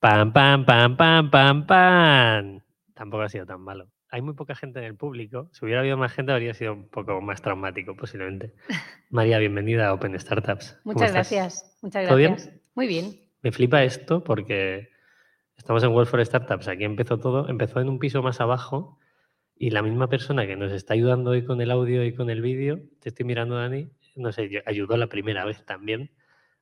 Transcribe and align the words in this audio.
Pam, 0.00 0.32
pam, 0.32 0.64
pam, 0.64 0.96
pam, 0.96 1.28
pam, 1.28 1.66
pam. 1.66 2.60
Tampoco 2.94 3.24
ha 3.24 3.28
sido 3.28 3.46
tan 3.46 3.60
malo. 3.60 3.90
Hay 4.10 4.22
muy 4.22 4.34
poca 4.34 4.54
gente 4.54 4.78
en 4.78 4.84
el 4.84 4.94
público. 4.94 5.50
Si 5.52 5.64
hubiera 5.64 5.80
habido 5.80 5.96
más 5.96 6.12
gente, 6.12 6.30
habría 6.30 6.54
sido 6.54 6.72
un 6.72 6.88
poco 6.88 7.20
más 7.20 7.42
traumático, 7.42 7.96
posiblemente. 7.96 8.54
María, 9.10 9.38
bienvenida 9.38 9.88
a 9.88 9.94
Open 9.94 10.16
Startups. 10.16 10.78
Muchas 10.84 11.12
gracias. 11.12 11.76
Muchas 11.82 12.06
¿Todo 12.06 12.16
bien? 12.16 12.34
gracias. 12.34 12.54
Muy 12.76 12.86
bien. 12.86 13.20
Me 13.42 13.50
flipa 13.50 13.82
esto 13.82 14.22
porque 14.22 14.88
estamos 15.56 15.82
en 15.82 15.90
World 15.90 16.08
for 16.08 16.24
Startups. 16.24 16.68
Aquí 16.68 16.84
empezó 16.84 17.18
todo. 17.18 17.48
Empezó 17.48 17.80
en 17.80 17.88
un 17.88 17.98
piso 17.98 18.22
más 18.22 18.40
abajo 18.40 19.00
y 19.56 19.70
la 19.70 19.82
misma 19.82 20.08
persona 20.08 20.46
que 20.46 20.54
nos 20.54 20.70
está 20.70 20.94
ayudando 20.94 21.30
hoy 21.30 21.44
con 21.44 21.60
el 21.60 21.72
audio 21.72 22.04
y 22.04 22.14
con 22.14 22.30
el 22.30 22.40
vídeo, 22.40 22.78
te 23.00 23.08
estoy 23.08 23.26
mirando, 23.26 23.56
Dani, 23.56 23.90
no 24.14 24.30
sé, 24.30 24.62
ayudó 24.64 24.96
la 24.96 25.08
primera 25.08 25.44
vez 25.44 25.64
también 25.64 26.12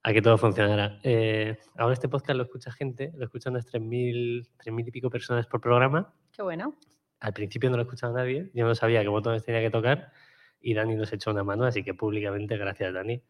a 0.03 0.13
que 0.13 0.23
todo 0.23 0.39
funcionara. 0.39 1.01
Eh, 1.03 1.59
ahora 1.77 1.95
este 1.95 2.09
podcast 2.09 2.37
lo 2.37 2.45
escucha 2.45 2.71
gente, 2.73 3.13
lo 3.17 3.25
escuchan 3.25 3.53
unas 3.55 3.67
3.000 3.67 4.49
3.000 4.59 4.89
y 4.89 4.91
pico 4.91 5.11
personas 5.11 5.47
por 5.47 5.61
programa. 5.61 6.15
Qué 6.33 6.43
bueno. 6.43 6.75
Al 7.21 7.33
principio 7.33 7.71
no 7.71 7.77
lo 7.77 7.83
escuchaba 7.83 8.13
nadie, 8.13 8.51
yo 8.55 8.67
no 8.67 8.75
sabía 8.75 9.03
qué 9.03 9.09
botones 9.09 9.43
tenía 9.45 9.61
que 9.63 9.71
tocar 9.71 10.13
y 10.61 10.75
Dani 10.75 10.95
nos 10.97 11.13
echó 11.13 11.31
una 11.31 11.43
mano, 11.45 11.65
así 11.65 11.83
que 11.83 11.95
públicamente, 11.95 12.57
gracias 12.57 12.93
Dani, 12.93 13.23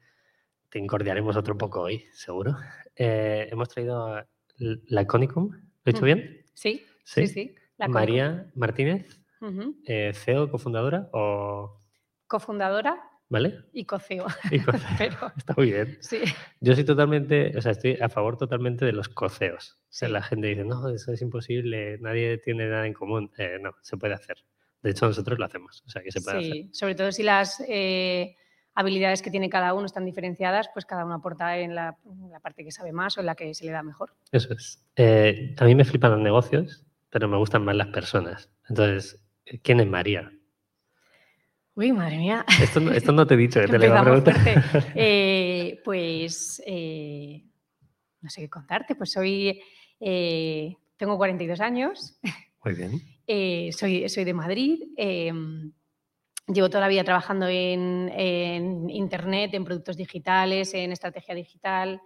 te 0.68 0.78
incordiaremos 0.80 1.36
otro 1.36 1.56
poco 1.56 1.82
hoy, 1.82 2.04
seguro. 2.12 2.56
Eh, 2.96 3.48
hemos 3.50 3.68
traído 3.68 4.06
a 4.14 4.26
la 4.58 5.06
Conicum, 5.06 5.50
¿lo 5.50 5.58
he 5.84 5.92
dicho 5.92 5.98
Ujú. 5.98 6.06
bien? 6.06 6.42
Sí, 6.54 6.84
Sí. 7.04 7.26
sí, 7.26 7.32
sí. 7.32 7.54
La 7.78 7.86
conozco. 7.86 8.00
María 8.00 8.50
Martínez, 8.56 9.20
Ujú. 9.40 9.76
eh, 9.86 10.12
CEO, 10.14 10.50
cofundadora, 10.50 11.08
o... 11.12 11.80
Cofundadora 12.26 13.05
¿Vale? 13.28 13.64
y 13.72 13.84
coceo. 13.84 14.26
Y 14.52 14.60
co- 14.60 14.72
Pero 14.98 15.32
Está 15.36 15.54
muy 15.56 15.72
bien. 15.72 15.98
sí. 16.00 16.18
Yo 16.60 16.74
soy 16.74 16.84
totalmente, 16.84 17.56
o 17.56 17.60
sea, 17.60 17.72
estoy 17.72 17.98
a 18.00 18.08
favor 18.08 18.36
totalmente 18.36 18.84
de 18.84 18.92
los 18.92 19.08
coceos. 19.08 19.78
O 19.82 19.92
sea, 19.92 20.08
la 20.08 20.22
gente 20.22 20.46
dice, 20.46 20.64
no, 20.64 20.88
eso 20.90 21.12
es 21.12 21.20
imposible, 21.22 21.98
nadie 21.98 22.38
tiene 22.38 22.68
nada 22.68 22.86
en 22.86 22.92
común. 22.92 23.32
Eh, 23.36 23.58
no, 23.60 23.74
se 23.82 23.96
puede 23.96 24.14
hacer. 24.14 24.36
De 24.82 24.90
hecho, 24.90 25.06
nosotros 25.06 25.38
lo 25.38 25.44
hacemos, 25.44 25.82
o 25.86 25.90
sea, 25.90 26.02
que 26.02 26.12
se 26.12 26.20
puede 26.20 26.38
hacer. 26.38 26.64
Sobre 26.72 26.94
todo 26.94 27.10
si 27.10 27.24
las 27.24 27.60
eh, 27.66 28.36
habilidades 28.74 29.22
que 29.22 29.30
tiene 29.32 29.48
cada 29.50 29.74
uno 29.74 29.86
están 29.86 30.04
diferenciadas, 30.04 30.68
pues 30.72 30.86
cada 30.86 31.04
uno 31.04 31.14
aporta 31.14 31.58
en 31.58 31.74
la, 31.74 31.96
en 32.04 32.30
la 32.30 32.38
parte 32.38 32.62
que 32.62 32.70
sabe 32.70 32.92
más 32.92 33.16
o 33.16 33.20
en 33.20 33.26
la 33.26 33.34
que 33.34 33.52
se 33.54 33.64
le 33.64 33.72
da 33.72 33.82
mejor. 33.82 34.14
Eso 34.30 34.52
es. 34.52 34.86
Eh, 34.94 35.56
a 35.58 35.64
mí 35.64 35.74
me 35.74 35.84
flipan 35.84 36.12
los 36.12 36.20
negocios, 36.20 36.84
pero 37.10 37.26
me 37.26 37.36
gustan 37.38 37.64
más 37.64 37.74
las 37.74 37.88
personas. 37.88 38.50
Entonces, 38.68 39.20
¿quién 39.62 39.80
es 39.80 39.88
María? 39.88 40.30
Uy, 41.76 41.92
madre 41.92 42.16
mía. 42.16 42.44
Esto 42.60 42.80
no, 42.80 42.90
esto 42.92 43.12
no 43.12 43.26
te 43.26 43.34
he 43.34 43.36
dicho 43.36 43.60
te 43.70 43.78
lo 43.78 43.84
iba 43.86 44.00
a 44.00 44.02
preguntar. 44.02 44.34
Eh, 44.94 45.80
pues 45.84 46.62
eh, 46.66 47.44
no 48.22 48.30
sé 48.30 48.40
qué 48.40 48.48
contarte. 48.48 48.94
Pues 48.94 49.12
soy, 49.12 49.60
eh, 50.00 50.74
tengo 50.96 51.16
42 51.18 51.60
años, 51.60 52.18
Muy 52.64 52.74
bien. 52.74 53.00
eh, 53.26 53.70
soy, 53.72 54.08
soy 54.08 54.24
de 54.24 54.32
Madrid. 54.34 54.78
eh, 54.96 55.32
llevo 56.48 56.68
toda 56.70 56.80
la 56.82 56.88
vida 56.88 57.02
trabajando 57.04 57.48
en, 57.48 58.08
en 58.14 58.88
Internet, 58.88 59.52
en 59.54 59.64
productos 59.64 59.96
digitales, 59.96 60.72
en 60.74 60.92
estrategia 60.92 61.34
digital. 61.34 62.00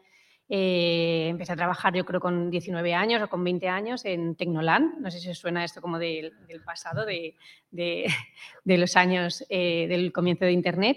Eh, 0.53 1.29
empecé 1.29 1.53
a 1.53 1.57
trabajar 1.57 1.95
yo 1.95 2.05
creo 2.05 2.19
con 2.21 2.51
19 2.51 2.93
años 2.93 3.23
o 3.23 3.29
con 3.29 3.45
20 3.45 3.69
años 3.69 4.05
en 4.05 4.35
Tecnoland. 4.35 4.99
No 5.01 5.09
sé 5.09 5.21
si 5.21 5.31
os 5.31 5.39
suena 5.39 5.65
esto 5.65 5.81
como 5.81 5.97
del, 5.99 6.33
del 6.49 6.61
pasado, 6.63 7.07
de, 7.07 7.37
de- 7.71 8.07
de 8.65 8.79
los 8.79 8.97
años 8.97 9.45
eh, 9.49 9.87
del 9.89 10.13
comienzo 10.13 10.45
de 10.45 10.53
Internet. 10.53 10.97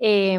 Eh, 0.00 0.36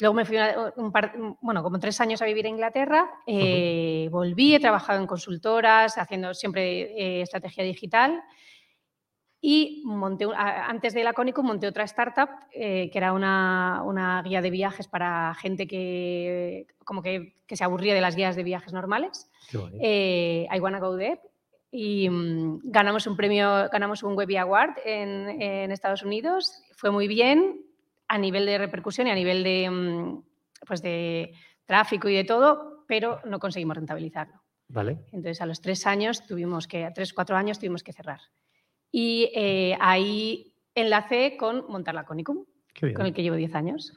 luego 0.00 0.14
me 0.14 0.24
fui 0.24 0.36
una- 0.36 0.72
un 0.76 0.92
par- 0.92 1.12
bueno, 1.40 1.62
como 1.64 1.80
tres 1.80 2.00
años 2.00 2.22
a 2.22 2.24
vivir 2.26 2.46
a 2.46 2.50
Inglaterra. 2.50 3.10
eh, 3.26 4.08
Volví, 4.12 4.54
he 4.54 4.60
trabajado 4.60 5.00
en 5.00 5.06
consultoras, 5.08 5.98
haciendo 5.98 6.34
siempre 6.34 6.82
eh, 7.18 7.22
estrategia 7.22 7.64
digital. 7.64 8.22
Y 9.44 9.82
monté, 9.84 10.24
antes 10.36 10.94
de 10.94 11.02
la 11.02 11.14
Conicum 11.14 11.44
monté 11.44 11.66
otra 11.66 11.82
startup 11.82 12.30
eh, 12.52 12.88
que 12.92 12.98
era 12.98 13.12
una, 13.12 13.82
una 13.84 14.22
guía 14.22 14.40
de 14.40 14.50
viajes 14.50 14.86
para 14.86 15.34
gente 15.34 15.66
que, 15.66 16.68
como 16.84 17.02
que, 17.02 17.34
que 17.44 17.56
se 17.56 17.64
aburría 17.64 17.92
de 17.92 18.00
las 18.00 18.14
guías 18.14 18.36
de 18.36 18.44
viajes 18.44 18.72
normales. 18.72 19.28
Eh, 19.80 20.46
I 20.48 20.60
Wanna 20.60 20.78
Go 20.78 20.96
There. 20.96 21.20
Y 21.72 22.08
mm, 22.08 22.60
ganamos 22.62 23.08
un 23.08 23.16
premio, 23.16 23.68
ganamos 23.68 24.04
un 24.04 24.16
Webby 24.16 24.36
Award 24.36 24.76
en, 24.84 25.42
en 25.42 25.72
Estados 25.72 26.04
Unidos. 26.04 26.62
Fue 26.76 26.92
muy 26.92 27.08
bien 27.08 27.66
a 28.06 28.18
nivel 28.18 28.46
de 28.46 28.58
repercusión 28.58 29.08
y 29.08 29.10
a 29.10 29.16
nivel 29.16 29.42
de, 29.42 29.68
mm, 29.68 30.22
pues 30.68 30.82
de 30.82 31.32
tráfico 31.66 32.08
y 32.08 32.14
de 32.14 32.22
todo, 32.22 32.84
pero 32.86 33.20
no 33.24 33.40
conseguimos 33.40 33.76
rentabilizarlo. 33.76 34.40
Vale. 34.68 34.98
Entonces, 35.06 35.40
a 35.40 35.46
los 35.46 35.60
tres 35.60 35.84
años 35.86 36.24
tuvimos 36.26 36.68
que, 36.68 36.84
a 36.84 36.92
tres, 36.92 37.12
cuatro 37.12 37.36
años 37.36 37.58
tuvimos 37.58 37.82
que 37.82 37.92
cerrar. 37.92 38.20
Y 38.92 39.30
eh, 39.34 39.76
ahí 39.80 40.54
enlacé 40.74 41.36
con 41.36 41.64
montar 41.68 41.94
la 41.94 42.04
Conicum, 42.04 42.44
con 42.94 43.06
el 43.06 43.12
que 43.14 43.22
llevo 43.22 43.36
10 43.36 43.54
años. 43.54 43.92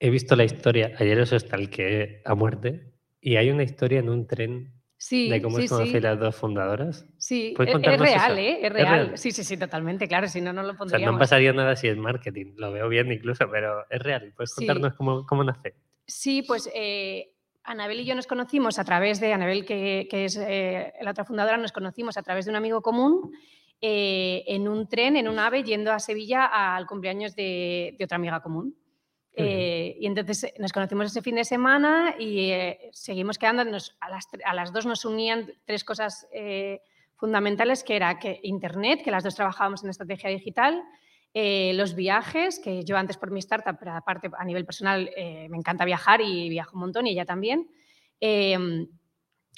He 0.00 0.10
visto 0.10 0.34
la 0.36 0.44
historia, 0.44 0.92
ayer 0.98 1.18
os 1.20 1.30
stalkeé 1.30 2.20
a 2.24 2.34
muerte, 2.34 2.92
y 3.20 3.36
hay 3.36 3.50
una 3.50 3.62
historia 3.62 4.00
en 4.00 4.08
un 4.08 4.26
tren 4.26 4.72
Sí, 4.96 5.30
de 5.30 5.40
cómo 5.40 5.56
sí, 5.56 5.64
os 5.64 5.70
conocéis 5.70 5.92
sí. 5.94 6.00
las 6.00 6.18
dos 6.18 6.36
fundadoras. 6.36 7.06
Sí, 7.16 7.54
¿Puedes 7.56 7.70
es, 7.74 7.80
es 7.80 7.82
contarnos 7.86 8.08
real? 8.08 8.38
¿eh? 8.38 8.58
Es 8.58 8.64
¿Es 8.64 8.72
real. 8.72 9.06
real? 9.06 9.18
Sí, 9.18 9.30
sí, 9.30 9.44
sí, 9.44 9.56
totalmente, 9.56 10.06
claro, 10.08 10.28
si 10.28 10.42
no, 10.42 10.52
no 10.52 10.62
lo 10.62 10.68
O 10.68 10.72
sea, 10.72 10.78
pondríamos. 10.78 11.12
no 11.14 11.18
pasaría 11.18 11.52
nada 11.54 11.74
si 11.76 11.88
es 11.88 11.96
marketing, 11.96 12.52
lo 12.56 12.70
veo 12.72 12.86
bien 12.90 13.10
incluso, 13.10 13.48
pero 13.50 13.86
es 13.88 13.98
real. 14.02 14.32
¿Puedes 14.36 14.52
contarnos 14.54 14.92
cómo, 14.94 15.24
cómo 15.26 15.42
nace? 15.42 15.74
Sí, 16.06 16.42
pues 16.42 16.68
eh, 16.74 17.32
Anabel 17.64 18.00
y 18.00 18.04
yo 18.04 18.14
nos 18.14 18.26
conocimos 18.26 18.78
a 18.78 18.84
través 18.84 19.20
de, 19.20 19.32
Anabel, 19.32 19.64
que, 19.64 20.06
que 20.10 20.26
es 20.26 20.36
eh, 20.36 20.92
la 21.00 21.12
otra 21.12 21.24
fundadora, 21.24 21.56
nos 21.56 21.72
conocimos 21.72 22.18
a 22.18 22.22
través 22.22 22.44
de 22.44 22.50
un 22.50 22.56
amigo 22.56 22.82
común 22.82 23.32
eh, 23.80 24.44
en 24.46 24.68
un 24.68 24.88
tren, 24.88 25.16
en 25.16 25.28
un 25.28 25.38
ave, 25.38 25.62
yendo 25.62 25.92
a 25.92 25.98
Sevilla 25.98 26.46
al 26.76 26.86
cumpleaños 26.86 27.34
de, 27.34 27.94
de 27.98 28.04
otra 28.04 28.16
amiga 28.16 28.40
común. 28.40 28.76
Eh, 29.32 29.96
y 29.98 30.06
entonces 30.06 30.44
eh, 30.44 30.54
nos 30.58 30.72
conocimos 30.72 31.06
ese 31.06 31.22
fin 31.22 31.36
de 31.36 31.44
semana 31.44 32.16
y 32.18 32.50
eh, 32.50 32.90
seguimos 32.92 33.38
quedando. 33.38 33.64
nos- 33.64 33.96
a, 34.00 34.10
las, 34.10 34.26
a 34.44 34.54
las 34.54 34.72
dos 34.72 34.84
nos 34.86 35.04
unían 35.04 35.50
tres 35.64 35.84
cosas 35.84 36.26
eh, 36.32 36.80
fundamentales, 37.16 37.84
que 37.84 37.96
era 37.96 38.18
que 38.18 38.40
Internet, 38.42 39.02
que 39.04 39.10
las 39.10 39.24
dos 39.24 39.34
trabajábamos 39.36 39.82
en 39.84 39.90
estrategia 39.90 40.28
digital, 40.30 40.82
eh, 41.32 41.72
los 41.74 41.94
viajes, 41.94 42.58
que 42.58 42.84
yo 42.84 42.96
antes 42.96 43.16
por 43.16 43.30
mi 43.30 43.38
startup, 43.38 43.76
pero 43.78 43.92
aparte 43.92 44.28
a 44.36 44.44
nivel 44.44 44.66
personal 44.66 45.08
eh, 45.16 45.48
me 45.48 45.56
encanta 45.56 45.84
viajar 45.84 46.20
y 46.20 46.48
viajo 46.48 46.74
un 46.74 46.80
montón 46.80 47.06
y 47.06 47.10
ella 47.12 47.24
también. 47.24 47.70
eh, 48.20 48.86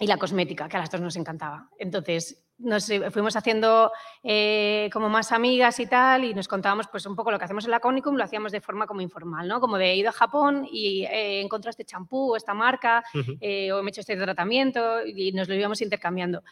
y 0.00 0.06
la 0.06 0.16
cosmética, 0.16 0.68
que 0.68 0.76
a 0.76 0.80
las 0.80 0.90
dos 0.90 1.00
nos 1.02 1.16
encantaba. 1.16 1.68
Entonces, 1.78 2.44
nos 2.62 2.88
eh, 2.90 3.10
fuimos 3.10 3.36
haciendo 3.36 3.92
eh, 4.22 4.88
como 4.92 5.08
más 5.08 5.32
amigas 5.32 5.78
y 5.80 5.86
tal, 5.86 6.24
y 6.24 6.34
nos 6.34 6.48
contábamos 6.48 6.88
pues 6.88 7.06
un 7.06 7.16
poco 7.16 7.30
lo 7.30 7.38
que 7.38 7.44
hacemos 7.44 7.64
en 7.64 7.70
la 7.70 7.80
Conicum, 7.80 8.16
lo 8.16 8.24
hacíamos 8.24 8.52
de 8.52 8.60
forma 8.60 8.86
como 8.86 9.00
informal, 9.00 9.48
¿no? 9.48 9.60
Como 9.60 9.78
de 9.78 9.90
he 9.90 9.96
ido 9.96 10.08
a 10.08 10.12
Japón 10.12 10.66
y 10.70 11.04
he 11.04 11.40
encontrado 11.40 11.70
este 11.70 11.84
champú, 11.84 12.36
esta 12.36 12.54
marca, 12.54 13.04
Ujú. 13.14 13.36
eh, 13.40 13.72
o 13.72 13.82
me 13.82 13.88
he 13.88 13.90
hecho 13.90 14.00
este 14.00 14.16
tratamiento 14.16 15.04
y 15.04 15.32
nos 15.32 15.48
lo 15.48 15.54
íbamos 15.54 15.80
intercambiando. 15.82 16.42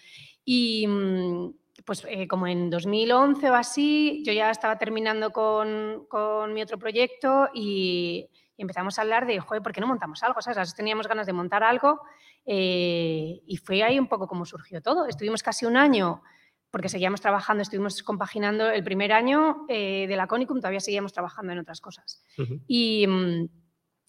Y 0.45 0.87
mm, 0.87 1.51
pues 1.85 2.05
eh, 2.09 2.27
como 2.29 2.47
en 2.47 2.71
2011 2.71 3.51
o 3.51 3.55
así, 3.55 4.23
yo 4.25 4.33
ya 4.33 4.51
estaba 4.51 4.77
terminando 4.79 5.31
con, 5.31 6.07
con 6.09 6.53
mi 6.53 6.63
otro 6.63 6.79
proyecto 6.79 7.49
y, 7.55 8.29
y 8.61 8.63
empezamos 8.63 8.99
a 8.99 9.03
hablar 9.03 9.27
de, 9.27 9.41
joder, 9.41 9.63
¿por 9.63 9.73
qué 9.73 9.81
no 9.81 9.87
montamos 9.87 10.23
algo? 10.23 10.43
¿Sabes? 10.43 10.59
Dos 10.59 10.75
teníamos 10.75 11.09
ganas 11.09 11.27
de 11.27 11.33
montar 11.33 11.63
algo 11.65 12.03
eh, 12.45 13.41
y 13.47 13.57
fue 13.57 13.83
ahí 13.83 13.99
un 13.99 14.07
poco 14.07 14.29
como 14.29 14.45
surgió 14.45 14.83
todo. 14.83 15.07
Estuvimos 15.07 15.43
casi 15.43 15.65
un 15.65 15.79
año 15.79 16.23
porque 16.71 16.91
seguíamos 16.91 17.23
trabajando, 17.23 17.63
estuvimos 17.63 18.03
compaginando 18.03 18.69
el 18.69 18.85
primer 18.85 19.13
año 19.13 19.65
eh, 19.69 20.05
de 20.07 20.15
la 20.17 20.27
Conicum, 20.27 20.59
todavía 20.61 20.81
seguíamos 20.81 21.15
trabajando 21.15 21.53
en 21.55 21.59
otras 21.61 21.81
cosas. 21.81 22.23
Ujú. 22.39 22.61
Y, 22.69 23.07
mm, 23.07 23.49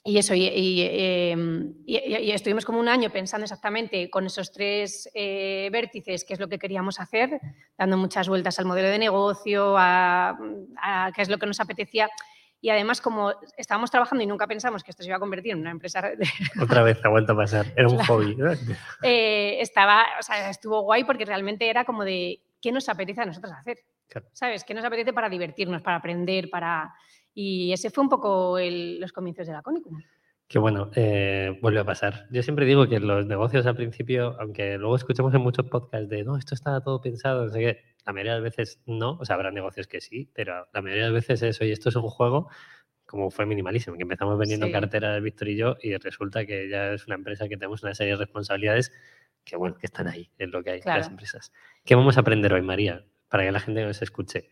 y 0.04 0.18
eso, 0.18 0.34
y, 0.36 0.44
y, 0.48 0.82
em, 0.82 1.74
y- 1.86 1.98
y- 1.98 2.18
y 2.18 2.32
estuvimos 2.32 2.66
como 2.66 2.80
un 2.82 2.90
año 2.90 3.10
pensando 3.10 3.46
exactamente 3.46 4.10
con 4.10 4.26
esos 4.26 4.52
tres 4.52 5.10
eh, 5.14 5.70
vértices 5.72 6.26
qué 6.26 6.34
es 6.34 6.40
lo 6.42 6.50
que 6.50 6.60
queríamos 6.60 7.00
hacer, 7.00 7.40
dando 7.78 7.96
muchas 7.98 8.28
vueltas 8.28 8.60
al 8.60 8.66
modelo 8.66 8.90
de 8.90 9.00
negocio, 9.00 9.78
a, 9.78 10.38
a 10.82 11.12
qué 11.16 11.22
es 11.22 11.30
lo 11.30 11.38
que 11.38 11.46
nos 11.46 11.60
apetecía. 11.62 12.10
Y 12.62 12.70
además, 12.70 13.02
como 13.02 13.34
estábamos 13.58 13.90
trabajando 13.90 14.24
y 14.24 14.28
nunca 14.28 14.46
pensamos 14.46 14.84
que 14.84 14.92
esto 14.92 15.02
se 15.02 15.10
iba 15.10 15.18
a 15.18 15.20
convertir 15.20 15.54
en 15.54 15.60
una 15.62 15.72
empresa, 15.72 16.02
de- 16.02 16.18
Otra 16.62 16.84
vez, 16.84 17.04
aguanta 17.04 17.36
pasar. 17.36 17.66
Era 17.76 17.88
un 17.88 17.96
Claro. 17.98 18.14
hobby. 18.14 18.36
¿no? 18.36 18.52
eh, 19.04 19.58
estaba, 19.62 20.06
o 20.20 20.24
sea, 20.24 20.50
estuvo 20.50 20.82
guay 20.82 21.04
porque 21.04 21.26
realmente 21.26 21.68
era 21.70 21.84
como 21.86 22.04
de 22.06 22.40
qué 22.62 22.72
nos 22.72 22.88
apetece 22.88 23.22
a 23.22 23.26
nosotros 23.26 23.52
hacer. 23.54 23.80
Claro. 24.08 24.28
¿Sabes? 24.34 24.64
¿Qué 24.64 24.74
nos 24.76 24.86
apetece 24.86 25.12
para 25.14 25.28
divertirnos, 25.30 25.82
para 25.82 25.98
aprender, 25.98 26.50
para... 26.50 26.94
Y 27.34 27.72
ese 27.74 27.90
fue 27.90 28.04
un 28.04 28.10
poco 28.10 28.58
el- 28.60 29.00
los 29.00 29.12
comienzos 29.12 29.48
de 29.48 29.54
la 29.54 29.62
Conicum. 29.64 30.00
Que 30.48 30.60
bueno, 30.60 30.92
eh, 30.96 31.58
vuelve 31.62 31.80
a 31.80 31.86
pasar. 31.86 32.26
Yo 32.30 32.44
siempre 32.44 32.66
digo 32.66 32.86
que 32.90 33.00
los 33.00 33.26
negocios 33.26 33.66
al 33.66 33.76
principio, 33.78 34.36
aunque 34.40 34.78
luego 34.78 34.98
escuchamos 34.98 35.34
en 35.34 35.40
muchos 35.42 35.66
podcasts 35.68 36.10
de 36.10 36.26
no, 36.26 36.36
esto 36.38 36.54
está 36.56 36.82
todo 36.84 37.02
pensado, 37.02 37.46
no 37.46 37.52
sé 37.54 37.60
qué, 37.60 37.80
la 38.06 38.14
mayoría 38.14 38.36
de 38.36 38.42
veces 38.42 38.82
no, 38.86 39.18
o 39.20 39.26
sea, 39.26 39.36
habrá 39.36 39.52
negocios 39.52 39.88
que 39.88 40.02
sí, 40.02 40.30
pero 40.34 40.68
la 40.74 40.82
mayoría 40.82 41.06
de 41.06 41.12
veces 41.12 41.42
es, 41.44 41.62
oye, 41.62 41.72
esto 41.72 41.90
es 41.90 41.96
un 41.96 42.04
juego, 42.04 42.50
como 43.06 43.30
fue 43.30 43.46
Minimalísimo, 43.46 43.98
que 43.98 44.04
empezamos 44.04 44.38
vendiendo 44.40 44.68
Sí. 44.68 44.72
cartera 44.72 45.14
de 45.14 45.22
Víctor 45.22 45.50
y 45.50 45.58
yo, 45.58 45.76
y 45.82 45.96
resulta 45.98 46.46
que 46.46 46.70
ya 46.70 46.94
es 46.94 47.06
una 47.08 47.16
empresa 47.16 47.48
que 47.48 47.58
tenemos 47.58 47.84
una 47.84 47.94
serie 47.94 48.14
de 48.14 48.18
responsabilidades 48.20 48.92
que 49.44 49.56
bueno, 49.56 49.76
que 49.78 49.86
están 49.88 50.08
ahí, 50.08 50.30
es 50.38 50.50
lo 50.50 50.64
que 50.64 50.70
hay 50.72 50.82
Claro. 50.82 51.00
las 51.00 51.10
empresas. 51.10 51.52
¿Qué 51.84 51.96
vamos 51.96 52.16
a 52.18 52.22
aprender 52.22 52.54
hoy, 52.54 52.62
María? 52.62 53.06
Para 53.28 53.44
que 53.44 53.52
la 53.52 53.60
gente 53.60 53.84
nos 53.84 54.02
escuche. 54.02 54.50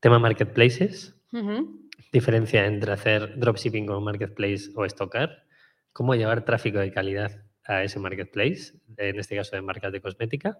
Tema 0.00 0.18
marketplaces, 0.18 1.14
Ujú. 1.32 1.88
diferencia 2.12 2.64
entre 2.64 2.92
hacer 2.92 3.38
dropshipping 3.38 3.86
con 3.86 3.96
un 3.96 4.04
marketplace 4.04 4.70
o 4.74 4.84
estocar, 4.84 5.44
cómo 5.92 6.14
llevar 6.14 6.44
tráfico 6.44 6.78
de 6.78 6.90
calidad 6.92 7.44
a 7.64 7.82
ese 7.84 7.98
marketplace, 7.98 8.72
en 8.96 9.18
este 9.18 9.36
caso 9.36 9.56
de 9.56 9.62
marcas 9.62 9.92
de 9.92 10.00
cosmética, 10.00 10.58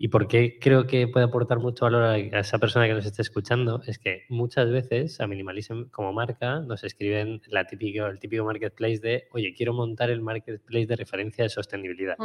y 0.00 0.08
por 0.08 0.28
qué 0.28 0.58
creo 0.60 0.86
que 0.86 1.08
puede 1.08 1.26
aportar 1.26 1.58
mucho 1.58 1.84
valor 1.84 2.04
a, 2.04 2.12
a 2.12 2.40
esa 2.40 2.58
persona 2.58 2.86
que 2.86 2.94
nos 2.94 3.04
esté 3.04 3.22
escuchando, 3.22 3.82
es 3.84 3.98
que 3.98 4.24
muchas 4.28 4.70
veces 4.70 5.20
a 5.20 5.26
Minimalism 5.26 5.88
como 5.90 6.12
marca 6.12 6.60
nos 6.60 6.84
escriben 6.84 7.42
la 7.48 7.66
típico, 7.66 8.06
el 8.06 8.20
típico 8.20 8.44
marketplace 8.44 9.00
de, 9.00 9.28
oye, 9.32 9.52
quiero 9.56 9.72
montar 9.72 10.10
el 10.10 10.20
marketplace 10.20 10.86
de 10.86 10.96
referencia 10.96 11.42
de 11.42 11.50
sostenibilidad. 11.50 12.16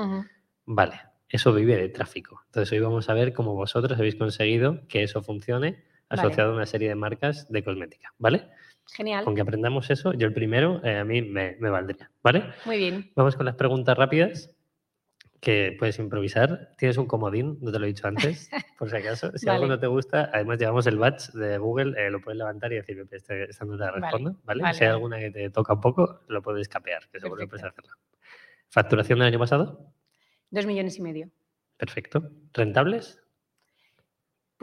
Vale, 0.65 1.01
eso 1.27 1.51
vive 1.51 1.75
de 1.75 1.89
tráfico. 1.89 2.41
Entonces 2.45 2.71
hoy 2.73 2.79
vamos 2.79 3.09
a 3.09 3.15
ver 3.15 3.33
cómo 3.33 3.55
vosotros 3.55 3.97
habéis 3.97 4.15
conseguido 4.15 4.87
que 4.87 5.01
eso 5.01 5.23
funcione 5.23 5.83
Vale. 6.09 6.21
asociado 6.21 6.51
a 6.51 6.55
una 6.55 6.67
serie 6.67 6.89
de 6.89 6.95
marcas 6.95 7.51
de 7.51 7.63
cosmética, 7.63 8.13
¿vale? 8.19 8.49
Genial. 8.95 9.23
Con 9.23 9.33
que 9.33 9.41
aprendamos 9.41 9.89
eso, 9.89 10.13
yo 10.13 10.27
el 10.27 10.33
primero, 10.33 10.79
eh, 10.83 10.97
a 10.97 11.05
mí 11.05 11.23
me, 11.23 11.55
me 11.59 11.71
valdría, 11.71 12.11
¿vale? 12.21 12.43
Muy 12.65 12.77
bien. 12.77 13.11
Vamos 13.15 13.35
con 13.35 13.47
las 13.47 13.55
preguntas 13.55 13.97
rápidas 13.97 14.55
que 15.43 15.75
puedes 15.77 15.99
improvisar. 15.99 16.71
Tienes 16.77 16.97
un 16.97 17.05
comodín, 17.05 17.57
no 17.61 17.71
te 17.71 17.77
lo 17.77 17.85
he 17.85 17.89
dicho 17.89 18.07
antes, 18.07 18.49
por 18.79 18.89
si 18.89 18.95
acaso. 18.95 19.31
Si 19.37 19.49
algo 19.49 19.67
no 19.67 19.77
te 19.79 19.87
gusta, 19.87 20.29
además 20.33 20.57
llevamos 20.57 20.87
el 20.87 20.97
badge 20.97 21.31
de 21.33 21.57
Google, 21.57 21.93
eh, 22.01 22.09
lo 22.09 22.21
puedes 22.21 22.37
levantar 22.37 22.71
y 22.71 22.77
decir, 22.77 22.97
"Pepe, 22.97 23.17
este- 23.17 23.43
esta 23.49 23.65
no 23.65 23.73
te 23.77 23.83
Vale, 23.83 23.99
respondo, 24.01 24.39
¿vale? 24.43 24.63
vale, 24.63 24.73
si 24.73 24.83
hay 24.85 24.89
alguna 24.91 25.19
que 25.19 25.31
te 25.31 25.49
toca 25.49 25.73
un 25.73 25.81
poco, 25.81 26.21
lo 26.29 26.41
puedes 26.41 26.69
capear, 26.69 27.09
que 27.11 27.19
seguro 27.19 27.41
que 27.41 27.47
puedes 27.47 27.65
hacerlo. 27.65 27.91
¿Facturación 28.69 29.19
del 29.19 29.27
año 29.27 29.39
pasado? 29.39 29.93
Dos 30.49 30.65
millones 30.65 30.97
y 30.97 31.01
medio. 31.01 31.29
Perfecto. 31.77 32.31
¿Rentables? 32.53 33.22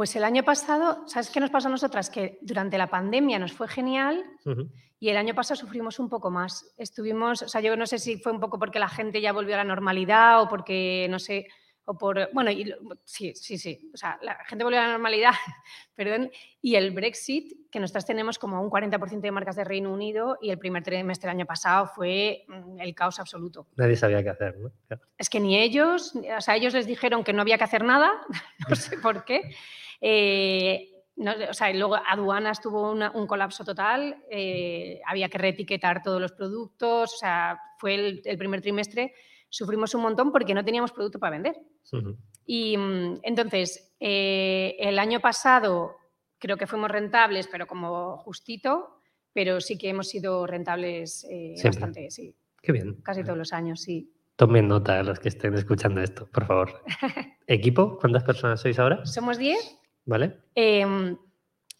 Pues 0.00 0.16
el 0.16 0.24
año 0.24 0.42
pasado, 0.44 1.06
¿sabes 1.06 1.28
qué 1.28 1.40
nos 1.40 1.50
pasó 1.50 1.68
a 1.68 1.70
nosotras? 1.70 2.08
Que 2.08 2.38
durante 2.40 2.78
la 2.78 2.86
pandemia 2.86 3.38
nos 3.38 3.52
fue 3.52 3.68
genial 3.68 4.24
Ujú. 4.46 4.70
y 4.98 5.10
el 5.10 5.18
año 5.18 5.34
pasado 5.34 5.60
sufrimos 5.60 5.98
un 5.98 6.08
poco 6.08 6.30
más. 6.30 6.72
Estuvimos, 6.78 7.42
o 7.42 7.48
sea, 7.48 7.60
yo 7.60 7.76
no 7.76 7.84
sé 7.84 7.98
si 7.98 8.16
fue 8.16 8.32
un 8.32 8.40
poco 8.40 8.58
porque 8.58 8.78
la 8.78 8.88
gente 8.88 9.20
ya 9.20 9.34
volvió 9.34 9.56
a 9.56 9.58
la 9.58 9.64
normalidad 9.64 10.40
o 10.40 10.48
porque, 10.48 11.06
no 11.10 11.18
sé, 11.18 11.48
o 11.84 11.98
por, 11.98 12.30
bueno, 12.32 12.50
y 12.50 12.72
sí, 13.04 13.34
sí, 13.34 13.58
sí, 13.58 13.90
o 13.92 13.96
sea, 13.98 14.18
la 14.22 14.42
gente 14.44 14.64
volvió 14.64 14.80
a 14.80 14.84
la 14.84 14.92
normalidad, 14.92 15.32
perdón, 15.94 16.30
y 16.62 16.76
el 16.76 16.92
Brexit, 16.92 17.68
que 17.70 17.78
nosotras 17.78 18.06
tenemos 18.06 18.38
como 18.38 18.62
un 18.62 18.70
40% 18.70 19.20
de 19.20 19.30
marcas 19.30 19.56
de 19.56 19.64
Reino 19.64 19.92
Unido 19.92 20.38
y 20.40 20.48
el 20.48 20.58
primer 20.58 20.82
trimestre 20.82 21.28
del 21.28 21.36
año 21.36 21.46
pasado 21.46 21.86
fue 21.86 22.46
mm, 22.48 22.80
el 22.80 22.94
caos 22.94 23.20
absoluto. 23.20 23.66
Nadie 23.76 23.96
sabía 23.96 24.22
qué 24.22 24.30
hacer, 24.30 24.56
¿no? 24.56 24.70
Claro. 24.86 25.02
Es 25.18 25.28
que 25.28 25.40
ni 25.40 25.58
ellos, 25.58 26.14
o 26.14 26.40
sea, 26.40 26.56
ellos 26.56 26.72
les 26.72 26.86
dijeron 26.86 27.22
que 27.22 27.34
no 27.34 27.42
había 27.42 27.58
que 27.58 27.64
hacer 27.64 27.84
nada, 27.84 28.10
no 28.66 28.76
sé 28.76 28.96
por 28.96 29.26
qué. 29.26 29.54
Eh, 30.00 30.86
no, 31.16 31.32
o 31.50 31.54
sea, 31.54 31.72
luego 31.74 31.96
aduanas 31.96 32.60
tuvo 32.60 32.90
una- 32.90 33.10
un 33.10 33.26
colapso 33.26 33.64
total, 33.64 34.24
eh, 34.30 35.00
había 35.06 35.28
que 35.28 35.38
reetiquetar 35.38 36.02
todos 36.02 36.20
los 36.20 36.32
productos, 36.32 37.12
o 37.14 37.16
sea, 37.18 37.60
fue 37.78 37.94
el, 37.94 38.22
el 38.24 38.38
primer 38.38 38.60
trimestre, 38.62 39.12
sufrimos 39.48 39.94
un 39.94 40.02
montón 40.02 40.32
porque 40.32 40.54
no 40.54 40.64
teníamos 40.64 40.92
producto 40.92 41.18
para 41.18 41.32
vender. 41.36 41.56
Ujú. 41.92 42.16
Y 42.46 42.76
mm, 42.76 43.20
entonces, 43.22 43.94
eh, 44.00 44.76
el 44.78 44.98
año 44.98 45.20
pasado 45.20 45.96
creo 46.38 46.56
que 46.56 46.66
fuimos 46.66 46.90
rentables, 46.90 47.48
pero 47.48 47.66
como 47.66 48.16
justito, 48.18 48.96
pero 49.34 49.60
sí 49.60 49.76
que 49.76 49.90
hemos 49.90 50.08
sido 50.08 50.46
rentables 50.46 51.26
eh, 51.30 51.54
bastante, 51.62 52.10
sí, 52.10 52.34
Qué 52.62 52.72
bien. 52.72 52.94
casi 53.02 53.22
todos 53.22 53.36
los 53.38 53.52
años, 53.52 53.82
sí. 53.82 54.10
Tomen 54.36 54.68
nota 54.68 55.02
los 55.02 55.20
que 55.20 55.28
estén 55.28 55.52
escuchando 55.54 56.00
esto, 56.00 56.26
por 56.32 56.46
favor. 56.46 56.82
¿Equipo? 57.46 57.98
¿Cuántas 57.98 58.24
personas 58.24 58.60
sois 58.62 58.78
ahora? 58.78 59.04
Somos 59.04 59.36
10 59.36 59.78
¿Vale? 60.04 60.38
Em, 60.54 61.16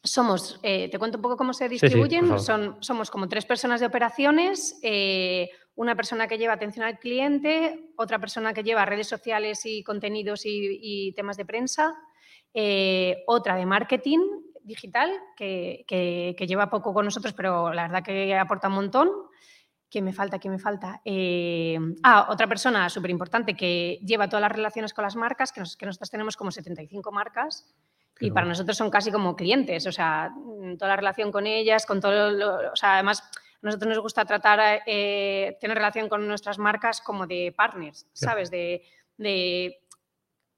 somos, 0.03 0.59
eh, 0.63 0.89
te 0.91 0.99
cuento 0.99 1.19
un 1.19 1.23
poco 1.23 1.37
cómo 1.37 1.53
se 1.53 1.65
sí, 1.65 1.71
distribuyen. 1.71 2.27
Son, 2.39 2.77
somos 2.83 3.11
como 3.11 3.29
tres 3.29 3.45
personas 3.45 3.81
de 3.81 3.87
operaciones, 3.87 4.79
eh, 4.83 5.51
una 5.75 5.95
persona 5.95 6.27
que 6.27 6.39
lleva 6.39 6.55
atención 6.55 6.85
al 6.85 6.99
cliente, 6.99 7.93
otra 7.97 8.19
persona 8.19 8.53
que 8.53 8.63
lleva 8.63 8.85
redes 8.85 9.07
sociales 9.09 9.65
y 9.67 9.83
contenidos 9.83 10.45
y, 10.47 10.79
y 10.81 11.13
temas 11.13 11.37
de 11.37 11.45
prensa, 11.47 11.95
eh, 12.55 13.23
otra 13.27 13.57
de 13.57 13.67
marketing 13.67 14.19
digital 14.63 15.11
que, 15.37 15.85
que- 15.87 16.35
que 16.37 16.47
lleva 16.47 16.69
poco 16.71 16.93
con 16.95 17.05
nosotros, 17.05 17.33
pero 17.35 17.73
la 17.73 17.83
verdad 17.89 18.03
que 18.05 18.35
aporta 18.37 18.69
un 18.69 18.75
montón. 18.75 19.11
¿Quién 19.91 20.05
me 20.05 20.13
falta? 20.13 20.39
¿Quién 20.39 20.53
me 20.53 20.59
falta? 20.61 21.01
Ah, 22.05 22.29
otra 22.31 22.47
persona 22.47 22.89
súper 22.89 23.11
importante 23.11 23.55
que 23.57 23.99
lleva 24.05 24.29
todas 24.29 24.43
las 24.43 24.53
relaciones 24.53 24.95
con 24.95 25.03
las 25.03 25.17
marcas, 25.17 25.51
que, 25.51 25.61
nos- 25.61 25.77
que 25.77 25.87
nosotros 25.87 26.11
tenemos 26.11 26.37
como 26.37 26.51
75 26.53 27.11
marcas 27.11 27.67
Qué 28.21 28.27
y 28.27 28.31
para 28.31 28.47
nosotros 28.47 28.77
son 28.77 28.91
casi 28.91 29.11
como 29.11 29.35
clientes, 29.35 29.87
o 29.87 29.93
sea, 29.93 30.31
mm, 30.31 30.77
toda 30.77 30.91
la 30.91 30.97
relación 30.97 31.33
con 31.33 31.47
ellas, 31.47 31.87
con 31.87 32.01
todo 32.01 32.31
lo, 32.31 32.73
o 32.73 32.77
sea, 32.77 32.95
además 32.95 33.23
a 33.23 33.67
nosotros 33.67 33.89
nos 33.89 33.99
gusta 34.01 34.27
tratar, 34.27 34.83
eh, 34.87 35.57
tener 35.61 35.77
relación 35.77 36.09
con 36.09 36.29
nuestras 36.29 36.59
marcas 36.59 37.01
como 37.01 37.27
de 37.27 37.53
partners. 37.57 38.07
¿sabes? 38.13 38.51
De, 38.51 38.83
de 39.17 39.81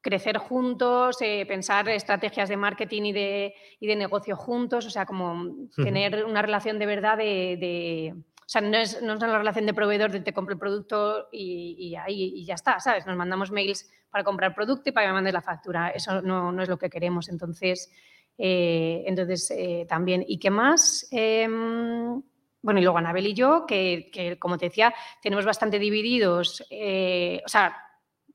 crecer 0.00 0.38
juntos, 0.38 1.16
eh, 1.20 1.46
pensar 1.46 1.88
estrategias 1.88 2.48
de 2.48 2.56
marketing 2.56 3.02
y 3.02 3.12
de, 3.12 3.54
y 3.78 3.86
de 3.86 3.96
negocio 3.96 4.36
juntos, 4.36 4.86
o 4.86 4.90
sea, 4.90 5.06
como 5.06 5.68
tener 5.76 6.24
una 6.24 6.42
relación 6.42 6.78
de 6.78 6.86
verdad 6.86 7.16
de... 7.16 8.14
sea, 8.52 8.60
no 8.60 8.76
es, 8.76 9.00
no 9.00 9.14
es 9.14 9.22
una 9.22 9.38
relación 9.38 9.64
de 9.64 9.72
proveedor 9.72 10.10
de 10.10 10.20
te 10.20 10.34
compro 10.34 10.52
el 10.52 10.58
producto 10.58 11.28
y, 11.32 11.94
ahí 11.96 12.44
ya 12.44 12.54
está, 12.54 12.78
¿sabes? 12.80 13.06
Nos 13.06 13.16
mandamos 13.16 13.50
mails 13.50 13.90
para 14.10 14.24
comprar 14.24 14.54
producto 14.54 14.90
y 14.90 14.92
para 14.92 15.06
que 15.06 15.08
me 15.08 15.14
mandes 15.14 15.32
la 15.32 15.40
factura. 15.40 15.88
Eso 15.88 16.20
no, 16.20 16.52
no 16.52 16.62
es 16.62 16.68
lo 16.68 16.78
que 16.78 16.90
queremos. 16.90 17.30
Entonces, 17.30 17.90
eh, 18.36 19.04
entonces 19.06 19.50
eh, 19.52 19.86
también. 19.88 20.22
¿Y 20.26 20.38
qué 20.38 20.50
más? 20.50 21.08
Em, 21.10 22.22
bueno, 22.60 22.78
y 22.78 22.82
luego 22.82 22.98
Anabel 22.98 23.26
y 23.26 23.34
yo, 23.34 23.64
que, 23.66 24.10
que, 24.12 24.38
como 24.38 24.58
te 24.58 24.66
decía, 24.66 24.94
tenemos 25.22 25.46
bastante 25.46 25.78
divididos, 25.78 26.66
eh, 26.70 27.42
o 27.46 27.48
sea, 27.48 27.74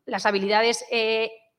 las 0.05 0.25
habilidades 0.25 0.83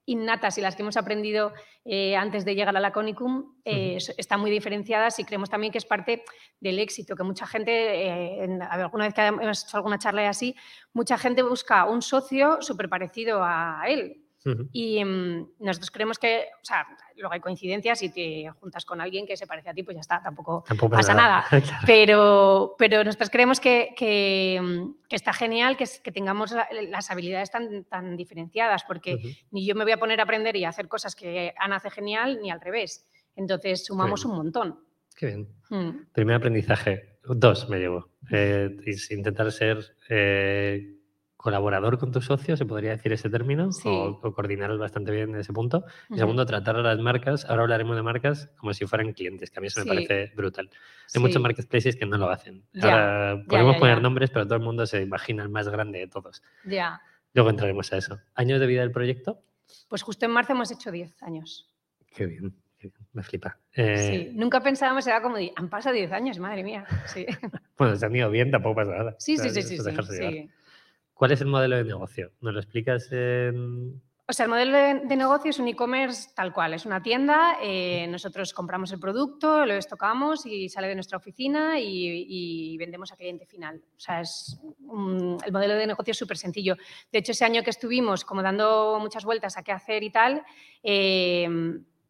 innatas 0.09 0.59
y 0.59 0.61
las 0.61 0.75
que 0.77 0.83
hemos 0.83 0.97
aprendido 0.97 1.53
eh, 1.85 2.17
antes 2.17 2.45
de 2.45 2.55
llegar 2.55 2.77
a 2.77 2.81
la 2.81 2.93
Conicum 2.93 3.55
eh, 3.65 3.99
están 4.17 4.41
muy 4.41 4.51
diferenciadas 4.51 5.19
y 5.19 5.25
creemos 5.25 5.49
también 5.51 5.73
que 5.73 5.79
es 5.79 5.85
parte 5.87 6.25
del 6.61 6.79
éxito, 6.79 7.15
que 7.17 7.23
mucha 7.25 7.47
gente, 7.47 7.71
eh, 7.73 8.45
en- 8.45 8.63
alguna 8.63 9.05
vez 9.05 9.15
que 9.15 9.23
hemos 9.23 9.65
hecho 9.65 9.77
alguna 9.77 9.99
charla 9.99 10.23
y 10.23 10.27
así, 10.27 10.57
mucha 10.93 11.17
gente 11.19 11.43
busca 11.43 11.85
un 11.85 12.03
socio 12.03 12.61
súper 12.61 12.89
parecido 12.89 13.41
a 13.43 13.83
él. 13.89 14.25
Y 14.73 15.05
mm, 15.05 15.49
nosotros 15.61 15.91
creemos 15.91 16.19
que, 16.19 16.47
o 16.61 16.65
sea, 16.65 16.87
luego 17.17 17.33
hay 17.35 17.41
coincidencias 17.41 18.03
y 18.03 18.09
te 18.11 18.49
juntas 18.61 18.85
con 18.85 19.01
alguien 19.01 19.27
que 19.27 19.37
se 19.37 19.47
parece 19.47 19.71
a 19.71 19.75
ti, 19.75 19.83
pues 19.83 19.95
ya 19.97 20.01
está, 20.01 20.23
tampoco 20.23 20.65
Tampoco 20.67 20.97
pasa 20.97 21.13
nada. 21.15 21.45
Claro. 21.51 21.67
pero, 21.87 22.75
pero 22.79 23.05
nosotros 23.05 23.31
creemos 23.31 23.61
que, 23.61 23.95
que, 23.97 24.61
mm, 24.63 25.07
que 25.09 25.17
está 25.17 25.33
genial 25.33 25.77
que, 25.77 25.87
tengamos 26.13 26.53
la- 26.53 26.69
las 26.89 27.11
habilidades 27.11 27.51
tan, 27.51 27.85
tan 27.85 28.17
diferenciadas, 28.17 28.85
porque 28.85 29.19
ni 29.51 29.67
yo 29.67 29.75
me 29.75 29.85
voy 29.85 29.93
a 29.93 29.99
poner 29.99 30.21
a 30.21 30.23
aprender 30.23 30.55
y 30.57 30.65
a 30.65 30.69
hacer 30.71 30.89
cosas 30.89 31.15
que 31.15 31.53
Ana 31.59 31.77
hace 31.77 31.91
genial, 31.91 32.39
ni 32.41 32.51
al 32.51 32.61
revés. 32.61 33.07
Entonces 33.37 33.85
sumamos 33.85 34.25
un 34.25 34.37
montón. 34.37 34.81
Qué 35.17 35.27
bien. 35.27 35.49
Mm, 35.71 36.13
Primer 36.13 36.37
aprendizaje. 36.37 37.19
Dos 37.25 37.69
me 37.69 37.79
llevo. 37.79 38.09
Eh, 38.31 38.71
intentar 39.11 39.51
ser 39.53 39.97
eh, 40.09 40.98
colaborador 41.39 41.99
con 41.99 42.11
tu 42.13 42.21
socio, 42.21 42.57
se 42.57 42.67
podría 42.67 42.91
decir 42.91 43.13
ese 43.13 43.31
término, 43.31 43.71
Sí. 43.73 43.89
o, 43.89 44.21
o 44.23 44.33
coordinaros 44.35 44.79
bastante 44.79 45.13
bien 45.13 45.31
en 45.31 45.37
ese 45.37 45.53
punto. 45.53 45.85
Y 46.11 46.15
ujú. 46.15 46.19
segundo, 46.19 46.45
tratar 46.45 46.77
a 46.77 46.83
las 46.83 46.99
marcas, 46.99 47.47
ahora 47.49 47.63
hablaremos 47.63 47.97
de 47.97 48.03
marcas 48.03 48.51
como 48.59 48.75
si 48.75 48.85
fueran 48.87 49.13
clientes, 49.13 49.51
que 49.51 49.59
a 49.59 49.63
mí 49.63 49.69
eso 49.69 49.81
Sí. 49.81 49.89
me 49.89 49.95
parece 49.95 50.35
brutal. 50.35 50.69
Hay 50.73 50.79
Sí. 51.07 51.19
muchos 51.21 51.41
marketplaces 51.41 51.97
que 51.97 52.05
no 52.07 52.19
lo 52.19 52.29
hacen. 52.29 52.65
Ya, 52.75 52.83
Ahora 53.31 53.45
podemos 53.49 53.75
ya, 53.77 53.79
poner 53.79 53.97
ya. 53.97 54.03
nombres, 54.03 54.31
pero 54.31 54.45
todo 54.47 54.57
el 54.57 54.65
mundo 54.65 54.85
se 54.85 55.01
imagina 55.01 55.45
el 55.45 55.49
más 55.49 55.69
grande 55.69 56.01
de 56.01 56.09
todos. 56.09 56.43
Ya. 56.65 57.01
Luego 57.35 57.51
entraremos 57.51 57.93
a 57.93 57.97
eso. 57.99 58.19
¿Años 58.35 58.59
de 58.61 58.67
vida 58.67 58.81
del 58.81 58.91
proyecto? 58.91 59.41
Pues 59.89 60.03
justo 60.03 60.27
en 60.27 60.33
marzo 60.33 60.53
hemos 60.55 60.71
hecho 60.73 60.91
10 60.91 61.23
años. 61.23 61.73
Qué 62.17 62.27
bien, 62.27 62.53
qué 62.79 62.89
bien, 62.89 63.07
me 63.13 63.23
flipa. 63.23 63.59
Eh, 63.75 64.27
Sí. 64.29 64.33
Nunca 64.35 64.61
pensábamos, 64.61 65.07
era 65.07 65.23
como, 65.23 65.37
han 65.55 65.69
pasado 65.69 65.95
10 65.95 66.11
años, 66.11 66.39
madre 66.41 66.65
mía. 66.65 66.85
Sí, 67.07 67.27
Bueno, 67.79 67.95
se 67.95 68.07
han 68.07 68.17
ido 68.17 68.29
bien, 68.29 68.51
tampoco 68.51 68.75
pasa 68.75 68.91
nada. 68.91 69.15
sí, 69.21 69.35
O 69.35 69.37
sea, 69.39 69.51
sí, 69.51 69.63
sí. 69.63 69.77
sí, 69.79 70.51
¿Cuál 71.19 71.33
es 71.33 71.41
el 71.41 71.49
modelo 71.49 71.75
de 71.77 71.83
negocio? 71.83 72.31
¿Nos 72.41 72.55
lo 72.55 72.61
explicas 72.61 73.09
en... 73.11 74.01
O 74.29 74.33
sea, 74.33 74.45
el 74.45 74.51
modelo 74.51 74.79
de, 74.79 75.17
negocio 75.17 75.51
es 75.51 75.59
un 75.59 75.67
e-commerce 75.67 76.31
tal 76.37 76.53
cual, 76.53 76.75
es 76.75 76.87
una 76.87 77.03
tienda, 77.03 77.57
eh, 77.61 78.07
nosotros 78.09 78.53
compramos 78.55 78.93
el 78.93 79.01
producto, 79.01 79.67
lo 79.67 79.73
estocamos 79.75 80.47
y 80.47 80.69
sale 80.69 80.87
de 80.87 80.95
nuestra 80.95 81.17
oficina 81.19 81.81
y, 81.81 82.25
y 82.29 82.77
vendemos 82.79 83.11
a 83.11 83.17
cliente 83.17 83.47
final. 83.47 83.83
O 83.97 83.99
sea, 83.99 84.21
es 84.21 84.61
un- 84.87 85.39
el 85.45 85.51
modelo 85.51 85.75
de 85.75 85.89
negocio 85.89 86.13
es 86.13 86.19
súper 86.19 86.37
sencillo. 86.39 86.77
De 87.11 87.19
hecho, 87.19 87.33
ese 87.33 87.45
año 87.47 87.65
que 87.65 87.71
estuvimos 87.71 88.25
como 88.25 88.41
dando 88.43 88.99
muchas 89.01 89.25
vueltas 89.25 89.57
a 89.57 89.65
qué 89.65 89.73
hacer 89.73 90.05
y 90.05 90.11
tal, 90.11 90.45
eh, 90.85 91.49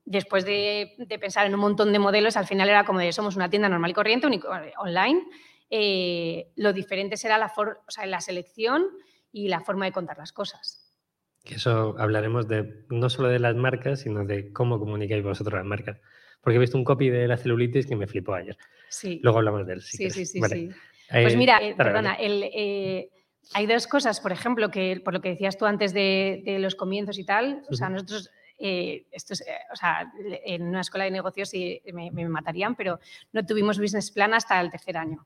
después 0.04 0.44
de, 0.44 0.96
de 0.98 1.18
pensar 1.18 1.46
en 1.46 1.54
un 1.54 1.60
montón 1.60 1.92
de 1.94 1.98
modelos, 1.98 2.36
al 2.36 2.46
final 2.46 2.68
era 2.68 2.84
como 2.84 2.98
de 2.98 3.12
somos 3.12 3.36
una 3.36 3.48
tienda 3.48 3.70
normal 3.70 3.92
y 3.92 3.94
corriente, 3.94 4.26
un 4.26 4.34
e- 4.34 4.40
online. 4.78 5.22
Eh, 5.70 6.50
lo 6.56 6.72
diferente 6.72 7.16
será 7.16 7.38
la, 7.38 7.48
for- 7.48 7.80
o 7.86 7.90
sea, 7.90 8.06
la 8.06 8.20
selección 8.20 8.86
y 9.32 9.48
la 9.48 9.60
forma 9.60 9.84
de 9.84 9.92
contar 9.92 10.18
las 10.18 10.32
cosas. 10.32 10.84
Que 11.44 11.54
eso 11.56 11.94
hablaremos 11.98 12.48
de 12.48 12.84
no 12.90 13.08
solo 13.10 13.28
de 13.28 13.38
las 13.38 13.54
marcas, 13.56 14.00
sino 14.00 14.24
de 14.24 14.52
cómo 14.52 14.78
comunicáis 14.78 15.22
vosotros 15.22 15.54
las 15.58 15.66
marcas. 15.66 15.98
Porque 16.40 16.56
he 16.56 16.60
visto 16.60 16.76
un 16.78 16.84
copy 16.84 17.10
de 17.10 17.26
la 17.26 17.36
celulitis 17.36 17.86
que 17.86 17.96
me 17.96 18.06
flipó 18.06 18.34
ayer. 18.34 18.56
Sí. 18.88 19.20
Luego 19.22 19.38
hablamos 19.38 19.66
de 19.66 19.74
él. 19.74 19.82
sí, 19.82 20.08
sí, 20.10 20.24
sí, 20.26 20.40
sí. 20.42 20.70
Pues 21.10 21.34
Eh, 21.34 21.36
mira, 21.36 21.58
eh, 21.62 21.74
perdona, 21.74 22.14
el, 22.14 22.42
eh, 22.54 23.10
hay 23.54 23.66
dos 23.66 23.86
cosas, 23.86 24.20
por 24.20 24.30
ejemplo, 24.30 24.70
que 24.70 25.00
por 25.02 25.14
lo 25.14 25.20
que 25.20 25.30
decías 25.30 25.56
tú 25.56 25.64
antes 25.64 25.92
de, 25.94 26.42
de 26.44 26.58
los 26.58 26.74
comienzos 26.74 27.18
y 27.18 27.24
tal, 27.24 27.62
o 27.70 27.74
sea, 27.74 27.88
nosotros, 27.88 28.30
eh, 28.58 29.06
esto 29.10 29.32
es, 29.32 29.40
eh, 29.40 29.56
o 29.72 29.76
sea, 29.76 30.12
en 30.44 30.62
una 30.64 30.82
escuela 30.82 31.04
de 31.06 31.10
negocios 31.10 31.48
sí 31.48 31.80
me, 31.94 32.10
me 32.10 32.28
matarían, 32.28 32.76
pero 32.76 33.00
no 33.32 33.44
tuvimos 33.46 33.78
business 33.78 34.10
plan 34.10 34.34
hasta 34.34 34.60
el 34.60 34.70
tercer 34.70 34.98
año, 34.98 35.24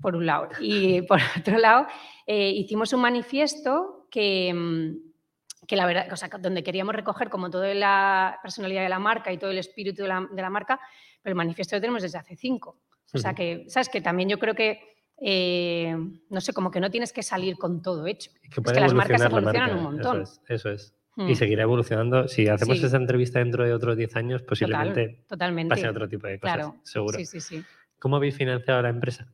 por 0.00 0.16
un 0.16 0.26
lado. 0.26 0.48
Y 0.60 1.02
por 1.02 1.20
otro 1.38 1.58
lado, 1.58 1.86
eh, 2.26 2.50
hicimos 2.50 2.92
un 2.92 3.00
manifiesto 3.02 4.06
que, 4.10 4.52
mm, 4.54 5.66
que 5.66 5.76
la 5.76 5.86
verdad, 5.86 6.08
o 6.12 6.16
sea, 6.16 6.28
donde 6.40 6.62
queríamos 6.62 6.94
recoger 6.94 7.28
como 7.30 7.50
toda 7.50 7.72
la 7.74 8.38
personalidad 8.42 8.82
de 8.82 8.88
la 8.88 8.98
marca 8.98 9.32
y 9.32 9.38
todo 9.38 9.50
el 9.50 9.58
espíritu 9.58 10.02
de 10.02 10.08
la, 10.08 10.28
de 10.30 10.42
la 10.42 10.50
marca, 10.50 10.80
pero 11.22 11.32
el 11.32 11.36
manifiesto 11.36 11.76
lo 11.76 11.80
tenemos 11.80 12.02
desde 12.02 12.18
hace 12.18 12.36
cinco. 12.36 12.78
O 13.14 13.18
sea 13.18 13.34
que, 13.34 13.64
¿sabes? 13.68 13.88
Que 13.90 14.00
también 14.00 14.28
yo 14.28 14.38
creo 14.38 14.54
que, 14.54 14.80
eh, 15.20 15.94
no 16.30 16.40
sé, 16.40 16.52
como 16.54 16.70
que 16.70 16.80
no 16.80 16.90
tienes 16.90 17.12
que 17.12 17.22
salir 17.22 17.58
con 17.58 17.82
todo 17.82 18.06
hecho. 18.06 18.30
Que 18.40 18.60
Es 18.64 18.72
que 18.72 18.80
las 18.80 18.94
marcas 18.94 19.20
la 19.20 19.26
evolucionan 19.26 19.76
un 19.76 19.82
montón. 19.82 20.22
Eso 20.22 20.32
es. 20.32 20.40
Eso 20.48 20.70
es. 20.70 20.94
Hmm. 21.14 21.28
Y 21.28 21.34
seguirá 21.34 21.64
evolucionando. 21.64 22.26
Si 22.26 22.48
hacemos 22.48 22.78
Sí. 22.78 22.86
esta 22.86 22.96
entrevista 22.96 23.38
dentro 23.38 23.64
de 23.64 23.74
otros 23.74 23.96
10 23.98 24.16
años, 24.16 24.40
Total, 24.40 24.48
posiblemente 24.48 25.24
totalmente. 25.28 25.68
pase 25.74 25.88
otro 25.88 26.08
tipo 26.08 26.26
de 26.26 26.40
cosas. 26.40 26.56
Claro, 26.56 26.76
Seguro. 26.84 27.18
Sí, 27.18 27.26
sí, 27.26 27.40
sí. 27.40 27.62
¿Cómo 27.98 28.16
habéis 28.16 28.34
financiado 28.34 28.80
la 28.80 28.88
empresa? 28.88 29.26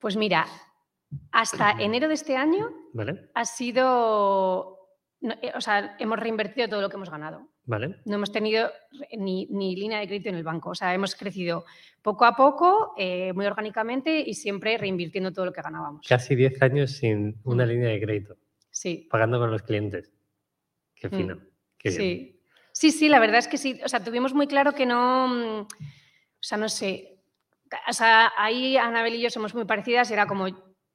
Pues 0.00 0.16
mira, 0.16 0.46
hasta 1.32 1.72
enero 1.78 2.08
de 2.08 2.14
este 2.14 2.36
año 2.36 2.70
¿Vale? 2.92 3.28
ha 3.34 3.44
sido, 3.44 4.78
no, 5.20 5.34
eh, 5.42 5.52
o 5.54 5.60
sea, 5.60 5.96
hemos 5.98 6.18
reinvertido 6.18 6.68
todo 6.68 6.80
lo 6.80 6.88
que 6.88 6.96
hemos 6.96 7.10
ganado. 7.10 7.46
¿Vale? 7.64 8.00
No 8.06 8.16
hemos 8.16 8.32
tenido 8.32 8.68
ni, 9.16 9.46
ni 9.46 9.76
línea 9.76 10.00
de 10.00 10.06
crédito 10.08 10.30
en 10.30 10.34
el 10.36 10.42
banco. 10.42 10.70
O 10.70 10.74
sea, 10.74 10.92
hemos 10.92 11.14
crecido 11.14 11.64
poco 12.02 12.24
a 12.24 12.34
poco, 12.34 12.94
eh, 12.96 13.32
muy 13.34 13.46
orgánicamente 13.46 14.18
y 14.20 14.34
siempre 14.34 14.76
reinvirtiendo 14.76 15.32
todo 15.32 15.44
lo 15.44 15.52
que 15.52 15.62
ganábamos. 15.62 16.04
Casi 16.08 16.34
10 16.34 16.60
años 16.62 16.92
sin 16.92 17.38
una 17.44 17.64
línea 17.66 17.90
de 17.90 18.00
crédito, 18.00 18.36
Sí. 18.70 19.06
pagando 19.10 19.38
con 19.38 19.50
los 19.52 19.62
clientes. 19.62 20.12
Qué 20.94 21.08
Mm. 21.08 21.10
fino. 21.16 21.36
Bien. 21.84 21.94
Sí. 21.96 22.40
sí, 22.72 22.90
sí, 22.90 23.08
la 23.08 23.20
verdad 23.20 23.38
es 23.38 23.46
que 23.48 23.58
sí. 23.58 23.78
O 23.84 23.88
sea, 23.88 24.02
tuvimos 24.02 24.34
muy 24.34 24.46
claro 24.48 24.72
que 24.72 24.86
no, 24.86 25.28
mm, 25.28 25.60
o 25.60 25.68
sea, 26.42 26.58
no 26.58 26.68
sé. 26.68 27.19
O 27.88 27.92
sea, 27.92 28.32
ahí 28.36 28.76
Anabel 28.76 29.14
y 29.14 29.20
yo 29.20 29.30
somos 29.30 29.54
muy 29.54 29.64
parecidas 29.64 30.10
era 30.10 30.26
como 30.26 30.46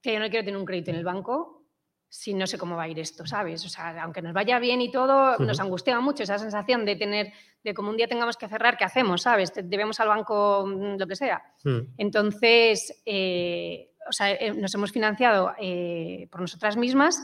que 0.01 0.13
yo 0.13 0.19
no 0.19 0.29
quiero 0.29 0.45
tener 0.45 0.57
un 0.57 0.65
crédito 0.65 0.91
en 0.91 0.97
el 0.97 1.03
banco 1.03 1.65
si 2.07 2.33
no 2.33 2.47
sé 2.47 2.57
cómo 2.57 2.77
va 2.77 2.83
a 2.83 2.87
ir 2.87 2.99
esto, 2.99 3.25
¿sabes? 3.25 3.65
O 3.65 3.69
sea, 3.69 4.01
aunque 4.03 4.21
nos 4.21 4.31
vaya 4.31 4.57
bien 4.59 4.79
y 4.81 4.89
todo, 4.89 5.37
nos 5.37 5.59
angustia 5.59 5.99
mucho 5.99 6.23
esa 6.23 6.37
sensación 6.37 6.85
de 6.85 6.95
tener, 6.95 7.33
de 7.61 7.73
como 7.73 7.89
un 7.89 7.97
día 7.97 8.07
tengamos 8.07 8.37
que 8.37 8.47
cerrar, 8.47 8.77
¿qué 8.77 8.85
hacemos? 8.85 9.23
¿Sabes? 9.23 9.51
Debemos 9.53 9.99
al 9.99 10.07
banco 10.07 10.65
mm, 10.65 10.97
lo 10.97 11.07
que 11.07 11.15
sea. 11.15 11.43
Mm. 11.65 11.79
Entonces, 11.97 13.01
eh, 13.05 13.95
o 14.07 14.13
sea, 14.13 14.31
eh, 14.31 14.53
nos 14.53 14.73
hemos 14.75 14.91
financiado 14.91 15.53
eh, 15.59 16.27
por 16.31 16.41
nosotras 16.41 16.77
mismas 16.77 17.21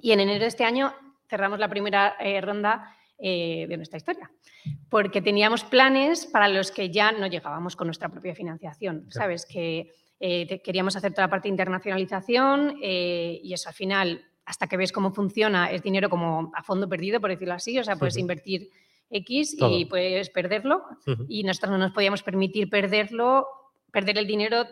y 0.00 0.12
en 0.12 0.20
enero 0.20 0.40
de 0.40 0.46
este 0.46 0.64
año 0.64 0.94
cerramos 1.28 1.58
la 1.58 1.68
primera 1.68 2.16
eh, 2.18 2.40
ronda 2.40 2.96
eh, 3.24 3.66
de 3.68 3.76
nuestra 3.76 3.98
historia, 3.98 4.30
porque 4.90 5.22
teníamos 5.22 5.62
planes 5.62 6.26
para 6.26 6.48
los 6.48 6.72
que 6.72 6.90
ya 6.90 7.12
no 7.12 7.28
llegábamos 7.28 7.76
con 7.76 7.86
nuestra 7.86 8.08
propia 8.08 8.34
financiación, 8.34 9.02
Claro. 9.02 9.10
¿sabes? 9.12 9.46
Que 9.46 9.92
eh, 10.18 10.60
queríamos 10.62 10.96
hacer 10.96 11.12
toda 11.12 11.26
la 11.26 11.30
parte 11.30 11.46
de 11.48 11.50
internacionalización 11.52 12.78
eh, 12.82 13.38
y 13.42 13.52
eso 13.52 13.68
al 13.68 13.74
final, 13.76 14.24
hasta 14.44 14.66
que 14.66 14.76
ves 14.76 14.90
cómo 14.90 15.12
funciona, 15.12 15.70
es 15.70 15.82
dinero 15.82 16.10
como 16.10 16.50
a 16.54 16.62
fondo 16.64 16.88
perdido, 16.88 17.20
por 17.20 17.30
decirlo 17.30 17.54
así, 17.54 17.78
o 17.78 17.84
sea, 17.84 17.94
puedes 17.96 18.16
invertir 18.16 18.68
X 19.08 19.54
y 19.54 19.58
Todo. 19.58 19.88
puedes 19.88 20.30
perderlo 20.30 20.82
y 21.28 21.44
nosotros 21.44 21.70
no 21.72 21.78
nos 21.78 21.92
podíamos 21.92 22.22
permitir 22.22 22.68
perderlo, 22.70 23.46
perder 23.92 24.18
el 24.18 24.26
dinero 24.26 24.64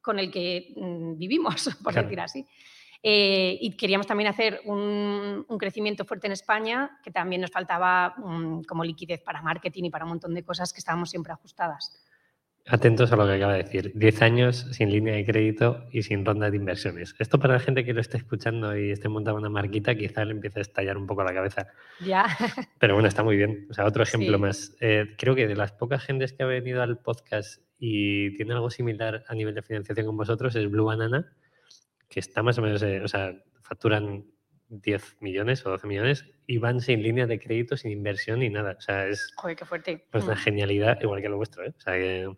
con 0.00 0.18
el 0.20 0.30
que 0.30 0.72
mm, 0.76 1.18
vivimos, 1.18 1.64
por 1.82 1.92
Claro. 1.92 2.08
decir 2.08 2.20
así. 2.20 2.46
Eh, 3.02 3.58
y 3.60 3.76
queríamos 3.76 4.06
también 4.06 4.28
hacer 4.28 4.60
un, 4.64 5.44
un 5.48 5.58
crecimiento 5.58 6.04
fuerte 6.04 6.26
en 6.26 6.32
España, 6.32 6.98
que 7.02 7.10
también 7.10 7.40
nos 7.42 7.50
faltaba 7.50 8.14
mm, 8.16 8.62
como 8.62 8.84
liquidez 8.84 9.22
para 9.22 9.42
marketing 9.42 9.84
y 9.84 9.90
para 9.90 10.04
un 10.04 10.10
montón 10.10 10.34
de 10.34 10.42
cosas 10.42 10.72
que 10.72 10.78
estábamos 10.78 11.10
siempre 11.10 11.32
ajustadas. 11.32 12.02
Atentos 12.68 13.12
a 13.12 13.16
lo 13.16 13.26
que 13.26 13.34
acaba 13.34 13.52
de 13.52 13.62
decir. 13.62 13.92
10 13.94 14.22
años 14.22 14.66
sin 14.72 14.90
línea 14.90 15.14
de 15.14 15.24
crédito 15.24 15.84
y 15.92 16.02
sin 16.02 16.24
ronda 16.24 16.50
de 16.50 16.56
inversiones. 16.56 17.14
Esto 17.20 17.38
para 17.38 17.54
la 17.54 17.60
gente 17.60 17.84
que 17.84 17.94
lo 17.94 18.00
esté 18.00 18.16
escuchando 18.16 18.76
y 18.76 18.90
esté 18.90 19.08
montando 19.08 19.38
una 19.38 19.48
marquita, 19.48 19.94
quizá 19.94 20.24
le 20.24 20.32
empiece 20.32 20.58
a 20.58 20.62
estallar 20.62 20.98
un 20.98 21.06
poco 21.06 21.22
la 21.22 21.32
cabeza. 21.32 21.68
Ya, 22.04 22.26
Pero 22.80 22.94
bueno, 22.94 23.06
está 23.08 23.22
muy 23.22 23.36
bien. 23.36 23.68
O 23.70 23.74
sea, 23.74 23.86
otro 23.86 24.02
ejemplo 24.02 24.36
Sí. 24.36 24.42
más. 24.42 24.76
Eh, 24.80 25.14
creo 25.16 25.36
que 25.36 25.46
de 25.46 25.54
las 25.54 25.70
pocas 25.70 26.02
gentes 26.02 26.32
que 26.32 26.42
ha 26.42 26.46
venido 26.46 26.82
al 26.82 26.98
podcast 26.98 27.62
y 27.78 28.34
tiene 28.34 28.54
algo 28.54 28.68
similar 28.70 29.22
a 29.28 29.34
nivel 29.36 29.54
de 29.54 29.62
financiación 29.62 30.04
con 30.04 30.16
vosotros 30.16 30.56
es 30.56 30.68
Blue 30.68 30.86
Banana, 30.86 31.32
que 32.08 32.20
está 32.20 32.42
más 32.42 32.58
o 32.58 32.62
menos, 32.62 32.82
eh, 32.82 33.00
o 33.02 33.08
sea, 33.08 33.34
facturan 33.62 34.24
10 34.68 35.16
millones 35.20 35.64
o 35.66 35.70
12 35.70 35.86
millones 35.86 36.24
y 36.46 36.58
van 36.58 36.80
sin 36.80 37.02
línea 37.02 37.26
de 37.26 37.38
crédito, 37.38 37.76
sin 37.76 37.90
inversión 37.92 38.40
ni 38.40 38.48
nada. 38.50 38.74
O 38.78 38.80
sea, 38.80 39.06
es 39.06 39.32
joder, 39.36 39.56
qué 39.56 39.64
fuerte. 39.64 40.06
pues, 40.10 40.24
una 40.24 40.34
Mm. 40.34 40.38
genialidad, 40.38 40.98
igual 41.02 41.22
que 41.22 41.28
lo 41.28 41.36
vuestro. 41.36 41.64
¿eh? 41.64 41.72
O 41.76 41.80
sea, 41.80 41.94
que 41.94 42.28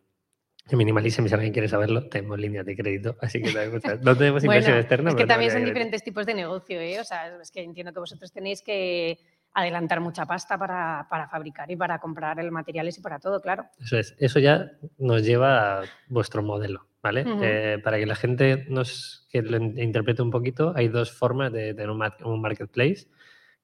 Minimalism, 0.76 1.26
si 1.26 1.32
alguien 1.32 1.52
quiere 1.54 1.66
saberlo, 1.68 2.08
tenemos 2.10 2.38
líneas 2.38 2.66
de 2.66 2.76
crédito, 2.76 3.16
así 3.22 3.40
que 3.40 3.50
también, 3.52 3.76
o 3.76 3.80
sea, 3.80 3.96
no 3.96 4.14
tenemos 4.14 4.42
Bueno, 4.44 4.52
inversión 4.60 4.76
externa. 4.78 5.10
es 5.10 5.16
que 5.16 5.24
también 5.24 5.48
tenemos 5.48 5.52
son 5.54 5.64
diferentes 5.64 6.02
tipos 6.04 6.26
de 6.26 6.34
negocio, 6.34 6.78
¿eh? 6.78 7.00
O 7.00 7.04
sea, 7.04 7.38
es 7.40 7.50
que 7.50 7.62
entiendo 7.62 7.92
que 7.94 8.00
vosotros 8.00 8.30
tenéis 8.32 8.60
que 8.62 9.18
adelantar 9.54 10.00
mucha 10.00 10.24
pasta 10.26 10.56
para, 10.58 11.06
para 11.10 11.28
fabricar 11.28 11.70
y 11.70 11.76
para 11.76 11.98
comprar 11.98 12.38
el 12.38 12.50
materiales 12.50 12.98
y 12.98 13.00
para 13.00 13.18
todo, 13.18 13.40
claro. 13.40 13.66
Eso 13.80 13.98
es, 13.98 14.14
eso 14.18 14.38
ya 14.38 14.70
nos 14.98 15.22
lleva 15.24 15.80
a 15.80 15.84
vuestro 16.08 16.42
modelo, 16.42 16.86
¿vale? 17.02 17.24
Eh, 17.42 17.78
para 17.82 17.98
que 17.98 18.06
la 18.06 18.14
gente 18.14 18.66
nos 18.68 19.26
que 19.30 19.42
lo 19.42 19.56
in- 19.56 19.78
interprete 19.78 20.22
un 20.22 20.30
poquito, 20.30 20.72
hay 20.76 20.88
dos 20.88 21.10
formas 21.12 21.52
de 21.52 21.74
tener 21.74 21.90
un, 21.90 21.98
mar- 21.98 22.16
un 22.24 22.40
marketplace, 22.40 23.08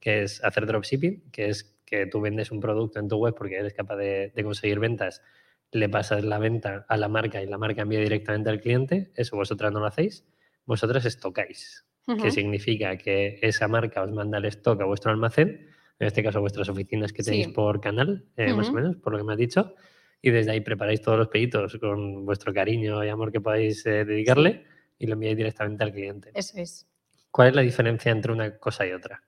que 0.00 0.22
es 0.24 0.42
hacer 0.44 0.66
dropshipping, 0.66 1.30
que 1.30 1.48
es 1.48 1.78
que 1.86 2.06
tú 2.06 2.20
vendes 2.20 2.50
un 2.50 2.60
producto 2.60 2.98
en 2.98 3.08
tu 3.08 3.16
web 3.16 3.34
porque 3.36 3.56
eres 3.56 3.72
capaz 3.74 3.96
de, 3.96 4.32
de 4.34 4.44
conseguir 4.44 4.78
ventas, 4.80 5.22
le 5.70 5.88
pasas 5.88 6.24
la 6.24 6.38
venta 6.38 6.84
a 6.88 6.96
la 6.96 7.08
marca 7.08 7.40
y 7.42 7.46
la 7.46 7.58
marca 7.58 7.82
envía 7.82 8.00
directamente 8.00 8.50
al 8.50 8.60
cliente, 8.60 9.12
eso 9.14 9.36
vosotras 9.36 9.72
no 9.72 9.80
lo 9.80 9.86
hacéis, 9.86 10.26
vosotras 10.66 11.04
estocáis, 11.04 11.86
que 12.06 12.30
significa 12.30 12.96
que 12.98 13.38
esa 13.42 13.66
marca 13.68 14.02
os 14.02 14.10
manda 14.12 14.38
el 14.38 14.44
stock 14.46 14.80
a 14.80 14.84
vuestro 14.84 15.10
almacén, 15.10 15.68
en 15.98 16.06
este 16.06 16.22
caso 16.22 16.40
vuestras 16.40 16.68
oficinas 16.68 17.12
que 17.12 17.22
tenéis 17.22 17.46
Sí. 17.46 17.52
por 17.52 17.80
canal, 17.80 18.24
eh, 18.36 18.52
más 18.52 18.68
o 18.68 18.72
menos, 18.72 18.96
por 18.96 19.12
lo 19.12 19.18
que 19.18 19.24
me 19.24 19.32
has 19.32 19.38
dicho, 19.38 19.74
y 20.20 20.30
desde 20.30 20.50
ahí 20.52 20.60
preparáis 20.60 21.00
todos 21.00 21.18
los 21.18 21.28
pedidos 21.28 21.76
con 21.78 22.24
vuestro 22.24 22.52
cariño 22.52 23.04
y 23.04 23.08
amor 23.08 23.30
que 23.30 23.40
podáis 23.40 23.84
eh, 23.86 24.04
dedicarle 24.04 24.64
y 24.98 25.06
lo 25.06 25.14
enviáis 25.14 25.36
directamente 25.36 25.84
al 25.84 25.92
cliente. 25.92 26.30
Eso 26.34 26.58
es. 26.58 26.86
¿Cuál 27.30 27.48
es 27.48 27.54
la 27.54 27.62
diferencia 27.62 28.10
entre 28.12 28.32
una 28.32 28.58
cosa 28.58 28.86
y 28.86 28.92
otra? 28.92 29.22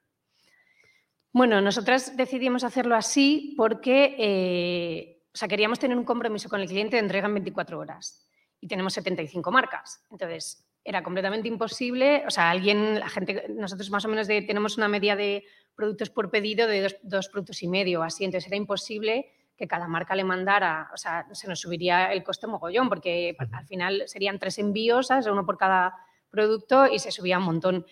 Bueno, 1.32 1.60
nosotras 1.60 2.16
decidimos 2.16 2.64
hacerlo 2.64 2.94
así 2.94 3.54
porque 3.56 4.14
eh, 4.18 5.12
o 5.34 5.36
sea, 5.38 5.48
queríamos 5.48 5.78
tener 5.78 5.98
un 5.98 6.04
compromiso 6.04 6.48
con 6.48 6.62
el 6.62 6.66
cliente 6.66 6.96
de 6.96 7.02
entrega 7.02 7.26
en 7.28 7.34
24 7.34 7.78
horas 7.78 8.26
y 8.58 8.66
tenemos 8.68 8.94
75 8.94 9.50
marcas. 9.52 10.02
Entonces, 10.10 10.66
era 10.86 11.02
completamente 11.02 11.48
imposible. 11.48 12.22
O 12.26 12.30
sea, 12.30 12.50
alguien, 12.50 13.00
la 13.00 13.08
gente, 13.08 13.46
nosotros 13.50 13.90
más 13.90 14.04
o 14.04 14.08
menos 14.08 14.26
de- 14.28 14.42
tenemos 14.42 14.76
una 14.78 14.88
media 14.88 15.16
de 15.16 15.44
productos 15.74 16.08
por 16.10 16.30
pedido 16.30 16.66
de 16.66 16.82
dos, 16.82 16.96
dos 17.02 17.28
productos 17.28 17.62
y 17.62 17.68
medio, 17.68 18.02
así. 18.02 18.24
Entonces, 18.24 18.46
era 18.46 18.56
imposible 18.56 19.32
que 19.56 19.66
cada 19.66 19.88
marca 19.88 20.14
le 20.14 20.22
mandara, 20.24 20.90
o 20.92 20.96
sea, 20.96 21.26
se 21.32 21.48
nos 21.48 21.60
subiría 21.60 22.12
el 22.12 22.22
coste 22.22 22.46
mogollón, 22.46 22.88
porque 22.88 23.36
al 23.52 23.66
final 23.66 24.02
serían 24.06 24.38
tres 24.38 24.58
envíos, 24.58 25.06
¿sabes? 25.08 25.26
uno 25.26 25.44
por 25.46 25.56
cada 25.58 25.94
producto 26.30 26.86
y 26.86 26.98
se 26.98 27.10
subía 27.10 27.38
un 27.38 27.44
montón. 27.44 27.86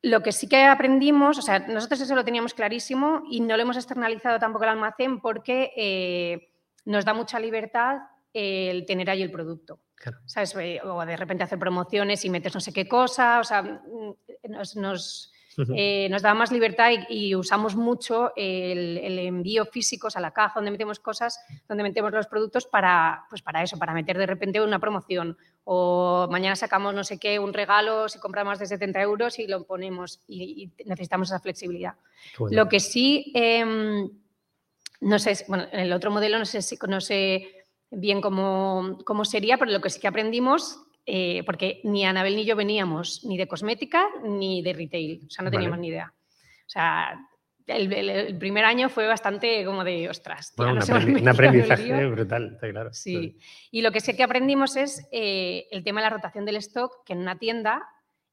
Lo 0.00 0.22
que 0.22 0.32
sí 0.32 0.48
que 0.48 0.62
aprendimos, 0.64 1.38
o 1.38 1.42
sea, 1.42 1.58
nosotros 1.60 2.00
eso 2.00 2.14
lo 2.14 2.24
teníamos 2.24 2.54
clarísimo 2.54 3.22
y 3.30 3.40
no 3.40 3.56
lo 3.56 3.62
hemos 3.62 3.76
externalizado 3.76 4.38
tampoco 4.38 4.64
al 4.64 4.70
almacén 4.70 5.20
porque 5.20 5.72
eh, 5.76 6.50
nos 6.84 7.04
da 7.04 7.14
mucha 7.14 7.38
libertad 7.40 7.98
el 8.32 8.86
tener 8.86 9.10
ahí 9.10 9.22
el 9.22 9.30
producto. 9.30 9.80
Claro. 10.02 10.18
¿Sabes? 10.26 10.54
Eh, 10.58 10.80
O 10.82 11.06
de 11.06 11.16
repente 11.16 11.44
hacer 11.44 11.60
promociones 11.60 12.24
y 12.24 12.30
metes 12.30 12.52
no 12.52 12.60
sé 12.60 12.72
qué 12.72 12.88
cosa, 12.88 13.38
o 13.38 13.44
sea, 13.44 13.62
mm, 13.62 14.50
nos, 14.50 14.74
nos, 14.74 15.32
eh, 15.76 16.08
nos 16.10 16.22
da 16.22 16.34
más 16.34 16.50
libertad 16.50 16.90
y, 17.08 17.28
y 17.28 17.34
usamos 17.36 17.76
mucho 17.76 18.32
el, 18.34 18.98
el 18.98 19.18
envío 19.20 19.64
físico, 19.64 20.08
o 20.08 20.10
sea, 20.10 20.20
la 20.20 20.32
caja 20.32 20.54
donde 20.56 20.72
metemos 20.72 20.98
cosas, 20.98 21.38
donde 21.68 21.84
metemos 21.84 22.10
los 22.10 22.26
productos 22.26 22.66
para, 22.66 23.26
pues 23.30 23.42
para 23.42 23.62
eso, 23.62 23.78
para 23.78 23.94
meter 23.94 24.18
de 24.18 24.26
repente 24.26 24.60
una 24.60 24.80
promoción. 24.80 25.38
O 25.62 26.26
mañana 26.28 26.56
sacamos 26.56 26.92
no 26.94 27.04
sé 27.04 27.20
qué, 27.20 27.38
un 27.38 27.52
regalo, 27.52 28.08
si 28.08 28.18
compra 28.18 28.42
más 28.42 28.58
de 28.58 28.66
70 28.66 29.00
euros 29.02 29.38
y 29.38 29.46
lo 29.46 29.64
ponemos 29.64 30.20
y, 30.26 30.64
y 30.80 30.84
necesitamos 30.84 31.28
esa 31.28 31.38
flexibilidad. 31.38 31.94
Bueno. 32.40 32.56
Lo 32.56 32.68
que 32.68 32.80
sí, 32.80 33.30
em, 33.36 34.10
no 35.00 35.18
sé, 35.20 35.44
bueno, 35.46 35.66
en 35.70 35.78
el 35.78 35.92
otro 35.92 36.10
modelo 36.10 36.40
no 36.40 36.44
sé, 36.44 36.60
si, 36.60 36.76
no 36.88 37.00
sé 37.00 37.61
bien 37.92 38.20
cómo, 38.20 38.98
cómo 39.04 39.24
sería, 39.24 39.58
pero 39.58 39.70
lo 39.70 39.80
que 39.80 39.90
sí 39.90 40.00
que 40.00 40.08
aprendimos, 40.08 40.82
eh, 41.06 41.42
porque 41.44 41.80
ni 41.84 42.04
Anabel 42.04 42.36
ni 42.36 42.44
yo 42.44 42.56
veníamos 42.56 43.24
ni 43.24 43.36
de 43.36 43.46
cosmética 43.46 44.06
ni 44.24 44.62
de 44.62 44.72
retail, 44.72 45.20
o 45.26 45.30
sea, 45.30 45.44
no 45.44 45.50
Vale. 45.50 45.58
teníamos 45.58 45.78
ni 45.78 45.88
idea. 45.88 46.12
O 46.66 46.68
sea, 46.70 47.28
el, 47.66 47.92
el- 47.92 48.08
el 48.10 48.38
primer 48.38 48.64
año 48.64 48.88
fue 48.88 49.06
bastante 49.06 49.64
como 49.64 49.84
de, 49.84 50.08
ostras. 50.08 50.52
Bueno, 50.56 50.72
un, 50.72 50.78
aprendi- 50.80 51.12
un 51.12 51.18
el 51.18 51.28
aprendizaje 51.28 51.96
lío". 51.96 52.10
brutal, 52.10 52.52
está 52.54 52.70
claro. 52.70 52.92
Sí. 52.92 53.38
Y 53.70 53.82
lo 53.82 53.92
que 53.92 54.00
sí 54.00 54.16
que 54.16 54.22
aprendimos 54.22 54.76
es 54.76 55.06
eh, 55.12 55.68
el 55.70 55.84
tema 55.84 56.00
de 56.00 56.06
la 56.08 56.10
rotación 56.16 56.44
del 56.44 56.56
stock, 56.56 57.04
que 57.04 57.12
en 57.12 57.20
una 57.20 57.38
tienda, 57.38 57.82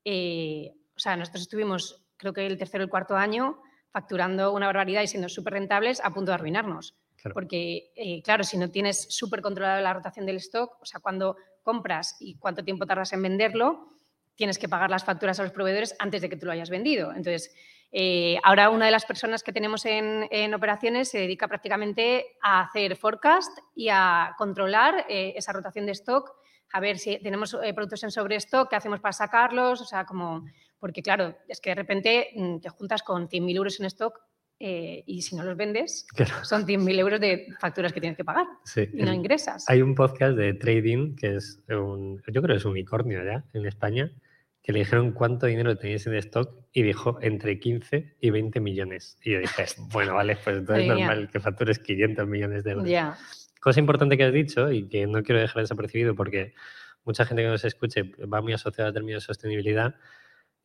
eh, 0.05 0.71
o 0.95 0.99
sea, 0.99 1.15
nosotros 1.15 1.41
estuvimos, 1.43 2.01
creo 2.17 2.33
que 2.33 2.45
el 2.45 2.57
tercero 2.57 2.83
o 2.83 2.85
el 2.85 2.89
cuarto 2.89 3.15
año, 3.17 3.61
facturando 3.91 4.53
una 4.53 4.67
barbaridad 4.67 5.01
y 5.01 5.07
siendo 5.07 5.29
súper 5.29 5.53
rentables 5.53 5.99
a 6.03 6.11
punto 6.13 6.31
de 6.31 6.35
arruinarnos. 6.35 6.95
Porque, 7.33 7.91
eh, 7.95 8.21
claro, 8.23 8.43
si 8.43 8.57
no 8.57 8.69
tienes 8.69 9.07
súper 9.09 9.41
controlada 9.41 9.81
la 9.81 9.93
rotación 9.93 10.25
del 10.25 10.37
stock, 10.37 10.81
o 10.81 10.85
sea, 10.85 10.99
cuando 10.99 11.35
compras 11.63 12.15
y 12.19 12.37
cuánto 12.37 12.63
tiempo 12.63 12.85
tardas 12.85 13.11
en 13.13 13.21
venderlo, 13.21 13.89
tienes 14.35 14.57
que 14.57 14.69
pagar 14.69 14.89
las 14.89 15.03
facturas 15.03 15.39
a 15.39 15.43
los 15.43 15.51
proveedores 15.51 15.95
antes 15.99 16.21
de 16.21 16.29
que 16.29 16.37
tú 16.37 16.45
lo 16.45 16.53
hayas 16.53 16.69
vendido. 16.69 17.09
Entonces, 17.09 17.53
eh, 17.91 18.37
ahora 18.43 18.69
una 18.69 18.85
de 18.85 18.91
las 18.91 19.05
personas 19.05 19.43
que 19.43 19.51
tenemos 19.51 19.85
en, 19.85 20.27
en 20.31 20.53
operaciones 20.53 21.09
se 21.09 21.19
dedica 21.19 21.47
prácticamente 21.47 22.37
a 22.41 22.61
hacer 22.61 22.95
forecast 22.95 23.57
y 23.75 23.89
a 23.89 24.35
controlar 24.37 25.05
eh, 25.09 25.33
esa 25.35 25.51
rotación 25.51 25.85
de 25.85 25.93
stock, 25.93 26.31
a 26.71 26.79
ver 26.79 26.99
si 26.99 27.17
tenemos 27.17 27.57
eh, 27.61 27.73
productos 27.73 28.03
en 28.03 28.11
sobrestock, 28.11 28.69
qué 28.69 28.75
hacemos 28.75 28.99
para 28.99 29.13
sacarlos, 29.13 29.81
o 29.81 29.85
sea, 29.85 30.05
como, 30.05 30.45
porque 30.79 31.01
claro, 31.01 31.35
es 31.47 31.59
que 31.59 31.71
de 31.71 31.75
repente 31.75 32.29
mm, 32.35 32.59
te 32.59 32.69
juntas 32.69 33.01
con 33.01 33.27
100.000 33.27 33.55
euros 33.55 33.79
en 33.79 33.87
stock 33.87 34.21
eh, 34.59 35.03
y 35.05 35.21
si 35.21 35.35
no 35.35 35.43
los 35.43 35.55
vendes, 35.55 36.05
Claro, 36.13 36.43
son 36.43 36.65
100.000 36.65 36.99
euros 36.99 37.19
de 37.19 37.47
facturas 37.59 37.93
que 37.93 38.01
tienes 38.01 38.17
que 38.17 38.25
pagar 38.25 38.45
sí. 38.65 38.89
y 38.93 39.03
no 39.03 39.13
ingresas. 39.13 39.69
Hay 39.69 39.81
un 39.81 39.95
podcast 39.95 40.35
de 40.37 40.53
trading 40.53 41.15
que 41.15 41.37
es 41.37 41.61
un, 41.69 42.21
yo 42.27 42.41
creo 42.41 42.55
que 42.55 42.57
es 42.57 42.65
un 42.65 42.71
unicornio 42.71 43.23
ya 43.23 43.45
en 43.53 43.65
España, 43.65 44.11
que 44.61 44.73
le 44.73 44.79
dijeron 44.79 45.13
cuánto 45.13 45.45
dinero 45.47 45.77
teníais 45.77 46.05
en 46.07 46.15
stock 46.15 46.53
y 46.73 46.83
dijo 46.83 47.17
entre 47.21 47.59
15 47.59 48.17
y 48.19 48.29
20 48.29 48.59
millones. 48.59 49.17
Y 49.23 49.31
yo 49.31 49.39
dije, 49.39 49.65
bueno, 49.91 50.13
vale, 50.15 50.37
pues 50.43 50.57
entonces 50.57 50.83
es 50.83 50.89
normal 50.89 51.29
que 51.31 51.39
factures 51.39 51.79
500 51.79 52.27
millones 52.27 52.63
de 52.63 52.71
euros. 52.71 52.89
Ya, 52.89 53.17
Cosa 53.59 53.81
importante 53.81 54.15
que 54.15 54.23
has 54.23 54.33
dicho 54.33 54.71
y 54.71 54.87
que 54.87 55.05
no 55.05 55.21
quiero 55.21 55.41
dejar 55.41 55.61
desapercibido 55.61 56.15
porque 56.15 56.53
mucha 57.03 57.25
gente 57.25 57.43
que 57.43 57.49
nos 57.49 57.65
escuche 57.65 58.03
va 58.21 58.41
muy 58.41 58.53
asociada 58.53 58.87
al 58.87 58.93
término 58.93 59.17
de 59.17 59.21
sostenibilidad. 59.21 59.95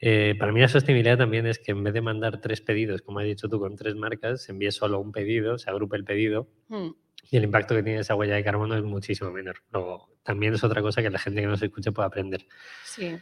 Eh, 0.07 0.35
para 0.39 0.53
mí 0.53 0.61
la 0.61 0.69
sostenibilidad 0.69 1.17
también 1.17 1.47
es 1.47 1.59
que 1.59 1.73
en 1.73 1.83
vez 1.83 1.95
de 1.95 2.03
mandar 2.03 2.39
tres 2.39 2.61
pedidos, 2.61 3.01
como 3.01 3.21
has 3.21 3.25
dicho 3.25 3.49
tú, 3.49 3.59
con 3.59 3.75
tres 3.75 3.95
marcas, 3.95 4.43
se 4.43 4.53
envíe 4.53 4.71
solo 4.71 5.01
un 5.01 5.13
pedido, 5.13 5.57
se 5.57 5.71
agrupe 5.71 5.97
el 5.97 6.05
pedido 6.05 6.47
mm, 6.69 6.89
y 7.31 7.37
el 7.39 7.45
impacto 7.45 7.75
que 7.75 7.83
tiene 7.83 8.01
esa 8.01 8.15
huella 8.15 8.35
de 8.35 8.45
carbono 8.45 8.77
es 8.77 8.83
muchísimo 8.83 9.31
menor. 9.31 9.63
Luego, 9.73 10.11
también 10.23 10.53
es 10.53 10.63
otra 10.63 10.83
cosa 10.83 11.01
que 11.01 11.09
la 11.09 11.19
gente 11.19 11.41
que 11.41 11.47
nos 11.47 11.63
escuche 11.63 11.91
puede 11.91 12.07
aprender. 12.07 12.47
sí. 12.85 13.17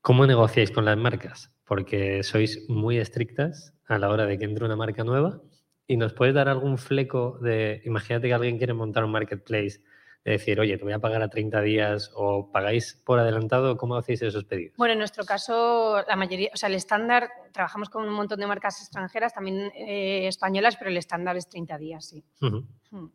¿Cómo 0.00 0.28
negociáis 0.28 0.70
con 0.70 0.84
las 0.84 0.96
marcas? 0.96 1.52
Porque 1.64 2.22
sois 2.22 2.68
muy 2.68 2.98
estrictas 2.98 3.74
a 3.88 3.98
la 3.98 4.08
hora 4.08 4.26
de 4.26 4.38
que 4.38 4.44
entre 4.44 4.64
una 4.64 4.76
marca 4.76 5.02
nueva 5.02 5.42
y 5.88 5.96
nos 5.96 6.12
puedes 6.12 6.36
dar 6.36 6.48
algún 6.48 6.78
fleco 6.78 7.40
de, 7.42 7.82
imagínate 7.84 8.28
que 8.28 8.34
alguien 8.34 8.58
quiere 8.58 8.74
montar 8.74 9.04
un 9.04 9.10
marketplace, 9.10 9.80
de 10.28 10.36
decir, 10.36 10.60
oye, 10.60 10.76
te 10.76 10.84
voy 10.84 10.92
a 10.92 10.98
pagar 10.98 11.22
a 11.22 11.28
30 11.28 11.62
días 11.62 12.10
o 12.14 12.52
pagáis 12.52 13.00
por 13.04 13.18
adelantado, 13.18 13.78
¿cómo 13.78 13.96
hacéis 13.96 14.20
esos 14.20 14.44
pedidos? 14.44 14.76
Bueno, 14.76 14.92
en 14.92 14.98
nuestro 14.98 15.24
caso, 15.24 16.04
la 16.06 16.16
mayoría, 16.16 16.50
o 16.52 16.56
sea, 16.56 16.68
el 16.68 16.74
estándar, 16.74 17.30
trabajamos 17.50 17.88
con 17.88 18.06
un 18.06 18.12
montón 18.12 18.38
de 18.38 18.46
marcas 18.46 18.78
extranjeras, 18.80 19.32
también 19.32 19.72
eh, 19.74 20.28
españolas, 20.28 20.76
pero 20.76 20.90
el 20.90 20.98
estándar 20.98 21.36
es 21.38 21.48
30 21.48 21.78
días, 21.78 22.04
sí. 22.04 22.22
Mm. 22.40 23.06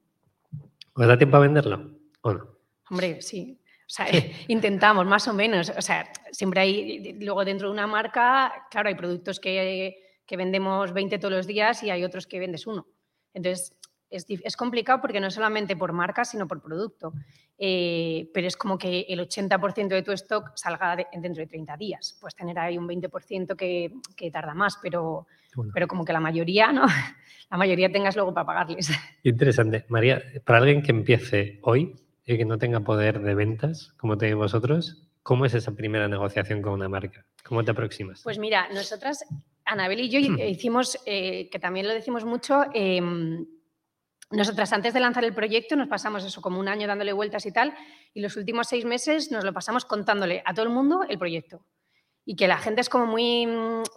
¿Os 0.95 1.07
da 1.07 1.17
tiempo 1.17 1.37
a 1.37 1.41
venderlo 1.41 1.91
o 2.21 2.33
no? 2.33 2.47
Hombre, 2.89 3.21
sí. 3.21 3.59
O 3.81 3.89
sea, 3.89 4.07
intentamos 4.47 5.05
más 5.05 5.27
o 5.27 5.33
menos. 5.33 5.69
O 5.69 5.81
sea, 5.81 6.11
siempre 6.31 6.61
hay, 6.61 7.13
luego 7.19 7.45
dentro 7.45 7.67
de 7.67 7.73
una 7.73 7.85
marca, 7.85 8.67
claro, 8.71 8.89
hay 8.89 8.95
productos 8.95 9.39
que, 9.39 9.97
que 10.25 10.37
vendemos 10.37 10.93
20 10.93 11.19
todos 11.19 11.31
los 11.31 11.45
días 11.45 11.83
y 11.83 11.91
hay 11.91 12.03
otros 12.03 12.25
que 12.25 12.39
vendes 12.39 12.65
uno. 12.65 12.87
Entonces, 13.35 13.75
es, 14.15 14.25
es 14.29 14.55
complicado 14.55 15.01
porque 15.01 15.19
no 15.19 15.29
solamente 15.31 15.75
por 15.75 15.91
marca, 15.93 16.23
sino 16.25 16.47
por 16.47 16.61
producto. 16.61 17.13
Eh, 17.57 18.29
pero 18.33 18.47
es 18.47 18.57
como 18.57 18.77
que 18.77 19.05
el 19.09 19.19
80% 19.19 19.87
de 19.89 20.01
tu 20.03 20.11
stock 20.11 20.51
salga 20.55 20.95
de- 20.95 21.07
dentro 21.13 21.41
de 21.41 21.47
30 21.47 21.77
días. 21.77 22.17
Puedes 22.19 22.35
tener 22.35 22.57
ahí 22.59 22.77
un 22.77 22.87
20% 22.87 23.55
que, 23.55 23.93
que 24.15 24.31
tarda 24.31 24.53
más, 24.53 24.77
pero, 24.81 25.27
Bueno. 25.55 25.71
pero 25.73 25.87
como 25.87 26.03
que 26.05 26.13
la 26.13 26.19
mayoría, 26.19 26.71
¿no? 26.71 26.85
La 27.51 27.57
mayoría 27.57 27.91
tengas 27.91 28.15
luego 28.15 28.33
para 28.33 28.47
pagarles. 28.47 28.89
Interesante. 29.21 29.85
María, 29.89 30.23
para 30.43 30.57
alguien 30.59 30.81
que 30.81 30.91
empiece 30.91 31.59
hoy 31.61 31.95
y 32.25 32.35
que 32.37 32.45
no 32.45 32.57
tenga 32.57 32.79
poder 32.79 33.21
de 33.21 33.35
ventas, 33.35 33.93
como 33.97 34.17
tenéis 34.17 34.37
vosotros, 34.37 35.03
¿cómo 35.21 35.45
es 35.45 35.53
esa 35.53 35.71
primera 35.75 36.07
negociación 36.07 36.63
con 36.63 36.73
una 36.73 36.89
marca? 36.89 37.23
¿Cómo 37.43 37.63
te 37.63 37.69
aproximas? 37.69 38.21
Pues 38.23 38.39
mira, 38.39 38.67
nosotras, 38.73 39.23
Anabel 39.65 39.99
y 39.99 40.09
yo 40.09 40.17
hi- 40.19 40.41
hicimos, 40.49 40.97
eh, 41.05 41.47
que 41.51 41.59
también 41.59 41.87
lo 41.87 41.93
decimos 41.93 42.25
mucho, 42.25 42.63
em, 42.73 43.45
nosotras 44.31 44.73
antes 44.73 44.93
de 44.93 44.99
lanzar 44.99 45.23
el 45.23 45.33
proyecto 45.33 45.75
nos 45.75 45.87
pasamos 45.87 46.23
eso 46.23 46.41
como 46.41 46.59
un 46.59 46.67
año 46.67 46.87
dándole 46.87 47.13
vueltas 47.13 47.45
y 47.45 47.51
tal, 47.51 47.73
y 48.13 48.21
los 48.21 48.35
últimos 48.35 48.67
seis 48.67 48.85
meses 48.85 49.31
nos 49.31 49.43
lo 49.43 49.53
pasamos 49.53 49.85
contándole 49.85 50.41
a 50.45 50.53
todo 50.53 50.65
el 50.65 50.71
mundo 50.71 51.01
el 51.07 51.19
proyecto. 51.19 51.65
Y 52.25 52.37
que 52.37 52.47
la 52.47 52.57
gente 52.57 52.79
es 52.79 52.87
como 52.87 53.05
muy, 53.05 53.45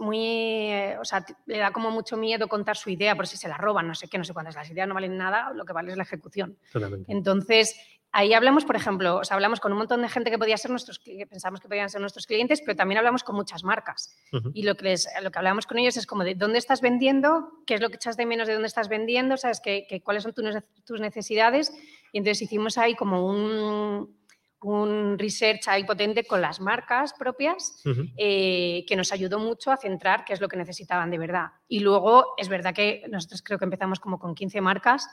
muy, 0.01 0.19
eh, 0.19 0.97
o 1.01 1.05
sea, 1.05 1.25
le 1.47 1.59
da 1.59 1.71
como 1.71 1.93
mucho 1.93 2.17
miedo 2.17 2.49
contar 2.49 2.77
su 2.77 2.91
idea 2.91 3.15
por 3.15 3.29
si 3.29 3.37
se 3.37 3.49
la 3.49 3.57
roban, 3.57 3.87
no 3.87 3.95
sé 3.95 4.09
qué, 4.09 4.19
no 4.19 4.25
sé 4.25 4.33
cuántas. 4.33 4.57
Las 4.57 4.69
ideas 4.69 4.89
no 4.89 4.95
valen 4.95 5.17
nada, 5.17 5.53
lo 5.55 5.65
que 5.65 5.73
vale 5.73 5.93
es 5.93 5.97
la 5.97 6.03
ejecución. 6.03 6.59
Totalmente. 6.73 7.13
Entonces, 7.13 7.79
ahí 8.19 8.33
hablamos, 8.35 8.65
por 8.65 8.77
ejemplo, 8.77 9.17
o 9.19 9.25
sea, 9.25 9.35
hablamos 9.35 9.61
con 9.61 9.73
un 9.73 9.79
montón 9.79 10.01
de 10.03 10.09
gente 10.09 10.31
que 10.31 10.39
podía 10.39 10.57
ser 10.57 10.71
nuestros, 10.71 10.99
que 10.99 11.27
pensamos 11.27 11.61
que 11.61 11.69
podían 11.69 11.91
ser 11.91 12.01
nuestros 12.01 12.27
clientes, 12.27 12.61
pero 12.65 12.75
también 12.77 12.99
hablamos 12.99 13.23
con 13.25 13.37
muchas 13.37 13.63
marcas. 13.65 14.17
Y 14.55 14.63
lo 14.63 14.75
que, 14.77 14.85
les, 14.85 15.09
lo 15.23 15.31
que 15.31 15.39
hablamos 15.39 15.67
con 15.67 15.79
ellos 15.79 15.97
es 15.97 16.07
como 16.07 16.25
de 16.25 16.35
dónde 16.35 16.59
estás 16.59 16.81
vendiendo, 16.81 17.51
qué 17.67 17.75
es 17.75 17.81
lo 17.81 17.89
que 17.91 17.97
echas 17.97 18.17
de 18.17 18.27
menos 18.27 18.47
de 18.47 18.55
dónde 18.55 18.69
estás 18.69 18.89
vendiendo, 18.89 19.37
sabes 19.37 19.61
que, 19.61 19.87
que 19.89 20.01
cuáles 20.03 20.23
son 20.23 20.33
tus 20.33 20.45
nece- 20.45 20.65
tus 20.85 21.01
necesidades. 21.01 21.73
Y 22.13 22.19
entonces 22.19 22.43
hicimos 22.43 22.79
ahí 22.79 22.95
como 22.95 23.27
un, 23.27 24.17
un 24.63 25.19
research 25.19 25.69
ahí 25.69 25.85
potente 25.85 26.25
con 26.25 26.41
las 26.41 26.61
marcas 26.61 27.13
propias 27.13 27.83
eh, 28.17 28.85
que 28.89 28.97
nos 28.97 29.13
ayudó 29.13 29.39
mucho 29.39 29.71
a 29.71 29.77
centrar 29.77 30.25
qué 30.25 30.33
es 30.33 30.41
lo 30.41 30.49
que 30.49 30.57
necesitaban 30.57 31.11
de 31.11 31.19
verdad. 31.19 31.49
Y 31.69 31.81
luego 31.81 32.35
es 32.39 32.49
verdad 32.49 32.75
que 32.75 33.05
nosotros 33.11 33.43
creo 33.43 33.59
que 33.59 33.65
empezamos 33.67 34.01
como 34.01 34.19
con 34.19 34.35
15 34.35 34.61
marcas. 34.63 35.09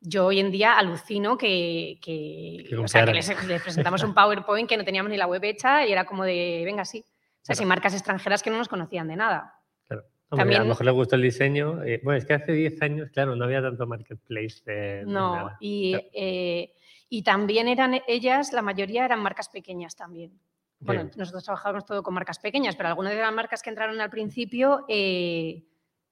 Yo 0.00 0.26
hoy 0.26 0.40
en 0.40 0.50
día 0.50 0.78
alucino 0.78 1.36
que, 1.36 1.98
que, 2.02 2.64
Que 2.68 2.76
o 2.76 2.88
sea, 2.88 3.04
que 3.04 3.12
les, 3.12 3.28
les 3.48 3.62
presentamos 3.62 4.02
un 4.02 4.14
PowerPoint 4.14 4.68
que 4.68 4.76
no 4.76 4.84
teníamos 4.84 5.10
ni 5.10 5.16
la 5.18 5.26
web 5.26 5.44
hecha 5.44 5.86
y 5.86 5.92
era 5.92 6.04
como 6.06 6.24
de, 6.24 6.62
venga, 6.64 6.84
sí. 6.84 7.00
O 7.00 7.02
sea, 7.04 7.54
Claro. 7.54 7.58
sin 7.58 7.68
marcas 7.68 7.94
extranjeras 7.94 8.42
que 8.42 8.50
no 8.50 8.58
nos 8.58 8.68
conocían 8.68 9.08
de 9.08 9.16
nada. 9.16 9.54
Claro. 9.88 10.04
Hombre, 10.30 10.42
También- 10.42 10.60
a 10.60 10.64
lo 10.64 10.68
mejor 10.70 10.86
les 10.86 10.94
gustó 10.94 11.16
el 11.16 11.22
diseño. 11.22 11.82
eh, 11.84 12.00
bueno, 12.04 12.18
es 12.18 12.24
que 12.24 12.34
hace 12.34 12.52
10 12.52 12.80
años, 12.82 13.10
claro, 13.12 13.34
no 13.36 13.44
había 13.44 13.60
tanto 13.62 13.86
marketplace 13.86 14.62
de, 14.64 14.72
de 14.72 15.04
No, 15.06 15.36
nada. 15.36 15.56
y, 15.60 15.92
Claro. 15.92 16.06
eh, 16.14 16.74
y 17.08 17.22
también 17.22 17.68
eran 17.68 18.00
ellas, 18.06 18.52
la 18.52 18.62
mayoría 18.62 19.04
eran 19.04 19.20
marcas 19.20 19.48
pequeñas 19.48 19.96
también. 19.96 20.38
Bueno, 20.78 21.02
Bien. 21.04 21.12
nosotros 21.16 21.44
trabajamos 21.44 21.84
todo 21.84 22.02
con 22.02 22.14
marcas 22.14 22.38
pequeñas, 22.38 22.74
pero 22.76 22.88
algunas 22.88 23.12
de 23.12 23.20
las 23.20 23.32
marcas 23.34 23.62
que 23.62 23.68
entraron 23.70 24.00
al 24.00 24.08
principio, 24.10 24.84
eh, 24.88 25.64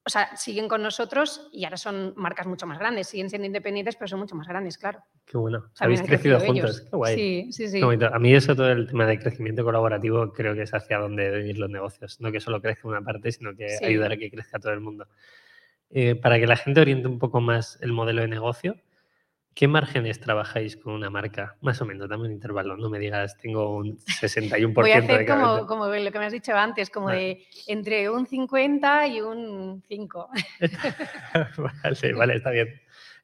o 0.08 0.10
sea, 0.10 0.34
siguen 0.38 0.68
con 0.68 0.82
nosotros 0.82 1.50
y 1.52 1.64
ahora 1.64 1.76
son 1.76 2.14
marcas 2.16 2.46
mucho 2.46 2.66
más 2.66 2.78
grandes. 2.78 3.08
Siguen 3.08 3.28
siendo 3.28 3.44
independientes, 3.44 3.94
pero 3.94 4.08
son 4.08 4.20
mucho 4.20 4.34
más 4.36 4.48
grandes, 4.48 4.78
claro. 4.78 5.00
Qué 5.26 5.36
bueno. 5.36 5.66
Habéis 5.80 6.00
crecido 6.00 6.38
crecido 6.38 6.54
juntos. 6.54 6.80
Qué 6.80 6.96
guay. 6.96 7.14
Sí, 7.14 7.52
sí, 7.52 7.68
sí. 7.68 7.82
A 7.82 8.18
mí 8.18 8.34
eso, 8.34 8.56
todo 8.56 8.72
el 8.72 8.88
tema 8.88 9.04
de 9.04 9.18
crecimiento 9.18 9.62
colaborativo, 9.64 10.32
creo 10.32 10.54
que 10.54 10.62
es 10.62 10.72
hacia 10.72 10.96
donde 10.96 11.24
deben 11.30 11.46
ir 11.46 11.58
los 11.58 11.68
negocios. 11.68 12.18
No 12.22 12.32
que 12.32 12.40
solo 12.40 12.62
crezca 12.62 12.88
una 12.88 13.02
parte, 13.02 13.30
sino 13.32 13.54
que 13.54 13.68
Sí. 13.68 13.84
ayudar 13.84 14.12
a 14.12 14.16
que 14.16 14.30
crezca 14.30 14.58
todo 14.58 14.72
el 14.72 14.80
mundo. 14.80 15.06
Eh, 15.90 16.14
para 16.14 16.38
que 16.38 16.46
la 16.46 16.56
gente 16.56 16.80
oriente 16.80 17.06
un 17.06 17.18
poco 17.18 17.42
más 17.42 17.78
el 17.82 17.92
modelo 17.92 18.22
de 18.22 18.28
negocio, 18.28 18.76
¿qué 19.58 19.66
márgenes 19.66 20.20
trabajáis 20.20 20.76
con 20.76 20.92
una 20.92 21.10
marca? 21.10 21.56
Más 21.62 21.82
o 21.82 21.84
menos, 21.84 22.08
dame 22.08 22.26
un 22.26 22.30
intervalo. 22.30 22.76
No 22.76 22.88
me 22.88 23.00
digas, 23.00 23.36
tengo 23.38 23.74
un 23.74 23.98
61% 23.98 24.72
Voy 24.72 24.92
a 24.92 24.98
hacer 24.98 25.26
como, 25.26 25.66
como 25.66 25.86
lo 25.88 26.12
que 26.12 26.18
me 26.20 26.26
has 26.26 26.32
dicho 26.32 26.54
antes, 26.54 26.90
como 26.90 27.06
Vale. 27.06 27.18
de 27.18 27.46
entre 27.66 28.08
un 28.08 28.24
50 28.24 29.08
y 29.08 29.20
un 29.20 29.82
5. 29.88 30.30
vale, 31.58 32.12
vale, 32.12 32.36
está 32.36 32.52
bien. 32.52 32.68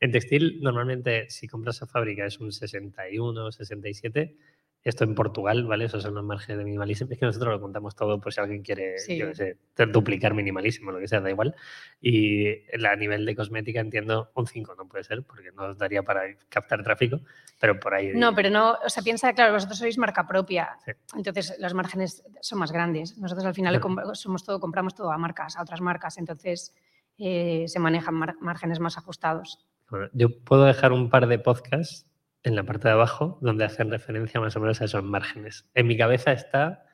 En 0.01 0.11
textil, 0.11 0.59
normalmente, 0.61 1.31
si 1.31 1.47
compras 1.47 1.81
a 1.83 1.87
fábrica 1.87 2.27
es 2.27 2.41
un 2.41 2.51
61, 2.51 3.53
67. 3.53 4.37
Esto 4.85 5.05
en 5.05 5.15
Portugal, 5.15 5.65
¿vale? 5.65 5.87
Esos 5.87 6.03
son 6.03 6.15
los 6.15 6.23
márgenes 6.25 6.59
de 6.59 6.65
minimalismo. 6.65 7.09
Es 7.11 7.19
que 7.19 7.25
nosotros 7.25 7.55
lo 7.55 7.61
contamos 7.61 7.97
todo 7.97 8.21
por 8.21 8.35
si 8.35 8.41
alguien 8.41 8.63
quiere, 8.63 8.99
Sí. 8.99 9.17
yo 9.17 9.29
qué 9.29 9.35
sé, 9.35 9.59
te- 9.73 9.87
duplicar 9.87 10.35
minimalismo, 10.35 10.93
lo 10.93 10.99
que 10.99 11.09
sea, 11.09 11.21
da 11.23 11.31
igual. 11.31 11.55
Y 12.03 12.51
a 12.85 12.95
nivel 12.97 13.25
de 13.25 13.35
cosmética 13.35 13.81
entiendo 13.81 14.31
un 14.35 14.47
5, 14.47 14.75
no 14.77 14.87
puede 14.87 15.03
ser, 15.05 15.23
porque 15.23 15.53
no 15.53 15.69
os 15.71 15.79
daría 15.79 16.03
para 16.03 16.23
captar 16.51 16.83
tráfico, 16.83 17.21
pero 17.59 17.81
por 17.81 17.95
ahí. 17.95 18.13
No, 18.15 18.35
pero 18.35 18.51
no, 18.51 18.73
o 18.85 18.89
sea, 18.91 19.03
piensa, 19.03 19.33
claro, 19.33 19.55
vosotros 19.55 19.79
sois 19.79 19.97
marca 19.97 20.27
propia, 20.27 20.77
Sí. 20.85 20.93
entonces 21.17 21.57
los 21.59 21.73
márgenes 21.73 22.23
son 22.43 22.59
más 22.59 22.71
grandes. 22.71 23.17
Nosotros 23.17 23.47
al 23.47 23.55
final 23.55 23.81
somos 24.13 24.45
todo, 24.45 24.61
compramos 24.61 24.95
todo 24.95 25.11
a 25.11 25.17
marcas, 25.17 25.57
a 25.57 25.63
otras 25.63 25.81
marcas, 25.81 26.19
entonces 26.19 26.75
eh, 27.17 27.65
se 27.69 27.79
manejan 27.79 28.15
márgenes 28.41 28.81
más 28.81 28.99
ajustados. 28.99 29.65
Bueno, 29.89 30.09
yo 30.13 30.29
puedo 30.45 30.65
dejar 30.65 30.93
un 30.93 31.09
par 31.09 31.27
de 31.29 31.39
podcasts 31.39 32.07
en 32.45 32.55
la 32.55 32.63
parte 32.63 32.87
de 32.89 32.95
abajo 32.95 33.39
donde 33.41 33.65
hacen 33.65 33.91
referencia 33.91 34.41
más 34.41 34.55
o 34.57 34.61
menos 34.61 34.81
a 34.81 34.85
esos 34.85 35.03
márgenes. 35.03 35.69
En 35.75 35.87
mi 35.87 35.97
cabeza 35.97 36.31
está 36.33 36.87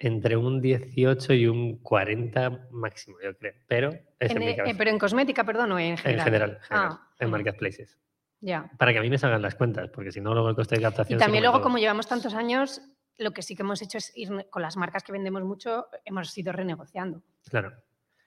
entre 0.00 0.36
un 0.36 0.60
18 0.60 1.32
y 1.34 1.46
un 1.46 1.78
40 1.78 2.68
máximo, 2.70 3.16
yo 3.22 3.36
creo. 3.36 3.54
Pero 3.66 3.90
es 4.18 4.30
en, 4.30 4.36
En 4.36 4.38
mi 4.44 4.48
e- 4.50 4.56
cabeza. 4.56 4.72
eh, 4.72 4.74
pero 4.78 4.90
en 4.90 4.98
cosmética, 4.98 5.44
perdón, 5.44 5.72
o 5.72 5.78
en 5.78 5.92
En 5.92 5.96
general. 5.98 6.24
general, 6.24 6.50
en, 6.50 6.60
general, 6.60 6.88
Ah, 6.92 7.08
en 7.18 7.30
marketplaces. 7.30 7.98
Ya. 8.40 8.70
Para 8.78 8.92
que 8.92 8.98
a 8.98 9.02
mí 9.02 9.10
me 9.10 9.18
salgan 9.18 9.42
las 9.42 9.54
cuentas, 9.56 9.90
porque 9.90 10.12
si 10.12 10.20
no, 10.20 10.32
luego 10.34 10.48
el 10.50 10.54
coste 10.54 10.76
de 10.76 10.82
captación. 10.82 11.18
también 11.18 11.42
luego, 11.42 11.56
todo. 11.58 11.64
como 11.64 11.78
llevamos 11.78 12.06
tantos 12.06 12.34
años, 12.34 12.80
lo 13.16 13.32
que 13.32 13.42
sí 13.42 13.56
que 13.56 13.62
hemos 13.62 13.82
hecho 13.82 13.98
es 13.98 14.12
ir 14.16 14.28
con 14.50 14.62
las 14.62 14.76
marcas 14.76 15.02
que 15.02 15.10
vendemos 15.10 15.42
mucho, 15.42 15.86
hemos 16.04 16.36
ido 16.38 16.52
renegociando. 16.52 17.22
Claro. 17.50 17.72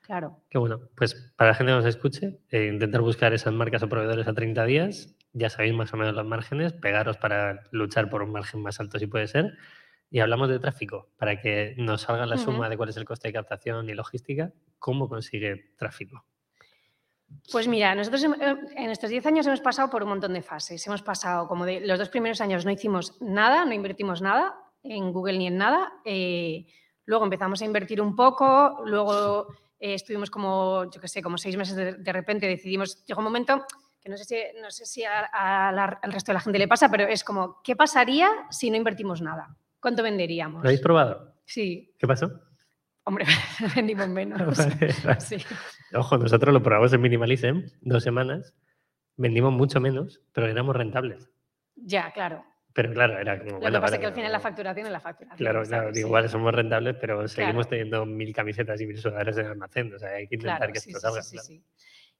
Claro. 0.02 0.42
Qué 0.50 0.58
bueno. 0.58 0.82
Pues 0.96 1.16
para 1.36 1.52
la 1.52 1.56
gente 1.56 1.72
que 1.72 1.76
nos 1.78 1.86
escuche, 1.86 2.40
eh, 2.50 2.70
intentar 2.74 3.02
buscar 3.02 3.34
esas 3.34 3.54
marcas 3.54 3.84
o 3.84 3.90
proveedores 3.90 4.28
a 4.28 4.34
30 4.34 4.66
días. 4.66 5.16
Ya 5.34 5.50
sabéis 5.50 5.74
más 5.74 5.94
o 5.94 5.98
menos 5.98 6.14
los 6.16 6.26
márgenes, 6.26 6.74
pegaros 6.74 7.18
para 7.18 7.64
luchar 7.72 8.10
por 8.10 8.22
un 8.24 8.32
margen 8.32 8.62
más 8.62 8.80
alto 8.80 9.00
si 9.00 9.08
puede 9.08 9.28
ser. 9.28 9.54
Y 10.10 10.20
hablamos 10.20 10.50
de 10.50 10.60
tráfico, 10.60 11.08
para 11.18 11.40
que 11.40 11.74
nos 11.78 12.02
salga 12.02 12.26
la 12.26 12.38
suma 12.38 12.68
de 12.68 12.76
cuál 12.76 12.90
es 12.90 12.98
el 12.98 13.06
coste 13.06 13.30
de 13.30 13.34
captación 13.34 13.90
y 13.90 13.94
logística, 13.94 14.52
cómo 14.78 15.08
consigue 15.08 15.72
tráfico. 15.78 16.26
Pues 17.50 17.70
mira, 17.70 17.96
nosotros 17.96 18.26
en 18.26 18.90
estos 18.90 19.10
10 19.10 19.26
años 19.28 19.48
hemos 19.48 19.62
pasado 19.62 19.90
por 19.90 20.04
un 20.04 20.10
montón 20.10 20.34
de 20.34 20.42
fases. 20.42 20.86
Hemos 20.86 21.02
pasado, 21.02 21.48
como 21.48 21.66
de 21.66 21.80
los 21.80 21.98
dos 21.98 22.10
primeros 22.10 22.42
años 22.42 22.66
no 22.66 22.72
hicimos 22.72 23.22
nada, 23.22 23.64
no 23.64 23.74
invertimos 23.74 24.22
nada 24.22 24.54
en 24.84 25.14
Google 25.14 25.38
ni 25.38 25.48
en 25.48 25.58
nada. 25.58 25.94
eh, 26.04 26.66
luego 27.06 27.24
empezamos 27.24 27.62
a 27.62 27.66
invertir 27.66 28.02
un 28.02 28.16
poco, 28.16 28.82
luego 28.86 29.48
eh, 29.82 29.96
estuvimos 29.96 30.30
como, 30.32 30.90
yo 30.90 31.02
qué 31.02 31.08
sé, 31.10 31.22
como 31.22 31.38
seis 31.38 31.58
meses 31.58 31.76
de, 31.76 31.94
de 31.96 32.14
repente 32.14 32.48
decidimos, 32.48 33.04
llegó 33.06 33.20
un 33.20 33.26
momento 33.26 33.66
que 34.02 34.10
no 34.10 34.16
sé 34.18 34.24
si, 34.24 34.36
no 34.62 34.72
sé 34.72 34.86
si 34.86 35.04
a- 35.04 35.26
a 35.26 35.72
la- 35.74 36.00
al 36.02 36.12
resto 36.14 36.32
de 36.32 36.36
la 36.36 36.40
gente 36.40 36.58
le 36.58 36.68
pasa, 36.70 36.90
pero 36.90 37.04
es 37.08 37.24
como, 37.24 37.62
¿qué 37.64 37.76
pasaría 37.76 38.30
si 38.50 38.72
no 38.72 38.78
invertimos 38.78 39.22
nada? 39.22 39.58
¿Cuánto 39.80 40.02
venderíamos? 40.04 40.64
¿Lo 40.64 40.70
habéis 40.70 40.82
probado? 40.82 41.36
Sí, 41.46 41.94
¿Qué 42.00 42.08
pasó? 42.08 42.32
hombre, 43.04 43.26
vendimos 43.76 44.08
menos. 44.08 44.40
Vale, 44.58 44.94
vale. 45.04 45.20
Sí. 45.20 45.38
Ojo, 45.94 46.18
nosotros 46.18 46.54
lo 46.54 46.64
probamos 46.64 46.94
en 46.94 47.02
Minimalism, 47.02 47.62
dos 47.82 48.04
semanas, 48.04 48.54
vendimos 49.18 49.52
mucho 49.52 49.82
menos, 49.82 50.22
pero 50.32 50.48
éramos 50.48 50.76
rentables. 50.76 51.30
Ya, 51.76 52.12
claro. 52.14 52.46
Pero 52.74 52.94
claro, 52.94 53.18
era 53.20 53.38
como... 53.40 53.52
Lo 53.52 53.60
bueno, 53.60 53.78
que 53.78 53.82
pasa 53.82 53.96
es 53.96 54.00
que 54.00 54.06
al 54.08 54.14
final 54.14 54.32
la 54.32 54.40
facturación 54.40 54.86
es 54.86 54.92
la 54.92 55.00
facturación. 55.00 55.38
Claro, 55.38 55.64
claro, 55.64 55.90
igual 55.94 56.30
somos 56.30 56.54
rentables, 56.54 56.96
pero 57.00 57.28
seguimos 57.28 57.68
Claro. 57.68 57.70
teniendo 57.70 58.06
mil 58.06 58.34
camisetas 58.34 58.80
y 58.82 58.88
mil 58.88 58.98
sudaderas 58.98 59.38
en 59.38 59.46
el 59.46 59.52
almacén. 59.52 59.94
O 59.94 60.00
sea, 60.00 60.10
hay 60.12 60.28
que 60.28 60.36
intentar 60.36 60.58
Claro, 60.58 60.74
que 60.74 60.80
sí, 60.80 60.92
esto 60.92 61.00
sí, 61.00 61.08
salga. 61.08 61.22
sí, 61.24 61.38
sí. 61.40 61.64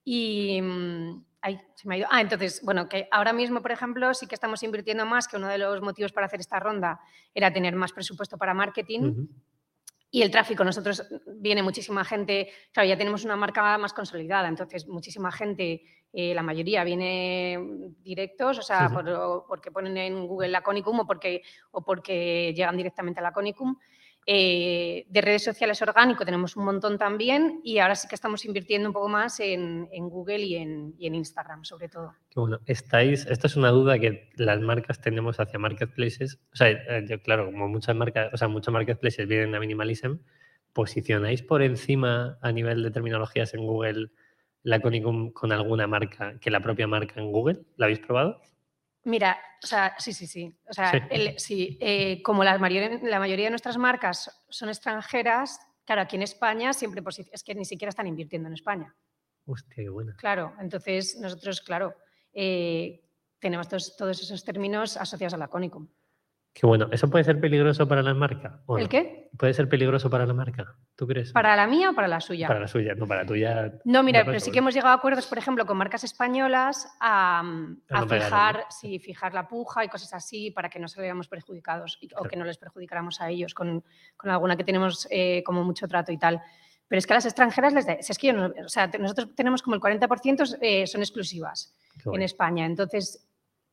Y 0.04 0.62
mm, 0.62 1.26
ay, 1.42 1.62
se 1.76 1.88
me 1.88 1.96
ha 1.96 1.98
ido. 2.00 2.08
Ah, 2.12 2.22
entonces, 2.22 2.62
bueno, 2.64 2.90
que 2.90 3.08
ahora 3.12 3.34
mismo, 3.34 3.62
por 3.62 3.72
ejemplo, 3.72 4.14
sí 4.14 4.28
que 4.28 4.36
estamos 4.36 4.62
invirtiendo 4.64 5.06
más, 5.06 5.28
que 5.28 5.38
uno 5.38 5.48
de 5.48 5.58
los 5.58 5.82
motivos 5.82 6.12
para 6.12 6.26
hacer 6.26 6.40
esta 6.40 6.60
ronda 6.60 7.00
era 7.34 7.54
tener 7.54 7.76
más 7.76 7.94
presupuesto 7.94 8.38
para 8.38 8.54
marketing. 8.54 9.28
Y 10.12 10.22
el 10.22 10.30
tráfico. 10.30 10.64
Nosotros 10.64 11.04
viene 11.26 11.64
muchísima 11.64 12.04
gente, 12.04 12.50
claro, 12.74 12.90
ya 12.90 12.98
tenemos 12.98 13.24
una 13.24 13.36
marca 13.38 13.78
más 13.78 13.94
consolidada, 13.94 14.48
entonces 14.50 14.86
muchísima 14.88 15.32
gente, 15.32 15.84
eh, 16.14 16.34
la 16.36 16.44
mayoría 16.44 16.84
viene 16.84 17.58
directos, 18.04 18.60
o 18.60 18.62
sea, 18.62 18.90
por- 18.94 19.10
o 19.10 19.46
porque 19.48 19.72
ponen 19.72 19.98
en 19.98 20.28
Google 20.28 20.50
la 20.50 20.62
Conicum 20.62 21.00
o 21.00 21.08
porque, 21.08 21.42
o 21.72 21.82
porque 21.84 22.54
llegan 22.54 22.76
directamente 22.76 23.22
a 23.22 23.24
la 23.24 23.32
Conicum. 23.32 23.78
Eh, 24.28 25.08
de 25.10 25.22
redes 25.22 25.44
sociales 25.44 25.82
orgánico 25.82 26.24
tenemos 26.26 26.56
un 26.56 26.66
montón 26.66 27.00
también 27.00 27.60
y 27.64 27.80
ahora 27.80 27.96
sí 27.96 28.08
que 28.08 28.14
estamos 28.14 28.46
invirtiendo 28.46 28.88
un 28.90 28.94
poco 28.94 29.10
más 29.10 29.40
en, 29.40 29.88
Google 29.92 30.40
y 30.40 30.56
en, 30.58 31.16
Instagram, 31.16 31.64
sobre 31.64 31.90
todo. 31.90 32.14
Bueno. 32.36 32.60
Estáis, 32.66 33.26
esta 33.26 33.48
es 33.48 33.56
una 33.56 33.70
duda 33.70 33.98
que 33.98 34.30
las 34.36 34.62
marcas 34.62 35.02
tenemos 35.02 35.40
hacia 35.40 35.58
marketplaces. 35.58 36.40
O 36.54 36.56
sea, 36.56 36.70
eh, 36.70 37.06
yo, 37.08 37.22
claro, 37.22 37.46
como 37.46 37.68
muchas 37.68 37.96
marcas, 37.96 38.32
o 38.32 38.38
sea, 38.38 38.48
muchos 38.48 38.72
marketplaces 38.72 39.28
vienen 39.28 39.56
a 39.56 39.60
Minimalism, 39.60 40.18
¿posicionáis 40.72 41.42
por 41.42 41.64
encima 41.64 42.38
a 42.42 42.52
nivel 42.52 42.84
de 42.84 42.92
terminologías 42.92 43.54
en 43.56 43.66
Google 43.66 44.12
la 44.64 44.80
Conicum 44.80 45.32
con 45.32 45.52
alguna 45.52 45.88
marca 45.88 46.40
que 46.40 46.52
la 46.52 46.60
propia 46.60 46.86
marca 46.86 47.20
en 47.20 47.32
Google? 47.32 47.62
¿La 47.76 47.88
habéis 47.88 48.00
probado? 48.00 48.40
Mira, 49.04 49.40
o 49.64 49.68
sea, 49.68 49.96
sí, 49.98 50.14
sí, 50.14 50.28
sí. 50.28 50.56
O 50.70 50.74
sea, 50.74 50.92
Sí. 50.92 50.98
el- 51.10 51.40
sí, 51.40 51.78
eh, 51.82 52.22
como 52.24 52.44
la 52.44 52.58
mayoría, 52.58 53.00
la 53.04 53.20
mayoría 53.20 53.46
de 53.46 53.50
nuestras 53.52 53.78
marcas 53.78 54.44
son 54.50 54.70
extranjeras, 54.70 55.60
claro, 55.86 56.02
aquí 56.04 56.16
en 56.18 56.22
España 56.22 56.74
siempre 56.74 57.02
es 57.32 57.44
que 57.44 57.56
ni 57.56 57.66
siquiera 57.66 57.90
están 57.90 58.08
invirtiendo 58.08 58.48
en 58.48 58.54
España. 58.54 58.96
Hostia, 59.46 59.76
qué 59.84 59.90
buena. 59.90 60.16
Claro, 60.18 60.54
entonces 60.60 61.18
nosotros, 61.20 61.62
claro, 61.62 61.96
eh, 62.34 63.04
tenemos 63.40 63.68
todos, 63.68 63.96
todos 63.98 64.22
esos 64.22 64.44
términos 64.44 64.98
asociados 64.98 65.34
a 65.34 65.38
la 65.38 65.48
Conicum. 65.48 65.88
Qué 66.54 66.68
bueno. 66.68 66.90
¿Eso 66.92 67.10
puede 67.10 67.24
ser 67.24 67.40
peligroso 67.40 67.88
para 67.88 68.02
la 68.04 68.14
marca? 68.14 68.62
o 68.66 68.78
¿El 68.78 68.84
no? 68.84 68.90
qué? 68.90 69.30
¿Puede 69.38 69.54
ser 69.54 69.70
peligroso 69.70 70.10
para 70.10 70.26
la 70.26 70.34
marca? 70.34 70.76
¿Tú 70.98 71.08
crees? 71.08 71.32
¿Para 71.32 71.56
la 71.56 71.66
mía 71.66 71.92
o 71.92 71.94
para 71.96 72.10
la 72.10 72.20
suya? 72.20 72.48
Para 72.48 72.60
la 72.60 72.68
suya, 72.68 72.94
no 72.94 73.08
para 73.08 73.22
la 73.22 73.28
tuya. 73.28 73.74
No, 73.86 74.04
mira, 74.04 74.26
pero 74.26 74.38
sí 74.40 74.52
que 74.52 74.60
hemos 74.60 74.74
llegado 74.74 74.92
a 74.92 74.98
acuerdos, 74.98 75.28
por 75.28 75.38
ejemplo, 75.38 75.66
con 75.66 75.78
marcas 75.78 76.04
españolas 76.04 76.88
a, 77.00 77.42
mm, 77.42 77.82
A 77.90 77.98
a 77.98 78.02
no 78.02 78.08
pegarle, 78.08 78.26
fijar, 78.26 78.56
¿no? 78.58 78.62
sí, 78.70 79.00
fijar 79.00 79.34
la 79.34 79.48
puja 79.48 79.86
y 79.86 79.88
cosas 79.88 80.14
así 80.14 80.52
para 80.52 80.70
que 80.70 80.78
no 80.80 80.90
saliéramos 80.90 81.30
perjudicados 81.30 81.98
y- 82.02 82.10
o 82.18 82.24
que 82.26 82.36
no 82.36 82.44
les 82.44 82.58
perjudicáramos 82.58 83.22
a 83.22 83.30
ellos 83.30 83.54
con, 83.54 83.84
con 84.18 84.30
alguna 84.30 84.58
que 84.58 84.66
tenemos 84.66 85.08
eh, 85.10 85.44
como 85.46 85.64
mucho 85.64 85.88
trato 85.88 86.12
y 86.12 86.18
tal. 86.18 86.42
Pero 86.90 87.00
es 87.00 87.08
que 87.08 87.14
a 87.14 87.16
las 87.16 87.26
extranjeras 87.26 87.72
les 87.74 87.86
da, 87.88 87.96
si 88.02 88.12
es 88.12 88.18
que 88.20 88.28
yo 88.28 88.34
no- 88.34 88.54
o 88.66 88.68
sea, 88.68 88.88
nosotros 89.00 89.34
tenemos 89.36 89.62
como 89.62 89.76
el 89.76 89.82
40% 89.82 90.44
eh, 90.62 90.86
son 90.86 91.00
exclusivas 91.00 91.74
en. 92.14 92.22
España. 92.22 92.66
Entonces, 92.66 93.26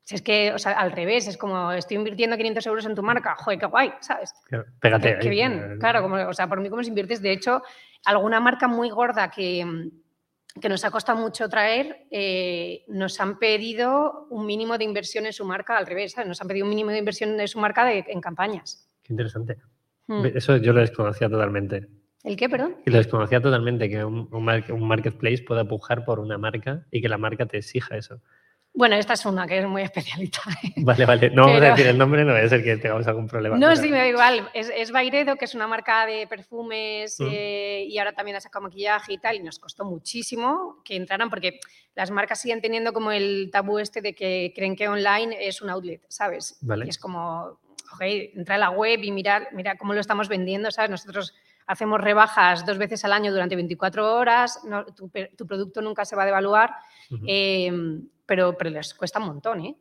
si 0.09 0.15
es 0.15 0.23
que, 0.23 0.53
o 0.55 0.59
sea, 0.59 0.73
al 0.73 0.91
revés, 0.93 1.29
es 1.29 1.37
como 1.37 1.71
estoy 1.73 1.99
invirtiendo 1.99 2.35
500 2.39 2.67
euros 2.67 2.87
en 2.87 2.95
tu 2.95 3.03
marca, 3.03 3.35
joder, 3.37 3.59
qué 3.59 3.67
guay, 3.67 3.93
¿sabes? 4.01 4.33
Pégate. 4.81 5.19
Qué, 5.21 5.29
bien, 5.29 5.53
eh, 5.53 5.77
claro, 5.79 6.01
como, 6.01 6.15
o 6.17 6.33
sea, 6.33 6.49
por 6.49 6.63
mí 6.63 6.71
cómo 6.71 6.83
se 6.83 6.89
inviertes. 6.89 7.21
De 7.21 7.31
hecho, 7.31 7.61
alguna 8.07 8.41
marca 8.41 8.67
muy 8.69 8.89
gorda 8.89 9.31
que, 9.31 9.91
que 10.59 10.69
nos 10.71 10.83
ha 10.87 10.91
costado 10.91 11.19
mucho 11.19 11.47
traer, 11.51 12.07
eh, 12.11 12.85
nos 12.89 13.21
han 13.21 13.39
pedido 13.39 14.27
un 14.31 14.47
mínimo 14.47 14.79
de 14.79 14.85
inversión 14.85 15.27
en 15.27 15.35
su 15.35 15.45
marca, 15.45 15.77
al 15.77 15.87
revés, 15.87 16.13
¿sabes? 16.13 16.27
nos 16.27 16.41
han 16.41 16.49
pedido 16.49 16.65
un 16.65 16.71
mínimo 16.71 16.89
de 16.91 16.97
inversión 17.01 17.39
en 17.39 17.47
su 17.47 17.61
marca 17.61 17.85
de- 17.85 18.07
en 18.09 18.23
campañas. 18.23 18.89
Qué 19.03 19.13
interesante. 19.13 19.59
Mm. 20.07 20.25
Eso 20.35 20.57
yo 20.57 20.73
lo 20.73 20.81
desconocía 20.81 21.29
totalmente. 21.29 21.87
¿El 22.25 22.35
qué, 22.39 22.49
perdón? 22.49 22.77
Y 22.87 22.91
lo 22.91 22.97
desconocía 22.97 23.43
totalmente 23.43 23.91
que 23.91 24.03
un, 24.03 24.27
un 24.33 24.89
marketplace 24.89 25.43
pueda 25.47 25.65
pujar 25.69 26.07
por 26.07 26.19
una 26.19 26.39
marca 26.39 26.87
y 26.91 27.03
que 27.03 27.11
la 27.11 27.19
marca 27.19 27.45
te 27.45 27.59
exija 27.59 27.95
eso. 27.99 28.23
Bueno, 28.75 28.95
esta 28.95 29.15
es 29.15 29.27
una 29.27 29.47
que 29.47 29.59
es 29.59 29.67
muy 29.67 29.83
especialita. 29.83 30.41
Vale, 30.77 31.05
vale. 31.05 31.31
No 31.31 31.47
vamos 31.47 31.63
a 31.63 31.71
decir 31.71 31.87
el 31.89 31.99
nombre, 31.99 32.25
no 32.25 32.33
vaya 32.33 32.47
a 32.47 32.49
ser 32.49 32.63
que 32.63 32.77
tengamos 32.77 33.07
algún 33.09 33.27
problema. 33.27 33.59
No, 33.59 33.75
sí, 33.75 33.89
me 33.89 33.99
da 33.99 34.07
igual. 34.07 34.49
Es, 34.55 34.71
es 34.73 34.93
Bairedo, 34.93 35.35
que 35.37 35.47
es 35.47 35.55
una 35.57 35.67
marca 35.67 36.07
de 36.07 36.27
perfumes 36.29 37.19
Mm. 37.19 37.27
eh, 37.33 37.85
y 37.89 37.99
ahora 37.99 38.13
también 38.13 38.37
ha 38.37 38.41
sacado 38.41 38.63
maquillaje 38.65 39.15
y 39.15 39.19
tal, 39.19 39.35
y 39.37 39.41
nos 39.43 39.59
costó 39.59 39.85
muchísimo 39.85 40.81
que 40.85 40.95
entraran 40.95 41.29
porque 41.31 41.59
las 41.97 42.11
marcas 42.13 42.41
siguen 42.41 42.61
teniendo 42.61 42.93
como 42.93 43.11
el 43.11 43.49
tabú 43.51 43.81
este 43.81 44.01
de 44.01 44.15
que 44.15 44.53
creen 44.55 44.77
que 44.77 44.87
online 44.89 45.37
es 45.41 45.61
un 45.61 45.71
outlet, 45.71 46.03
¿sabes? 46.09 46.59
Vale. 46.61 46.87
Y 46.87 46.91
es 46.91 46.99
como, 46.99 47.59
joder, 47.89 48.31
entra 48.37 48.55
a 48.55 48.59
la 48.59 48.71
web 48.71 49.01
y 49.03 49.11
mirar, 49.11 49.49
mira 49.53 49.77
cómo 49.77 49.93
lo 49.95 50.01
estamos 50.01 50.29
vendiendo, 50.29 50.71
¿sabes? 50.71 50.91
Nosotros 50.91 51.35
hacemos 51.67 52.01
rebajas 52.01 52.65
dos 52.65 52.79
veces 52.79 53.05
al 53.05 53.13
año 53.13 53.33
durante 53.33 53.57
24 53.57 54.15
horas, 54.15 54.61
no- 54.65 54.85
tu, 54.87 55.11
tu 55.37 55.47
producto 55.47 55.83
nunca 55.83 56.05
se 56.05 56.15
va 56.15 56.23
a 56.23 56.27
devaluar, 56.27 56.71
Ujú. 57.11 57.25
eh, 57.27 57.73
pero, 58.29 58.57
pero 58.57 58.71
les 58.71 58.95
cuesta 58.95 59.19
un 59.19 59.27
montón, 59.27 59.65
¿eh? 59.65 59.77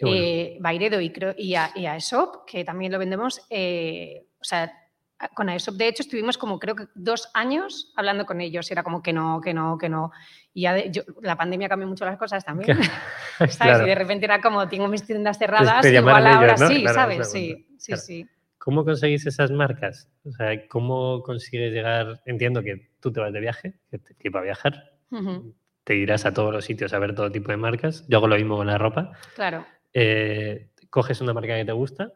Bueno. 0.00 0.16
eh, 0.18 0.58
Bairedo 0.60 1.00
y, 1.00 1.10
creo- 1.10 1.34
y, 1.38 1.54
a, 1.54 1.70
y 1.74 1.86
a 1.86 1.92
Aesop, 1.94 2.44
que 2.46 2.64
también 2.64 2.92
lo 2.92 2.98
vendemos. 2.98 3.40
eh, 3.50 4.26
o 4.38 4.44
sea, 4.44 4.70
a- 5.18 5.28
con 5.30 5.48
Aesop, 5.48 5.76
de 5.76 5.88
hecho, 5.88 6.02
estuvimos 6.02 6.36
como 6.36 6.58
creo 6.58 6.76
que 6.76 6.84
dos 6.94 7.30
años 7.32 7.94
hablando 7.96 8.26
con 8.26 8.42
ellos. 8.42 8.70
Era 8.70 8.82
como 8.82 9.02
que 9.02 9.14
no, 9.14 9.40
que 9.40 9.54
no, 9.54 9.78
que 9.78 9.88
no. 9.88 10.12
Y 10.52 10.62
ya 10.62 10.74
de- 10.74 10.90
yo- 10.90 11.02
la 11.22 11.34
pandemia 11.36 11.68
cambió 11.70 11.88
mucho 11.88 12.04
las 12.04 12.18
cosas 12.18 12.44
también. 12.44 12.76
¿sabes? 13.38 13.56
Claro. 13.56 13.84
Y 13.84 13.88
de 13.88 13.94
repente 13.94 14.26
era 14.26 14.40
como, 14.42 14.68
tengo 14.68 14.86
mis 14.88 15.04
tiendas 15.06 15.38
cerradas, 15.38 15.80
te 15.80 15.94
igual 15.94 16.26
ahora 16.26 16.46
ellos, 16.48 16.60
¿no? 16.60 16.68
sí, 16.68 16.82
Claro, 16.82 16.94
¿sabes? 16.94 17.32
Sí, 17.32 17.66
sí, 17.78 17.86
claro. 17.92 18.02
sí. 18.02 18.28
¿Cómo 18.58 18.84
conseguís 18.84 19.24
esas 19.26 19.50
marcas? 19.50 20.10
O 20.24 20.30
sea, 20.32 20.66
¿cómo 20.68 21.22
consigues 21.22 21.72
llegar? 21.72 22.20
Entiendo 22.26 22.62
que 22.62 22.90
tú 23.00 23.10
te 23.12 23.20
vas 23.20 23.32
de 23.32 23.40
viaje, 23.40 23.74
que 23.90 23.98
te 23.98 24.12
flipa 24.14 24.40
viajar, 24.42 24.92
Ujú, 25.10 25.54
te 25.86 25.94
irás 25.94 26.26
a 26.26 26.34
todos 26.34 26.52
los 26.52 26.64
sitios 26.64 26.92
a 26.92 26.98
ver 26.98 27.14
todo 27.14 27.30
tipo 27.30 27.52
de 27.52 27.56
marcas. 27.56 28.04
Yo 28.08 28.18
hago 28.18 28.26
lo 28.26 28.34
mismo 28.34 28.56
con 28.56 28.66
la 28.66 28.76
ropa. 28.76 29.12
Claro. 29.36 29.64
Eh, 29.94 30.70
coges 30.90 31.20
una 31.20 31.32
marca 31.32 31.54
que 31.54 31.64
te 31.64 31.70
gusta, 31.70 32.12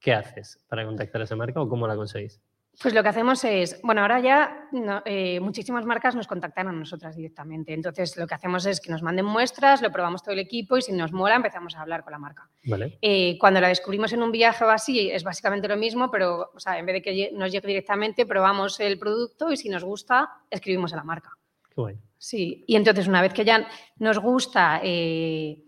¿qué 0.00 0.14
haces 0.14 0.64
para 0.68 0.86
contactar 0.86 1.20
a 1.20 1.24
esa 1.24 1.36
marca 1.36 1.60
o 1.60 1.68
cómo 1.68 1.86
la 1.86 1.96
conseguís? 1.96 2.40
Pues 2.80 2.94
lo 2.94 3.02
que 3.02 3.10
hacemos 3.10 3.44
es, 3.44 3.78
bueno, 3.82 4.00
ahora 4.00 4.20
ya 4.20 4.68
no, 4.72 5.02
eh, 5.04 5.38
muchísimas 5.38 5.84
marcas 5.84 6.14
nos 6.14 6.26
contactan 6.26 6.68
a 6.68 6.72
nosotras 6.72 7.14
directamente. 7.14 7.74
Entonces, 7.74 8.16
lo 8.16 8.26
que 8.26 8.34
hacemos 8.34 8.64
es 8.64 8.80
que 8.80 8.90
nos 8.90 9.02
manden 9.02 9.26
muestras, 9.26 9.82
lo 9.82 9.92
probamos 9.92 10.22
todo 10.22 10.32
el 10.32 10.38
equipo 10.38 10.78
y 10.78 10.82
si 10.82 10.92
nos 10.92 11.12
mola 11.12 11.34
empezamos 11.34 11.76
a 11.76 11.82
hablar 11.82 12.02
con 12.02 12.12
la 12.12 12.18
marca. 12.18 12.48
¿Vale? 12.64 12.96
Eh, 13.02 13.36
cuando 13.38 13.60
la 13.60 13.68
descubrimos 13.68 14.14
en 14.14 14.22
un 14.22 14.32
viaje 14.32 14.64
o 14.64 14.70
así, 14.70 15.10
es 15.10 15.24
básicamente 15.24 15.68
lo 15.68 15.76
mismo, 15.76 16.10
pero 16.10 16.52
o 16.54 16.58
sea, 16.58 16.78
en 16.78 16.86
vez 16.86 16.94
de 16.94 17.02
que 17.02 17.30
nos 17.34 17.52
llegue 17.52 17.68
directamente, 17.68 18.24
probamos 18.24 18.80
el 18.80 18.98
producto 18.98 19.52
y 19.52 19.58
si 19.58 19.68
nos 19.68 19.84
gusta, 19.84 20.30
escribimos 20.48 20.94
a 20.94 20.96
la 20.96 21.04
marca. 21.04 21.36
Qué 21.68 21.74
guay. 21.74 21.98
Sí, 22.22 22.64
y 22.66 22.76
entonces 22.76 23.08
una 23.08 23.22
vez 23.22 23.32
que 23.32 23.46
ya 23.46 23.66
nos 23.98 24.18
gusta, 24.18 24.80
eh, 24.84 25.58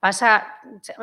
pasa, 0.00 0.46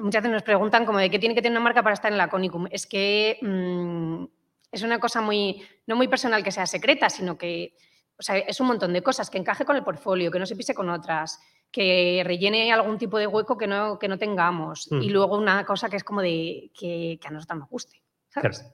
muchas 0.02 0.24
veces 0.24 0.32
nos 0.32 0.42
preguntan 0.42 0.86
como 0.88 0.98
de 0.98 1.12
qué 1.12 1.20
tiene 1.20 1.36
que 1.36 1.42
tener 1.44 1.56
una 1.56 1.64
marca 1.64 1.84
para 1.84 1.94
estar 1.94 2.12
en 2.12 2.18
la 2.18 2.30
Conicum. 2.30 2.68
Es 2.72 2.88
que 2.88 3.38
mm, 3.44 4.24
es 4.72 4.82
una 4.82 5.00
cosa 5.00 5.22
muy, 5.22 5.62
no 5.86 5.96
muy 5.96 6.08
personal 6.08 6.44
que 6.44 6.52
sea 6.52 6.66
secreta, 6.66 7.12
sino 7.12 7.38
que 7.38 7.76
o 8.20 8.24
sea, 8.24 8.40
es 8.40 8.60
un 8.60 8.66
montón 8.66 8.92
de 8.94 9.04
cosas, 9.04 9.30
que 9.30 9.38
encaje 9.38 9.64
con 9.66 9.76
el 9.76 9.84
portfolio, 9.84 10.32
que 10.32 10.40
no 10.40 10.48
se 10.48 10.56
pise 10.56 10.74
con 10.74 10.90
otras, 10.90 11.40
que 11.72 12.24
rellene 12.26 12.74
algún 12.74 12.98
tipo 12.98 13.20
de 13.20 13.28
hueco 13.28 13.56
que 13.56 13.68
no, 13.68 14.00
que 14.00 14.08
no 14.08 14.18
tengamos. 14.18 14.88
Y 14.92 14.96
Mm. 15.10 15.12
luego 15.12 15.38
una 15.38 15.64
cosa 15.64 15.88
que 15.88 15.98
es 15.98 16.04
como 16.04 16.24
de 16.24 16.72
que, 16.74 17.20
que 17.22 17.28
a 17.28 17.30
nosotros 17.30 17.60
nos 17.60 17.70
guste. 17.70 18.02
¿sabes? 18.30 18.58
Claro. 18.62 18.74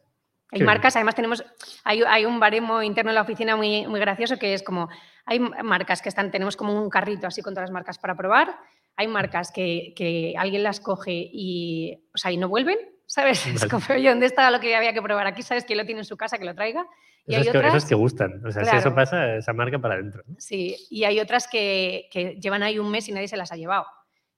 Hay 0.53 0.59
Qué 0.59 0.65
marcas, 0.65 0.95
además 0.95 1.15
tenemos, 1.15 1.43
hay, 1.83 2.03
hay 2.03 2.25
un 2.25 2.39
baremo 2.39 2.83
interno 2.83 3.09
en 3.09 3.15
la 3.15 3.23
oficina 3.23 3.55
muy, 3.55 3.87
muy 3.87 3.99
gracioso 3.99 4.37
que 4.37 4.53
es 4.53 4.61
como, 4.61 4.87
hay 5.25 5.39
marcas 5.39 6.01
que 6.01 6.09
están, 6.09 6.29
tenemos 6.29 6.55
como 6.55 6.79
un 6.79 6.91
carrito 6.91 7.25
así 7.25 7.41
con 7.41 7.55
todas 7.55 7.69
las 7.69 7.73
marcas 7.73 7.97
para 7.97 8.15
probar, 8.15 8.55
hay 8.95 9.07
marcas 9.07 9.51
que, 9.51 9.93
que 9.95 10.35
alguien 10.37 10.61
las 10.61 10.79
coge 10.79 11.11
y, 11.11 11.97
o 12.13 12.17
sea, 12.17 12.31
y 12.31 12.37
no 12.37 12.49
vuelven, 12.49 12.77
¿sabes? 13.07 13.45
Es 13.47 13.61
Vale. 13.61 13.71
como, 13.71 13.83
oye, 13.89 14.09
¿dónde 14.09 14.27
está 14.27 14.51
lo 14.51 14.59
que 14.59 14.75
había 14.75 14.93
que 14.93 15.01
probar 15.01 15.25
aquí? 15.25 15.41
¿Sabes 15.41 15.65
quién 15.65 15.79
lo 15.79 15.85
tiene 15.85 16.01
en 16.01 16.05
su 16.05 16.17
casa 16.17 16.37
que 16.37 16.45
lo 16.45 16.53
traiga? 16.53 16.85
Y 17.25 17.33
hay 17.33 17.43
que, 17.43 17.51
que 17.51 17.95
gustan. 17.95 18.45
O 18.45 18.51
sea, 18.51 18.63
si 18.63 18.75
eso 18.75 18.93
pasa, 18.93 19.37
esa 19.37 19.53
marca 19.53 19.79
para 19.79 19.95
adentro. 19.95 20.23
sí, 20.37 20.75
y 20.91 21.05
hay 21.05 21.19
otras 21.19 21.47
que, 21.47 22.09
que 22.11 22.35
llevan 22.35 22.61
ahí 22.61 22.77
un 22.77 22.91
mes 22.91 23.07
y 23.09 23.11
nadie 23.11 23.27
se 23.27 23.37
las 23.37 23.51
ha 23.51 23.55
llevado. 23.55 23.85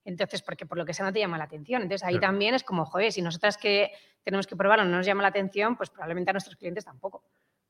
Entonces, 0.05 0.41
porque 0.41 0.65
por 0.65 0.77
lo 0.77 0.85
que 0.85 0.93
sea 0.93 1.05
no 1.05 1.11
te 1.11 1.19
llama 1.19 1.37
la 1.37 1.43
atención. 1.45 1.81
Entonces 1.81 2.03
ahí 2.07 2.13
Claro. 2.17 2.27
también 2.33 2.55
es 2.55 2.63
como, 2.63 2.85
joder, 2.85 3.11
si 3.11 3.21
nosotras 3.21 3.57
que 3.57 3.91
tenemos 4.23 4.47
que 4.47 4.55
probarlo 4.55 4.85
no 4.85 4.97
nos 4.97 5.05
llama 5.05 5.21
la 5.23 5.29
atención, 5.29 5.75
pues 5.75 5.89
probablemente 5.89 6.29
a 6.29 6.33
nuestros 6.33 6.55
clientes 6.55 6.85
tampoco. 6.85 7.23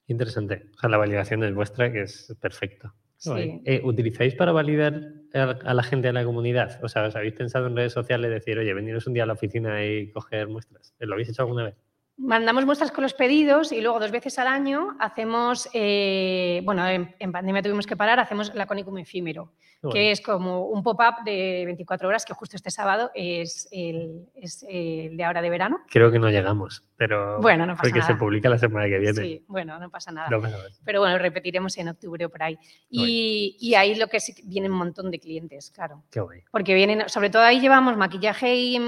Interesante. 0.08 0.68
O 0.76 0.80
sea, 0.80 0.90
la 0.90 0.98
validación 0.98 1.44
es 1.44 1.54
vuestra, 1.56 1.92
que 1.92 2.02
es 2.04 2.34
guay. 2.40 2.80
Sí. 3.18 3.62
Eh, 3.66 3.82
¿Utilizáis 3.84 4.36
para 4.36 4.52
validar 4.52 5.02
a 5.34 5.42
a 5.66 5.74
la 5.74 5.84
gente 5.84 6.08
de 6.08 6.14
la 6.14 6.24
comunidad? 6.26 6.84
O 6.84 6.90
sea, 6.90 7.04
¿os 7.08 7.16
habéis 7.16 7.34
pensado 7.34 7.68
en 7.68 7.76
redes 7.76 7.94
sociales 7.94 8.30
decir, 8.30 8.58
oye, 8.60 8.74
veniros 8.74 9.08
un 9.08 9.14
día 9.14 9.24
a 9.24 9.26
la 9.26 9.34
oficina 9.34 9.84
y 9.84 10.12
coger 10.12 10.48
muestras? 10.48 10.94
¿Lo 11.00 11.14
habéis 11.14 11.30
hecho 11.30 11.42
alguna 11.42 11.64
vez? 11.64 11.76
Mandamos 12.18 12.66
muestras 12.66 12.92
con 12.92 13.02
los 13.02 13.14
pedidos 13.14 13.74
y 13.74 13.82
luego 13.82 14.00
dos 14.00 14.10
veces 14.10 14.40
al 14.40 14.48
año 14.48 14.96
hacemos, 15.00 15.70
eh, 15.74 16.62
bueno, 16.64 16.88
en, 16.88 17.14
en 17.20 17.32
pandemia 17.34 17.62
tuvimos 17.62 17.86
que 17.86 17.98
parar, 17.98 18.22
hacemos 18.22 18.56
la 18.56 18.66
Conicum 18.66 18.98
efímero, 18.98 19.52
que 19.92 20.12
es 20.12 20.22
como 20.22 20.66
un 20.68 20.82
pop-up 20.82 21.26
de 21.26 21.64
24 21.66 22.08
horas 22.08 22.24
que 22.24 22.34
justo 22.34 22.56
este 22.56 22.72
sábado 22.72 23.12
es 23.14 23.68
el, 23.72 24.30
es 24.34 24.66
el 24.68 25.18
de 25.18 25.24
ahora 25.26 25.42
de 25.42 25.50
verano. 25.50 25.82
Creo 25.90 26.10
que 26.10 26.20
no 26.20 26.30
llegamos, 26.30 26.84
pero 26.98 27.42
Bueno, 27.42 27.66
no 27.66 27.74
pasa 27.74 27.84
porque 27.84 28.02
se 28.02 28.08
nada. 28.10 28.20
publica 28.20 28.50
la 28.50 28.58
semana 28.58 28.88
que 28.88 28.98
viene. 29.00 29.14
Sí, 29.22 29.44
bueno, 29.48 29.78
no 29.80 29.90
pasa 29.90 30.12
nada. 30.12 30.30
No 30.30 30.42
pasa 30.42 30.58
nada. 30.58 30.70
Pero 30.84 31.00
bueno, 31.02 31.18
repetiremos 31.18 31.78
en 31.78 31.90
octubre 31.90 32.26
o 32.26 32.30
por 32.30 32.42
ahí. 32.44 32.58
Y, 32.90 33.58
y 33.60 33.76
ahí 33.76 33.96
lo 33.96 34.08
que 34.08 34.20
sí, 34.20 34.34
vienen 34.46 34.72
un 34.72 34.78
montón 34.78 35.12
de 35.12 35.20
clientes, 35.20 35.72
claro. 35.72 36.04
Qué 36.12 36.20
guay. 36.22 36.42
Porque 36.52 36.74
vienen, 36.74 37.08
sobre 37.10 37.30
todo 37.30 37.42
ahí 37.44 37.60
llevamos 37.60 37.98
maquillaje 37.98 38.56
y, 38.56 38.80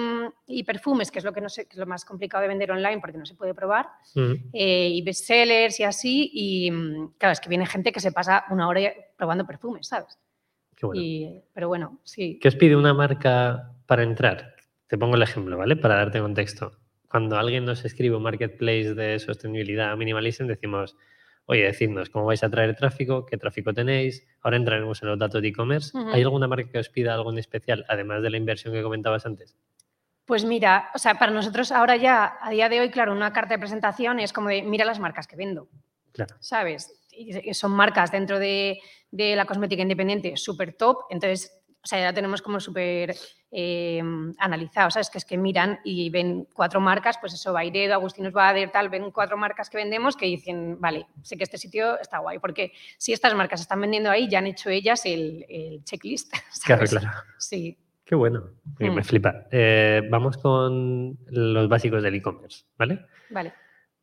y 0.47 0.63
perfumes, 0.63 1.11
que 1.11 1.19
es 1.19 1.25
lo 1.25 1.33
que 1.33 1.41
no 1.41 1.49
sé, 1.49 1.65
que 1.67 1.73
es 1.73 1.77
lo 1.79 1.85
más 1.85 2.05
complicado 2.05 2.41
de 2.41 2.47
vender 2.47 2.71
online 2.71 2.99
porque 3.01 3.17
no 3.17 3.25
se 3.25 3.35
puede 3.35 3.53
probar. 3.53 3.87
Mm. 4.15 4.33
eh, 4.53 4.89
y 4.89 5.01
bestsellers 5.01 5.79
y 5.79 5.83
así. 5.83 6.29
Y 6.33 6.71
claro, 7.17 7.33
es 7.33 7.39
que 7.41 7.49
viene 7.49 7.65
gente 7.65 7.91
que 7.91 7.99
se 7.99 8.11
pasa 8.11 8.45
una 8.49 8.67
hora 8.67 8.81
probando 9.17 9.45
perfumes, 9.45 9.87
¿sabes? 9.87 10.17
Qué 10.75 10.85
bueno. 10.85 11.01
Y, 11.01 11.41
pero 11.53 11.67
bueno, 11.67 11.99
sí. 12.03 12.37
¿Qué 12.41 12.47
os 12.47 12.55
pide 12.55 12.75
una 12.75 12.93
marca 12.93 13.73
para 13.85 14.03
entrar? 14.03 14.55
Te 14.87 14.97
pongo 14.97 15.15
el 15.15 15.21
ejemplo, 15.23 15.57
¿vale? 15.57 15.75
Para 15.75 15.95
darte 15.95 16.19
contexto. 16.21 16.71
Cuando 17.09 17.37
alguien 17.37 17.65
nos 17.65 17.85
escribe 17.85 18.15
un 18.15 18.23
marketplace 18.23 18.93
de 18.93 19.19
sostenibilidad 19.19 19.95
minimalism, 19.95 20.45
decimos, 20.45 20.95
oye, 21.45 21.63
decidnos 21.63 22.09
cómo 22.09 22.25
vais 22.25 22.43
a 22.43 22.49
traer 22.49 22.75
tráfico, 22.75 23.25
qué 23.25 23.37
tráfico 23.37 23.73
tenéis. 23.73 24.25
Ahora 24.41 24.57
entraremos 24.57 25.01
en 25.01 25.09
los 25.09 25.19
datos 25.19 25.41
de 25.41 25.47
e-commerce. 25.47 25.97
¿Hay 26.11 26.21
alguna 26.21 26.47
marca 26.47 26.69
que 26.69 26.79
os 26.79 26.89
pida 26.89 27.13
algo 27.13 27.31
en 27.31 27.37
especial, 27.37 27.85
además 27.87 28.21
de 28.21 28.29
la 28.29 28.37
inversión 28.37 28.73
que 28.73 28.83
comentabas 28.83 29.25
antes? 29.25 29.55
Pues 30.25 30.43
mira, 30.43 30.89
o 30.93 30.97
sea, 30.97 31.17
para 31.17 31.31
nosotros 31.31 31.71
ahora 31.71 31.95
ya, 31.95 32.37
a 32.41 32.49
día 32.49 32.67
de 32.67 32.81
hoy, 32.81 32.89
claro, 32.89 33.13
una 33.13 33.31
carta 33.31 33.53
de 33.53 33.59
presentación 33.59 34.19
es 34.19 34.33
como 34.33 34.49
de, 34.49 34.61
mira 34.61 34.83
las 34.83 34.99
marcas 34.99 35.25
que 35.27 35.37
vendo, 35.37 35.69
Claro. 36.11 36.35
¿sabes? 36.39 36.93
Y 37.11 37.53
son 37.53 37.71
marcas 37.71 38.11
dentro 38.11 38.37
de, 38.37 38.79
de 39.11 39.35
la 39.37 39.45
cosmética 39.45 39.81
independiente 39.81 40.35
súper 40.35 40.73
top, 40.73 41.05
entonces, 41.09 41.56
o 41.87 41.89
sea, 41.89 42.01
ya 42.01 42.11
tenemos 42.11 42.41
como 42.41 42.59
súper 42.59 43.15
eh, 43.49 44.03
analizado, 44.39 44.91
¿sabes? 44.91 45.09
Que 45.09 45.19
es 45.19 45.23
que 45.23 45.37
miran 45.37 45.79
y 45.85 46.09
ven 46.09 46.45
cuatro 46.53 46.81
marcas, 46.81 47.17
pues 47.17 47.33
eso, 47.33 47.53
Bairedo, 47.53 47.93
Agustinos 47.93 48.33
Bader, 48.33 48.71
tal, 48.71 48.89
ven 48.89 49.09
cuatro 49.11 49.37
marcas 49.37 49.69
que 49.69 49.77
vendemos 49.77 50.17
que 50.17 50.25
dicen, 50.25 50.81
vale, 50.81 51.05
sé 51.21 51.37
que 51.37 51.45
este 51.45 51.57
sitio 51.57 51.97
está 51.97 52.17
guay, 52.17 52.39
porque 52.39 52.73
si 52.97 53.13
estas 53.13 53.33
marcas 53.35 53.61
están 53.61 53.79
vendiendo 53.79 54.09
ahí, 54.11 54.27
ya 54.27 54.39
han 54.39 54.47
hecho 54.47 54.69
ellas 54.69 55.05
el, 55.05 55.45
el 55.47 55.81
checklist, 55.85 56.29
Claro, 56.65 56.85
¿sabes? 56.85 56.89
claro. 56.89 57.17
Sí, 57.37 57.77
Qué 58.03 58.15
bueno. 58.15 58.49
Me- 58.79 58.89
Me 58.89 59.01
Mm. 59.01 59.03
flipa. 59.05 59.45
Eh, 59.49 60.01
vamos 60.09 60.37
con 60.37 61.17
los 61.27 61.69
básicos 61.69 62.03
del 62.03 62.15
e-commerce, 62.15 62.65
¿vale? 62.77 63.05
vale. 63.29 63.53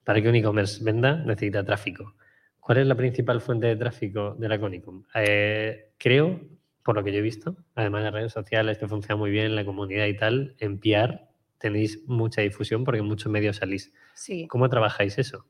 Para 0.04 0.22
que 0.22 0.28
un 0.30 0.34
e-commerce 0.36 0.82
venda, 0.82 1.16
necesita 1.16 1.62
tráfico. 1.64 2.14
¿Cuál 2.60 2.78
es 2.78 2.86
la 2.86 2.94
principal 2.94 3.42
fuente 3.42 3.66
de 3.66 3.76
tráfico 3.76 4.34
de 4.38 4.48
la 4.48 4.58
Conicum? 4.58 5.04
Eh, 5.14 5.92
creo, 5.98 6.40
por 6.84 6.94
lo 6.94 7.02
que 7.02 7.12
yo 7.12 7.18
he 7.18 7.22
visto, 7.22 7.56
además 7.74 8.04
de 8.04 8.10
redes 8.12 8.32
sociales 8.32 8.78
que 8.78 8.86
funcionan 8.86 9.18
muy 9.18 9.30
bien, 9.30 9.56
la 9.56 9.64
comunidad 9.64 10.06
y 10.06 10.16
tal, 10.16 10.54
en 10.58 10.78
PR 10.78 11.20
tenéis 11.58 12.00
mucha 12.06 12.42
difusión 12.42 12.84
porque 12.84 13.00
en 13.00 13.06
muchos 13.06 13.32
medios 13.32 13.56
salís. 13.56 13.90
Sí. 14.14 14.46
¿Cómo 14.48 14.68
trabajáis 14.68 15.16
eso? 15.18 15.46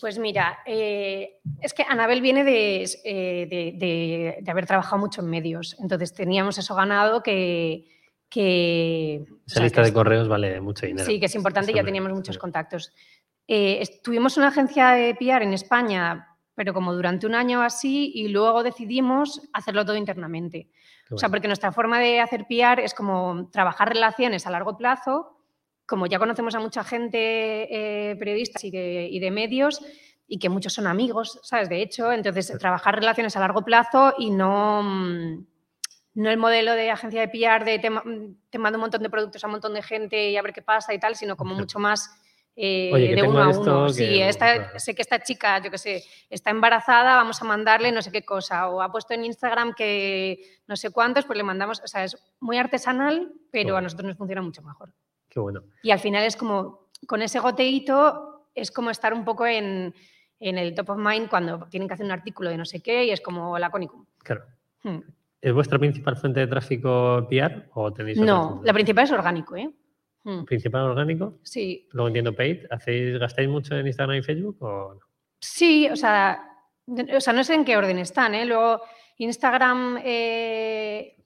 Pues 0.00 0.18
mira, 0.18 0.58
eh, 0.64 1.40
es 1.60 1.74
que 1.74 1.82
Anabel 1.86 2.20
viene 2.22 2.44
de, 2.44 2.84
eh, 3.04 3.46
de- 3.50 3.72
de- 3.76 4.38
de 4.40 4.50
haber 4.50 4.64
trabajado 4.64 4.96
mucho 4.98 5.20
en 5.20 5.28
medios, 5.28 5.76
entonces 5.80 6.14
teníamos 6.14 6.56
eso 6.56 6.74
ganado 6.74 7.22
que... 7.22 7.84
que 8.30 9.24
o 9.30 9.36
Esa 9.46 9.54
sea, 9.56 9.62
lista 9.64 9.80
que 9.80 9.82
de 9.82 9.88
es- 9.88 9.94
correos 9.94 10.28
vale 10.28 10.60
mucho 10.60 10.86
dinero. 10.86 11.04
Sí, 11.04 11.20
que 11.20 11.26
es 11.26 11.34
importante, 11.34 11.70
Eso 11.72 11.76
ya 11.80 11.84
teníamos 11.84 12.12
muchos 12.12 12.38
contactos. 12.38 12.92
Eh, 13.46 13.82
tuvimos 14.02 14.36
una 14.38 14.48
agencia 14.48 14.90
de 14.92 15.14
PR 15.16 15.44
en 15.44 15.52
España, 15.52 16.28
pero 16.54 16.72
como 16.74 16.94
durante 16.94 17.26
un 17.26 17.34
año 17.34 17.62
así, 17.62 18.12
y 18.14 18.28
luego 18.28 18.62
decidimos 18.62 19.42
hacerlo 19.52 19.84
todo 19.84 19.96
internamente. 19.96 20.68
O 21.10 21.18
sea, 21.18 21.28
porque 21.28 21.48
nuestra 21.48 21.72
forma 21.72 21.98
de 22.00 22.20
hacer 22.20 22.46
PR 22.48 22.82
es 22.84 22.94
como 22.94 23.48
trabajar 23.52 23.88
relaciones 23.88 24.46
a 24.46 24.50
largo 24.50 24.76
plazo, 24.76 25.38
como 25.86 26.06
ya 26.06 26.18
conocemos 26.18 26.54
a 26.54 26.60
mucha 26.60 26.82
gente, 26.84 27.18
eh, 28.10 28.16
periodistas 28.16 28.64
y 28.64 28.70
de, 28.70 29.08
y 29.10 29.18
de 29.18 29.30
medios, 29.30 29.84
y 30.26 30.38
que 30.38 30.48
muchos 30.48 30.72
son 30.72 30.86
amigos, 30.86 31.38
¿sabes? 31.42 31.68
De 31.68 31.82
hecho, 31.82 32.10
entonces 32.10 32.50
trabajar 32.58 32.94
relaciones 32.94 33.36
a 33.36 33.40
largo 33.40 33.62
plazo 33.62 34.14
y 34.16 34.30
no, 34.30 34.82
mm, 34.82 35.46
no 36.14 36.30
el 36.30 36.38
modelo 36.38 36.72
de 36.72 36.90
agencia 36.90 37.20
de 37.20 37.28
PR 37.28 37.64
de 37.64 37.78
te, 37.78 37.90
ma- 37.90 38.02
te 38.48 38.58
mando 38.58 38.78
un 38.78 38.82
montón 38.82 39.02
de 39.02 39.10
productos 39.10 39.44
a 39.44 39.48
un 39.48 39.52
montón 39.52 39.74
de 39.74 39.82
gente 39.82 40.30
y 40.30 40.36
a 40.36 40.42
ver 40.42 40.54
qué 40.54 40.62
pasa 40.62 40.94
y 40.94 40.98
tal, 40.98 41.16
sino 41.16 41.36
como 41.36 41.54
mucho 41.54 41.78
más 41.78 42.08
eh, 42.56 42.90
Oye, 42.92 43.08
que 43.08 43.14
de 43.16 43.22
uno 43.28 43.42
a 43.42 43.48
uno. 43.48 43.86
que- 43.86 43.92
Sí, 43.94 44.20
esta- 44.22 44.54
claro. 44.54 44.78
sé 44.78 44.94
que 44.94 45.02
esta 45.02 45.18
chica, 45.22 45.60
yo 45.62 45.70
qué 45.70 45.78
sé, 45.78 46.04
está 46.30 46.50
embarazada, 46.50 47.16
vamos 47.16 47.40
a 47.42 47.44
mandarle 47.44 47.90
no 47.92 48.00
sé 48.02 48.12
qué 48.12 48.24
cosa, 48.24 48.68
o 48.68 48.80
ha 48.80 48.92
puesto 48.92 49.12
en 49.14 49.24
Instagram 49.24 49.74
que 49.74 50.60
no 50.66 50.76
sé 50.76 50.90
cuántos, 50.90 51.24
pues 51.24 51.36
le 51.36 51.42
mandamos, 51.42 51.80
o 51.82 51.86
sea, 51.88 52.04
es 52.04 52.16
muy 52.40 52.56
artesanal, 52.58 53.32
pero 53.50 53.70
a 53.70 53.72
Bueno. 53.72 53.84
nosotros 53.86 54.06
nos 54.08 54.16
funciona 54.16 54.42
mucho 54.42 54.62
mejor. 54.62 54.92
Qué 55.28 55.40
bueno. 55.40 55.62
Y 55.82 55.90
al 55.90 55.98
final 55.98 56.22
es 56.24 56.36
como, 56.36 56.88
con 57.08 57.22
ese 57.22 57.40
goteíto, 57.40 58.46
es 58.54 58.70
como 58.70 58.90
estar 58.90 59.12
un 59.12 59.24
poco 59.24 59.46
en, 59.46 59.92
en 60.38 60.58
el 60.58 60.74
top 60.74 60.90
of 60.90 60.98
mind 60.98 61.28
cuando 61.28 61.66
tienen 61.68 61.88
que 61.88 61.94
hacer 61.94 62.06
un 62.06 62.12
artículo 62.12 62.50
de 62.50 62.56
no 62.56 62.64
sé 62.64 62.80
qué 62.82 63.04
y 63.04 63.10
es 63.10 63.20
como 63.20 63.58
la 63.58 63.70
Conicum. 63.70 64.04
Claro. 64.22 64.44
Hmm. 64.84 64.98
¿Es 65.40 65.52
vuestra 65.52 65.78
principal 65.78 66.16
fuente 66.16 66.40
de 66.40 66.46
tráfico 66.46 67.26
PR 67.28 67.68
o 67.74 67.92
tenéis 67.92 68.18
No, 68.18 68.60
la 68.64 68.72
principal 68.72 69.04
es 69.04 69.12
orgánico, 69.12 69.56
¿eh? 69.56 69.68
Hmm. 70.24 70.44
principal 70.44 70.82
orgánico? 70.82 71.38
Sí, 71.42 71.86
Luego 71.92 72.08
entiendo 72.08 72.34
paid. 72.34 72.64
¿Hacéis, 72.70 73.18
¿Gastáis 73.18 73.48
mucho 73.48 73.76
en 73.76 73.86
Instagram 73.86 74.16
y 74.16 74.22
Facebook 74.22 74.56
o 74.62 74.94
no? 74.94 75.00
Sí, 75.38 75.86
o 75.90 75.96
sea, 75.96 76.42
o 76.86 77.20
sea, 77.20 77.32
no 77.34 77.44
sé 77.44 77.54
en 77.54 77.64
qué 77.64 77.76
orden 77.76 77.98
están, 77.98 78.34
¿eh? 78.34 78.46
Luego, 78.46 78.80
Instagram, 79.18 80.00
eh, 80.02 81.16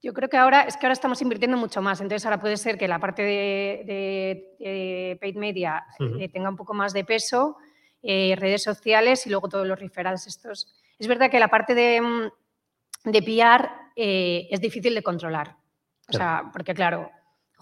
yo 0.00 0.12
creo 0.12 0.28
que 0.28 0.36
ahora, 0.36 0.62
es 0.62 0.76
que 0.76 0.86
ahora 0.86 0.92
estamos 0.92 1.20
invirtiendo 1.20 1.56
mucho 1.56 1.82
más, 1.82 2.00
entonces 2.00 2.24
ahora 2.26 2.40
puede 2.40 2.56
ser 2.56 2.78
que 2.78 2.86
la 2.86 3.00
parte 3.00 3.22
de, 3.22 3.82
de- 3.84 4.56
de 4.64 5.18
paid 5.20 5.34
media 5.36 5.84
eh, 6.20 6.28
tenga 6.28 6.48
un 6.48 6.56
poco 6.56 6.74
más 6.74 6.92
de 6.92 7.04
peso, 7.04 7.56
eh, 8.02 8.36
redes 8.38 8.62
sociales 8.62 9.26
y 9.26 9.30
luego 9.30 9.48
todos 9.48 9.66
los 9.66 9.80
referrals 9.80 10.26
estos. 10.28 10.72
Es 10.98 11.08
verdad 11.08 11.28
que 11.30 11.40
la 11.40 11.48
parte 11.48 11.74
de, 11.74 12.00
mm, 12.00 13.10
de 13.10 13.22
PR 13.22 13.68
es 13.96 14.60
difícil 14.60 14.94
de 14.94 15.02
controlar, 15.02 15.56
o 16.08 16.12
sea, 16.12 16.50
porque 16.52 16.72
claro, 16.74 17.10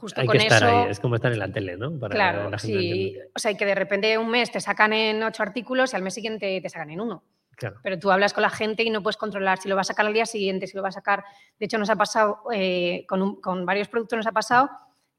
justo 0.04 0.20
Hay 0.20 0.26
con 0.26 0.36
que 0.36 0.42
estar 0.44 0.62
eso... 0.62 0.82
ahí. 0.84 0.90
Es 0.90 1.00
como 1.00 1.14
estar 1.16 1.32
en 1.32 1.38
la 1.38 1.48
tele, 1.50 1.76
¿no? 1.78 1.98
Para 1.98 2.14
Claro, 2.14 2.50
la 2.50 2.58
gente 2.58 2.78
sí. 2.78 3.16
O 3.34 3.38
sea, 3.38 3.50
y 3.52 3.56
que 3.56 3.64
de 3.64 3.74
repente 3.74 4.18
un 4.18 4.28
mes 4.30 4.50
te 4.50 4.60
sacan 4.60 4.92
en 4.92 5.22
ocho 5.22 5.42
artículos 5.42 5.92
y 5.92 5.96
al 5.96 6.02
mes 6.02 6.12
siguiente 6.14 6.60
te 6.60 6.68
sacan 6.68 6.90
en 6.90 7.00
uno. 7.00 7.24
Claro. 7.56 7.76
Pero 7.82 7.98
tú 7.98 8.10
hablas 8.10 8.32
con 8.34 8.42
la 8.42 8.50
gente 8.50 8.82
y 8.82 8.90
no 8.90 9.02
puedes 9.02 9.16
controlar 9.16 9.58
si 9.58 9.68
lo 9.68 9.76
va 9.76 9.80
a 9.80 9.84
sacar 9.84 10.04
al 10.06 10.12
día 10.12 10.26
siguiente, 10.26 10.66
si 10.66 10.76
lo 10.76 10.82
va 10.82 10.88
a 10.90 10.92
sacar. 10.92 11.24
De 11.58 11.66
hecho, 11.66 11.78
nos 11.78 11.88
ha 11.88 11.96
pasado, 11.96 12.40
eh, 12.52 13.06
con, 13.08 13.22
un- 13.22 13.40
con 13.40 13.64
varios 13.64 13.88
productos 13.88 14.16
nos 14.18 14.26
ha 14.26 14.32
pasado 14.32 14.68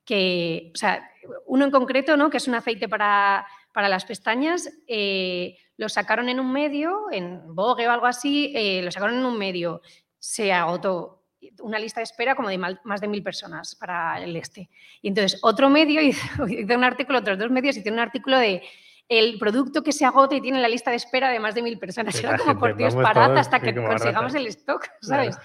que, 0.04 0.72
o 0.74 0.78
sea, 0.78 1.10
uno 1.48 1.66
en 1.66 1.72
concreto, 1.72 2.16
¿no? 2.18 2.30
que 2.30 2.38
es 2.38 2.48
un 2.48 2.56
aceite 2.56 2.88
para, 2.88 3.46
para 3.74 3.90
las 3.90 4.06
pestañas, 4.06 4.70
eh, 4.88 5.58
lo 5.78 5.90
sacaron 5.90 6.30
en 6.30 6.40
un 6.40 6.52
medio, 6.52 7.06
en 7.12 7.56
Vogue 7.56 7.88
o 7.88 7.92
algo 7.92 8.06
así, 8.06 8.54
eh, 8.56 8.82
lo 8.84 8.92
sacaron 8.92 9.18
en 9.18 9.26
un 9.26 9.38
medio, 9.38 9.82
se 10.20 10.54
agotó 10.54 11.25
una 11.62 11.80
lista 11.80 12.00
de 12.00 12.06
espera 12.06 12.36
como 12.36 12.50
de 12.50 12.58
más 12.58 13.02
de 13.02 13.08
mil 13.08 13.24
personas 13.24 13.76
para 13.76 14.22
el 14.24 14.36
este. 14.36 14.70
Y 15.02 15.10
entonces 15.10 15.40
otro 15.44 15.70
medio 15.70 16.02
hizo, 16.02 16.44
un 16.44 16.84
artículo, 16.84 17.20
otros 17.20 17.38
dos 17.38 17.52
medios 17.52 17.78
hicieron 17.78 18.00
un 18.00 18.04
artículo 18.04 18.38
de 18.38 18.62
el 19.08 19.38
producto 19.38 19.84
que 19.84 19.92
se 19.92 20.04
agota 20.04 20.36
y 20.36 20.42
tiene 20.42 20.60
la 20.60 20.68
lista 20.68 20.90
de 20.90 20.98
espera 20.98 21.30
de 21.30 21.40
más 21.40 21.56
de 21.56 21.62
mil 21.62 21.78
personas. 21.78 22.16
Era 22.24 22.38
como 22.38 22.60
por 22.60 22.76
Dios 22.76 22.96
parad 22.96 23.38
hasta 23.38 23.60
que 23.60 23.74
consigamos 23.74 24.34
el 24.36 24.48
stock, 24.48 24.82
Claro. 25.02 25.32
¿sabes? 25.32 25.38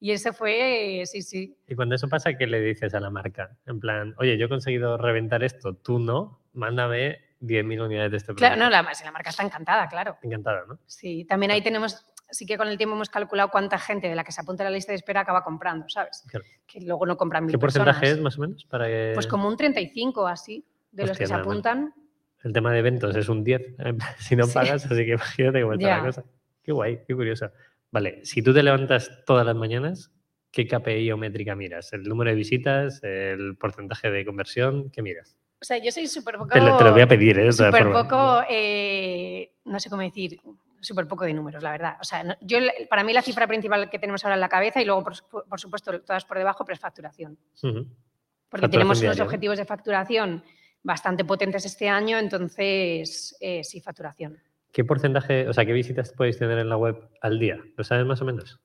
Y 0.00 0.10
ese 0.10 0.32
fue, 0.34 1.02
sí, 1.06 1.22
sí. 1.22 1.56
Y 1.66 1.74
cuando 1.74 1.94
eso 1.94 2.08
pasa, 2.08 2.34
¿qué 2.36 2.46
le 2.46 2.60
dices 2.60 2.92
a 2.92 3.00
la 3.00 3.08
marca? 3.08 3.56
En 3.66 3.80
plan, 3.80 4.14
oye, 4.18 4.36
yo 4.36 4.46
he 4.46 4.48
conseguido 4.50 4.98
reventar 4.98 5.42
esto, 5.42 5.76
tú 5.76 5.98
no, 5.98 6.42
mándame 6.52 7.20
10.000 7.40 7.84
unidades 7.86 8.10
de 8.10 8.16
este 8.18 8.26
producto. 8.26 8.40
Claro, 8.40 8.56
no, 8.56 8.68
la, 8.68 8.82
la 8.82 9.12
marca 9.12 9.30
está 9.30 9.44
encantada, 9.44 9.88
claro. 9.88 10.18
Encantada, 10.22 10.64
¿no? 10.68 10.78
Sí, 10.86 11.24
también 11.24 11.52
ahí 11.52 11.62
tenemos, 11.62 12.06
sí 12.34 12.46
que 12.46 12.56
con 12.58 12.68
el 12.68 12.76
tiempo 12.76 12.94
hemos 12.94 13.08
calculado 13.08 13.48
cuánta 13.50 13.78
gente 13.78 14.08
de 14.08 14.14
la 14.14 14.24
que 14.24 14.32
se 14.32 14.40
apunta 14.40 14.62
a 14.64 14.70
la 14.70 14.74
lista 14.76 14.92
de 14.92 14.96
espera 14.96 15.20
acaba 15.20 15.42
comprando, 15.44 15.88
¿sabes? 15.88 16.24
Claro. 16.28 16.44
Que 16.66 16.80
luego 16.80 17.06
no 17.06 17.16
compran 17.16 17.44
mil 17.46 17.54
¿Qué 17.54 17.58
porcentaje 17.58 18.00
personas. 18.00 18.18
es 18.18 18.22
más 18.22 18.38
o 18.38 18.40
menos? 18.42 18.64
Para 18.66 18.86
que... 18.86 19.12
Pues 19.14 19.26
como 19.26 19.48
un 19.48 19.56
35 19.56 20.26
así, 20.26 20.64
de 20.92 21.06
los 21.06 21.16
que 21.16 21.26
se 21.26 21.32
mal. 21.32 21.42
apuntan. 21.42 21.94
El 22.42 22.52
tema 22.52 22.72
de 22.72 22.80
eventos 22.80 23.16
es 23.16 23.28
un 23.28 23.42
10, 23.42 23.62
en 23.78 23.96
plan, 23.96 24.10
si 24.18 24.36
no 24.36 24.44
Sí. 24.46 24.52
pagas, 24.54 24.84
así 24.84 25.04
que 25.06 25.12
imagínate 25.12 25.62
cómo 25.62 25.72
está 25.74 25.96
la 25.98 26.04
cosa. 26.04 26.24
Qué 26.62 26.72
guay, 26.72 27.00
qué 27.06 27.14
curioso. 27.14 27.50
Vale, 27.90 28.24
si 28.24 28.42
tú 28.42 28.52
te 28.52 28.62
levantas 28.62 29.22
todas 29.24 29.46
las 29.46 29.54
mañanas, 29.56 30.10
¿qué 30.50 30.66
KPI 30.66 31.10
o 31.12 31.16
métrica 31.16 31.54
miras? 31.54 31.92
¿El 31.92 32.02
número 32.04 32.30
de 32.30 32.36
visitas? 32.36 33.00
¿El 33.02 33.56
porcentaje 33.56 34.10
de 34.10 34.24
conversión? 34.24 34.90
¿Qué 34.90 35.00
miras? 35.02 35.36
O 35.60 35.64
sea, 35.64 35.78
yo 35.78 35.90
soy 35.90 36.06
súper 36.06 36.34
poco... 36.36 36.50
Te 36.50 36.60
lo, 36.60 36.76
te 36.76 36.84
lo 36.84 36.92
voy 36.92 37.00
a 37.00 37.08
pedir, 37.08 37.38
¿eh? 37.38 37.50
Súper 37.52 37.90
poco, 37.90 38.42
eh, 38.50 39.52
no 39.64 39.80
sé 39.80 39.88
cómo 39.88 40.02
decir, 40.02 40.38
súper 40.84 41.08
poco 41.08 41.24
de 41.24 41.32
números, 41.34 41.62
la 41.62 41.72
verdad. 41.72 41.96
O 42.00 42.04
sea, 42.04 42.22
no- 42.22 42.36
yo, 42.40 42.58
para 42.88 43.02
mí 43.02 43.12
la 43.12 43.22
cifra 43.22 43.46
principal 43.46 43.88
que 43.90 43.98
tenemos 43.98 44.24
ahora 44.24 44.34
en 44.34 44.40
la 44.40 44.48
cabeza 44.48 44.80
y 44.80 44.84
luego, 44.84 45.02
por, 45.04 45.14
por 45.48 45.60
supuesto, 45.60 46.00
todas 46.02 46.24
por 46.24 46.38
debajo, 46.38 46.64
pero 46.64 46.74
es 46.74 46.80
facturación. 46.80 47.36
Porque 47.52 48.66
Facturación 48.66 48.70
tenemos 48.70 49.02
unos 49.02 49.20
objetivos 49.20 49.58
de 49.58 49.64
facturación 49.64 50.44
bastante 50.82 51.24
potentes 51.24 51.64
este 51.64 51.88
año, 51.88 52.18
entonces 52.18 53.36
eh, 53.40 53.64
sí, 53.64 53.80
facturación. 53.80 54.38
¿Qué 54.70 54.84
porcentaje, 54.84 55.48
o 55.48 55.52
sea, 55.52 55.64
qué 55.64 55.72
visitas 55.72 56.12
podéis 56.12 56.38
tener 56.38 56.58
en 56.58 56.68
la 56.68 56.76
web 56.76 57.08
al 57.20 57.38
día? 57.38 57.58
¿Lo 57.76 57.84
sabes 57.84 58.04
más 58.06 58.20
o 58.20 58.24
menos? 58.24 58.60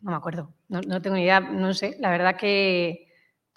No 0.00 0.10
me 0.10 0.16
acuerdo, 0.16 0.52
no, 0.68 0.80
no 0.82 1.00
tengo 1.00 1.16
ni 1.16 1.22
idea, 1.22 1.40
no 1.40 1.72
sé, 1.72 1.96
la 2.00 2.10
verdad 2.10 2.36
que, 2.36 3.03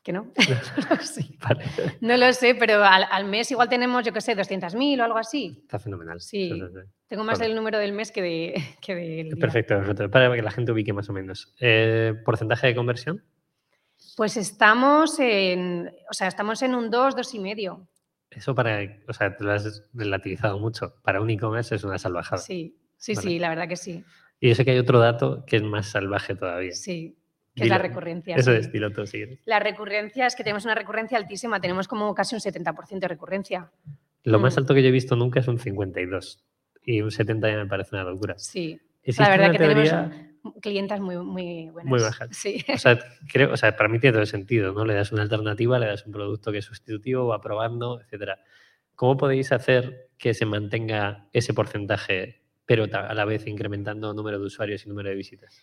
que 0.07 0.13
no. 0.13 0.23
no, 0.89 0.95
lo 0.95 1.03
sé. 1.03 1.25
Vale, 1.41 1.65
No 1.99 2.15
lo 2.15 2.31
sé, 2.31 2.55
pero 2.55 2.81
al, 2.81 3.05
al 3.11 3.25
mes 3.25 3.51
igual 3.51 3.67
tenemos, 3.67 4.05
yo 4.05 4.13
qué 4.13 4.21
sé, 4.21 4.37
200.000 4.37 5.01
o 5.01 5.03
algo 5.03 5.17
así. 5.17 5.59
está 5.63 5.79
fenomenal. 5.79 6.21
Sí. 6.21 6.49
Sí, 6.49 6.59
sí, 6.61 6.65
sí. 6.73 6.89
Tengo 7.07 7.25
más 7.25 7.37
Vale. 7.39 7.49
del 7.49 7.57
número 7.57 7.77
del 7.77 7.91
mes 7.91 8.13
que, 8.13 8.21
de, 8.21 8.63
que 8.81 8.95
del 8.95 9.23
día. 9.25 9.35
Perfecto, 9.37 9.75
perfecto. 9.75 10.09
Para 10.09 10.33
que 10.33 10.41
la 10.41 10.51
gente 10.51 10.71
ubique 10.71 10.93
más 10.93 11.09
o 11.09 11.13
menos. 11.13 11.53
Eh, 11.59 12.13
¿Porcentaje 12.23 12.67
de 12.67 12.75
conversión? 12.75 13.21
Pues 14.15 14.37
estamos 14.37 15.19
en, 15.19 15.91
o 16.09 16.13
sea, 16.13 16.29
estamos 16.29 16.61
en 16.61 16.73
un 16.73 16.89
2, 16.89 17.15
2 17.15 17.33
y 17.33 17.39
medio. 17.39 17.89
Eso 18.31 18.55
para, 18.55 18.79
o 19.09 19.13
sea, 19.13 19.35
te 19.35 19.43
lo 19.43 19.51
has 19.51 19.89
relativizado 19.93 20.57
mucho. 20.57 20.95
Para 21.03 21.19
un 21.19 21.29
e-commerce 21.29 21.75
es 21.75 21.83
una 21.83 21.97
salvajada. 21.97 22.41
Sí, 22.41 22.77
sí, 22.95 23.13
Vale. 23.13 23.27
sí, 23.27 23.39
la 23.39 23.49
verdad 23.49 23.67
que 23.67 23.75
sí. 23.75 24.05
Y 24.39 24.49
yo 24.49 24.55
sé 24.55 24.63
que 24.63 24.71
hay 24.71 24.79
otro 24.79 24.99
dato 24.99 25.43
que 25.45 25.57
es 25.57 25.63
más 25.63 25.87
salvaje 25.87 26.33
todavía. 26.33 26.71
Sí, 26.71 27.17
que 27.57 27.63
es 27.63 27.69
la 27.69 27.77
recurrencia. 27.77 28.35
Eso 28.35 28.51
sí. 28.51 28.57
es, 28.59 28.65
si 29.09 29.17
quieres. 29.17 29.39
La 29.45 29.59
recurrencia 29.59 30.25
es 30.27 30.35
que 30.35 30.43
tenemos 30.43 30.63
una 30.65 30.75
recurrencia 30.75 31.17
altísima, 31.17 31.59
tenemos 31.59 31.87
como 31.87 32.13
casi 32.15 32.35
un 32.35 32.41
70% 32.41 32.99
de 32.99 33.07
recurrencia. 33.07 33.71
Lo 34.23 34.39
más 34.39 34.55
Mm. 34.55 34.59
alto 34.59 34.73
que 34.73 34.81
yo 34.83 34.89
he 34.89 34.91
visto 34.91 35.15
nunca 35.15 35.39
es 35.39 35.47
un 35.47 35.59
52. 35.59 36.43
Y 36.83 37.01
un 37.01 37.11
70 37.11 37.49
ya 37.49 37.57
me 37.57 37.65
parece 37.65 37.95
una 37.95 38.03
locura. 38.05 38.35
Sí, 38.37 38.79
la 39.17 39.29
verdad 39.29 39.51
que 39.51 39.57
teoría- 39.57 40.09
tenemos 40.09 40.27
clientas 40.61 40.99
muy, 41.01 41.17
muy 41.17 41.69
buenas. 41.69 41.89
Muy 41.89 41.99
bajas. 41.99 42.29
Sí. 42.31 42.63
O 42.73 42.77
sea, 42.77 42.97
creo, 43.31 43.51
o 43.51 43.57
sea, 43.57 43.75
para 43.75 43.89
mí 43.89 43.99
tiene 43.99 44.13
todo 44.13 44.21
el 44.21 44.27
sentido, 44.27 44.71
¿no? 44.73 44.85
Le 44.85 44.93
das 44.93 45.11
una 45.11 45.23
alternativa, 45.23 45.77
le 45.79 45.87
das 45.87 46.05
un 46.05 46.13
producto 46.13 46.51
que 46.51 46.59
es 46.59 46.65
sustitutivo, 46.65 47.27
va 47.27 47.41
probando, 47.41 47.99
etcétera. 48.01 48.39
¿Cómo 48.95 49.17
podéis 49.17 49.51
hacer 49.51 50.09
que 50.17 50.33
se 50.33 50.45
mantenga 50.45 51.27
ese 51.33 51.53
porcentaje, 51.53 52.41
pero 52.65 52.85
a 52.91 53.13
la 53.13 53.25
vez 53.25 53.45
incrementando 53.47 54.13
número 54.13 54.39
de 54.39 54.45
usuarios 54.45 54.85
y 54.85 54.89
número 54.89 55.09
de 55.09 55.15
visitas? 55.15 55.61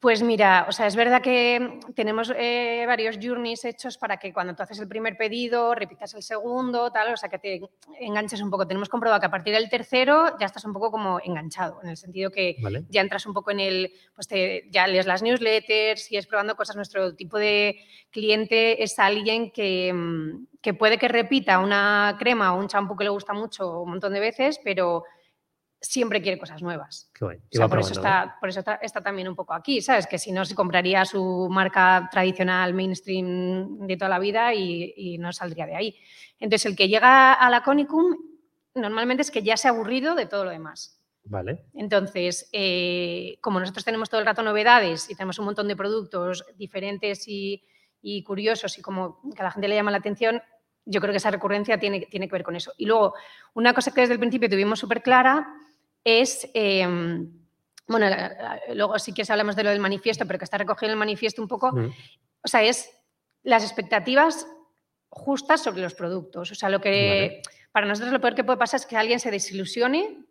Pues 0.00 0.22
mira, 0.22 0.66
o 0.68 0.72
sea, 0.72 0.86
es 0.86 0.94
verdad 0.94 1.20
que 1.20 1.80
tenemos 1.96 2.32
eh, 2.36 2.84
varios 2.86 3.18
journeys 3.20 3.64
hechos 3.64 3.98
para 3.98 4.16
que 4.16 4.32
cuando 4.32 4.54
tú 4.54 4.62
haces 4.62 4.78
el 4.78 4.86
primer 4.86 5.16
pedido, 5.16 5.74
repitas 5.74 6.14
el 6.14 6.22
segundo, 6.22 6.92
tal, 6.92 7.12
o 7.12 7.16
sea, 7.16 7.28
que 7.28 7.40
te 7.40 7.60
enganches 7.98 8.40
un 8.40 8.48
poco. 8.48 8.64
Tenemos 8.64 8.88
comprobado 8.88 9.18
que 9.18 9.26
a 9.26 9.30
partir 9.30 9.52
del 9.52 9.68
tercero 9.68 10.38
ya 10.38 10.46
estás 10.46 10.64
un 10.64 10.72
poco 10.72 10.92
como 10.92 11.18
enganchado, 11.24 11.80
en 11.82 11.88
el 11.88 11.96
sentido 11.96 12.30
que 12.30 12.54
¿Vale? 12.62 12.84
ya 12.88 13.00
entras 13.00 13.26
un 13.26 13.34
poco 13.34 13.50
en 13.50 13.58
el, 13.58 13.92
pues 14.14 14.28
te, 14.28 14.68
ya 14.70 14.86
lees 14.86 15.06
las 15.06 15.20
newsletters, 15.20 16.04
sigues 16.04 16.28
probando 16.28 16.54
cosas. 16.54 16.76
Nuestro 16.76 17.16
tipo 17.16 17.36
de 17.36 17.80
cliente 18.10 18.84
es 18.84 19.00
alguien 19.00 19.50
que, 19.50 19.92
mm, 19.92 20.46
que 20.62 20.74
puede 20.74 20.98
que 20.98 21.08
repita 21.08 21.58
una 21.58 22.14
crema 22.20 22.54
o 22.54 22.60
un 22.60 22.68
champú 22.68 22.96
que 22.96 23.02
le 23.02 23.10
gusta 23.10 23.32
mucho 23.32 23.80
un 23.80 23.90
montón 23.90 24.12
de 24.12 24.20
veces, 24.20 24.60
pero 24.62 25.02
siempre 25.80 26.20
quiere 26.20 26.38
cosas 26.38 26.62
nuevas. 26.62 27.10
Qué. 27.14 27.24
O 27.24 27.30
sea, 27.50 27.68
por, 27.68 27.80
eso 27.80 27.94
¿no? 27.94 28.00
está, 28.00 28.36
por 28.40 28.48
eso 28.48 28.58
está, 28.60 28.74
está 28.76 29.00
también 29.00 29.28
un 29.28 29.36
poco 29.36 29.54
aquí, 29.54 29.80
¿sabes? 29.80 30.06
Que 30.06 30.18
si 30.18 30.32
no, 30.32 30.44
se 30.44 30.54
compraría 30.54 31.04
su 31.04 31.48
marca 31.50 32.08
tradicional, 32.10 32.74
mainstream 32.74 33.86
de 33.86 33.96
toda 33.96 34.08
la 34.08 34.18
vida 34.18 34.54
y, 34.54 34.92
y 34.96 35.18
no 35.18 35.32
saldría 35.32 35.66
de 35.66 35.76
ahí. 35.76 35.96
Entonces, 36.38 36.66
el 36.66 36.76
que 36.76 36.88
llega 36.88 37.32
a 37.32 37.50
la 37.50 37.62
Conicum 37.62 38.16
normalmente 38.74 39.22
es 39.22 39.30
que 39.30 39.42
ya 39.42 39.56
se 39.56 39.68
ha 39.68 39.70
aburrido 39.70 40.14
de 40.14 40.26
todo 40.26 40.44
lo 40.44 40.50
demás. 40.50 41.00
Vale. 41.24 41.64
Entonces, 41.74 42.48
eh, 42.52 43.38
como 43.40 43.60
nosotros 43.60 43.84
tenemos 43.84 44.08
todo 44.08 44.20
el 44.20 44.26
rato 44.26 44.42
novedades 44.42 45.10
y 45.10 45.14
tenemos 45.14 45.38
un 45.38 45.44
montón 45.44 45.68
de 45.68 45.76
productos 45.76 46.44
diferentes 46.56 47.28
y, 47.28 47.64
y 48.00 48.22
curiosos 48.22 48.78
y 48.78 48.82
como 48.82 49.20
que 49.34 49.42
a 49.42 49.44
la 49.44 49.50
gente 49.50 49.68
le 49.68 49.74
llama 49.74 49.90
la 49.90 49.98
atención, 49.98 50.40
yo 50.86 51.00
creo 51.00 51.12
que 51.12 51.18
esa 51.18 51.30
recurrencia 51.30 51.78
tiene, 51.78 52.00
tiene 52.06 52.28
que 52.28 52.32
ver 52.32 52.44
con 52.44 52.56
eso. 52.56 52.72
Y 52.78 52.86
luego, 52.86 53.14
una 53.52 53.74
cosa 53.74 53.92
que 53.92 54.00
desde 54.00 54.14
el 54.14 54.20
principio 54.20 54.48
tuvimos 54.48 54.78
súper 54.78 55.02
clara 55.02 55.54
es, 56.04 56.48
eh, 56.54 56.86
bueno, 57.86 58.06
luego 58.74 58.98
sí 58.98 59.12
que 59.12 59.24
hablamos 59.28 59.56
de 59.56 59.64
lo 59.64 59.70
del 59.70 59.80
manifiesto, 59.80 60.26
pero 60.26 60.38
que 60.38 60.44
está 60.44 60.58
recogido 60.58 60.88
en 60.88 60.92
el 60.92 60.98
manifiesto 60.98 61.42
un 61.42 61.48
poco, 61.48 61.72
Mm, 61.72 61.90
o 62.44 62.48
sea, 62.48 62.62
es 62.62 62.90
las 63.42 63.64
expectativas 63.64 64.46
justas 65.08 65.62
sobre 65.62 65.82
los 65.82 65.94
productos. 65.94 66.50
O 66.50 66.54
sea, 66.54 66.68
lo 66.68 66.80
que 66.80 67.42
para 67.72 67.86
nosotros 67.86 68.12
lo 68.12 68.20
peor 68.20 68.34
que 68.34 68.44
puede 68.44 68.58
pasar 68.58 68.80
es 68.80 68.86
que 68.86 68.96
alguien 68.96 69.20
se 69.20 69.30
desilusione 69.30 70.24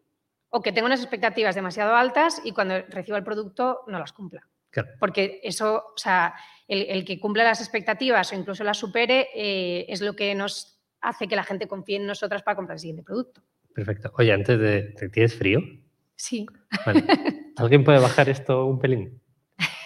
o 0.50 0.62
que 0.62 0.72
tenga 0.72 0.88
unas 0.88 1.02
expectativas 1.02 1.56
demasiado 1.56 1.96
altas 1.96 2.42
y 2.44 2.52
cuando 2.52 2.82
reciba 2.90 3.18
el 3.18 3.24
producto 3.24 3.82
no 3.88 4.00
las 4.00 4.14
cumpla. 4.14 4.48
Claro. 4.70 4.90
Porque 5.00 5.40
eso, 5.44 5.86
o 5.96 5.98
sea, 5.98 6.36
el, 6.68 6.86
el 6.90 7.06
que 7.06 7.20
cumpla 7.20 7.44
las 7.44 7.62
expectativas 7.62 8.32
o 8.32 8.36
incluso 8.36 8.64
las 8.64 8.78
supere 8.78 9.30
eh, 9.34 9.86
es 9.90 10.02
lo 10.02 10.16
que 10.16 10.36
nos 10.36 10.80
hace 11.02 11.28
que 11.28 11.36
la 11.36 11.44
gente 11.44 11.68
confíe 11.68 11.98
en 11.98 12.06
nosotras 12.06 12.44
para 12.44 12.56
comprar 12.56 12.76
el 12.76 12.80
siguiente 12.80 13.04
producto. 13.04 13.42
Perfecto. 13.78 14.12
Oye, 14.18 14.34
antes 14.34 14.60
de. 14.60 14.82
¿te- 14.98 15.10
¿Tienes 15.10 15.36
frío? 15.36 15.62
Sí. 16.16 16.48
Vale. 16.84 17.04
¿Alguien 17.58 17.84
puede 17.84 18.00
bajar 18.00 18.28
esto 18.28 18.66
un 18.66 18.80
pelín? 18.80 19.22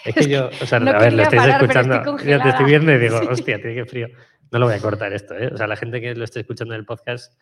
Es 0.06 0.16
que 0.16 0.30
yo, 0.30 0.48
o 0.48 0.66
sea, 0.66 0.80
no 0.80 0.92
a 0.92 0.98
ver, 0.98 1.12
lo 1.12 1.24
estáis 1.24 1.42
parar, 1.42 1.62
escuchando. 1.62 2.18
ya 2.26 2.42
te 2.42 2.50
estoy 2.50 2.66
viendo 2.68 2.92
y 2.94 2.98
digo, 2.98 3.20
Sí. 3.22 3.28
hostia, 3.30 3.58
tiene 3.62 3.76
que 3.76 3.86
frío. 3.86 4.08
No 4.50 4.60
lo 4.60 4.66
voy 4.68 4.76
a 4.76 4.80
cortar 4.80 5.12
esto, 5.12 5.38
¿eh? 5.38 5.50
O 5.54 5.58
sea, 5.58 5.68
la 5.68 5.76
gente 5.76 6.00
que 6.00 6.16
lo 6.16 6.24
esté 6.24 6.40
escuchando 6.40 6.74
en 6.74 6.80
el 6.80 6.86
podcast, 6.86 7.38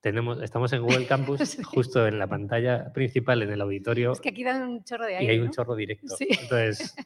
tenemos, 0.00 0.42
estamos 0.42 0.72
en 0.72 0.82
Google 0.82 1.06
Campus, 1.06 1.40
Sí. 1.48 1.62
justo 1.62 2.04
en 2.08 2.18
la 2.18 2.26
pantalla 2.26 2.92
principal, 2.92 3.42
en 3.42 3.50
el 3.52 3.60
auditorio, 3.60 4.10
Es 4.10 4.20
que 4.20 4.30
aquí 4.30 4.42
dan 4.42 4.62
un 4.68 4.82
chorro 4.82 5.06
de 5.06 5.12
y 5.12 5.16
aire. 5.18 5.32
hay 5.34 5.38
un 5.38 5.50
chorro 5.52 5.76
directo. 5.76 6.16
Sí. 6.16 6.26
Entonces, 6.28 6.96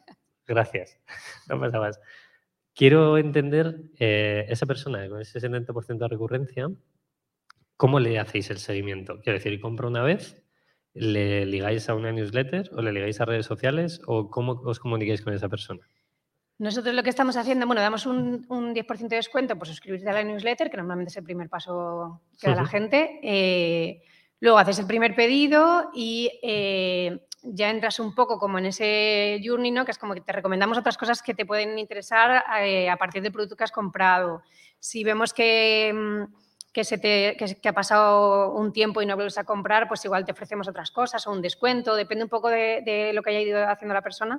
gracias. 0.46 0.98
No 1.50 1.60
pasa 1.60 1.78
más. 1.78 2.00
Quiero 2.74 3.16
entender 3.18 3.76
eh, 3.98 4.46
esa 4.48 4.64
persona 4.66 5.06
con 5.08 5.20
ese 5.20 5.38
70% 5.38 5.98
de 5.98 6.08
recurrencia, 6.08 6.68
¿cómo 7.76 8.00
le 8.00 8.18
hacéis 8.18 8.50
el 8.50 8.58
seguimiento? 8.58 9.20
Quiero 9.22 9.38
decir, 9.38 9.60
compra 9.60 9.86
una 9.88 10.02
vez, 10.02 10.42
le 10.94 11.44
ligáis 11.46 11.88
a 11.88 11.94
una 11.94 12.12
newsletter 12.12 12.70
o 12.72 12.82
le 12.82 12.92
ligáis 12.92 13.20
a 13.20 13.24
redes 13.24 13.46
sociales 13.46 14.00
o 14.06 14.30
cómo 14.30 14.52
os 14.64 14.78
comunicáis 14.78 15.22
con 15.22 15.34
esa 15.34 15.48
persona. 15.48 15.86
Nosotros 16.58 16.94
lo 16.94 17.02
que 17.02 17.10
estamos 17.10 17.36
haciendo, 17.36 17.66
bueno, 17.66 17.82
damos 17.82 18.06
un, 18.06 18.46
un 18.48 18.74
10% 18.74 19.08
de 19.08 19.16
descuento 19.16 19.58
por 19.58 19.68
suscribirte 19.68 20.08
a 20.08 20.14
la 20.14 20.24
newsletter, 20.24 20.70
que 20.70 20.78
normalmente 20.78 21.10
es 21.10 21.16
el 21.18 21.24
primer 21.24 21.50
paso 21.50 22.22
que 22.40 22.48
da 22.48 22.56
la 22.56 22.66
gente. 22.66 23.20
Eh, 23.22 24.02
luego 24.40 24.56
haces 24.56 24.78
el 24.78 24.86
primer 24.86 25.14
pedido 25.14 25.90
y 25.94 26.30
eh, 26.42 27.20
ya 27.42 27.68
entras 27.68 28.00
un 28.00 28.14
poco 28.14 28.38
como 28.38 28.58
en 28.58 28.66
ese 28.66 29.38
journey, 29.44 29.70
¿no? 29.70 29.84
Que 29.84 29.90
es 29.90 29.98
como 29.98 30.14
que 30.14 30.22
te 30.22 30.32
recomendamos 30.32 30.78
otras 30.78 30.96
cosas 30.96 31.20
que 31.20 31.34
te 31.34 31.44
pueden 31.44 31.78
interesar 31.78 32.42
eh, 32.62 32.88
a 32.88 32.96
partir 32.96 33.22
del 33.22 33.32
producto 33.32 33.56
que 33.56 33.64
has 33.64 33.72
comprado. 33.72 34.42
Si 34.78 35.04
vemos 35.04 35.34
que, 35.34 35.92
mm, 35.94 36.45
que, 36.76 36.84
se 36.84 36.98
te, 36.98 37.36
que, 37.38 37.54
que 37.58 37.68
ha 37.70 37.72
pasado 37.72 38.52
un 38.52 38.70
tiempo 38.70 39.00
y 39.00 39.06
no 39.06 39.14
vuelves 39.14 39.38
a 39.38 39.44
comprar, 39.44 39.88
pues 39.88 40.04
igual 40.04 40.26
te 40.26 40.32
ofrecemos 40.32 40.68
otras 40.68 40.90
cosas 40.90 41.26
o 41.26 41.32
un 41.32 41.40
descuento, 41.40 41.94
depende 41.96 42.24
un 42.24 42.28
poco 42.28 42.50
de, 42.50 42.82
de 42.84 43.14
lo 43.14 43.22
que 43.22 43.30
haya 43.30 43.40
ido 43.40 43.66
haciendo 43.66 43.94
la 43.94 44.02
persona. 44.02 44.38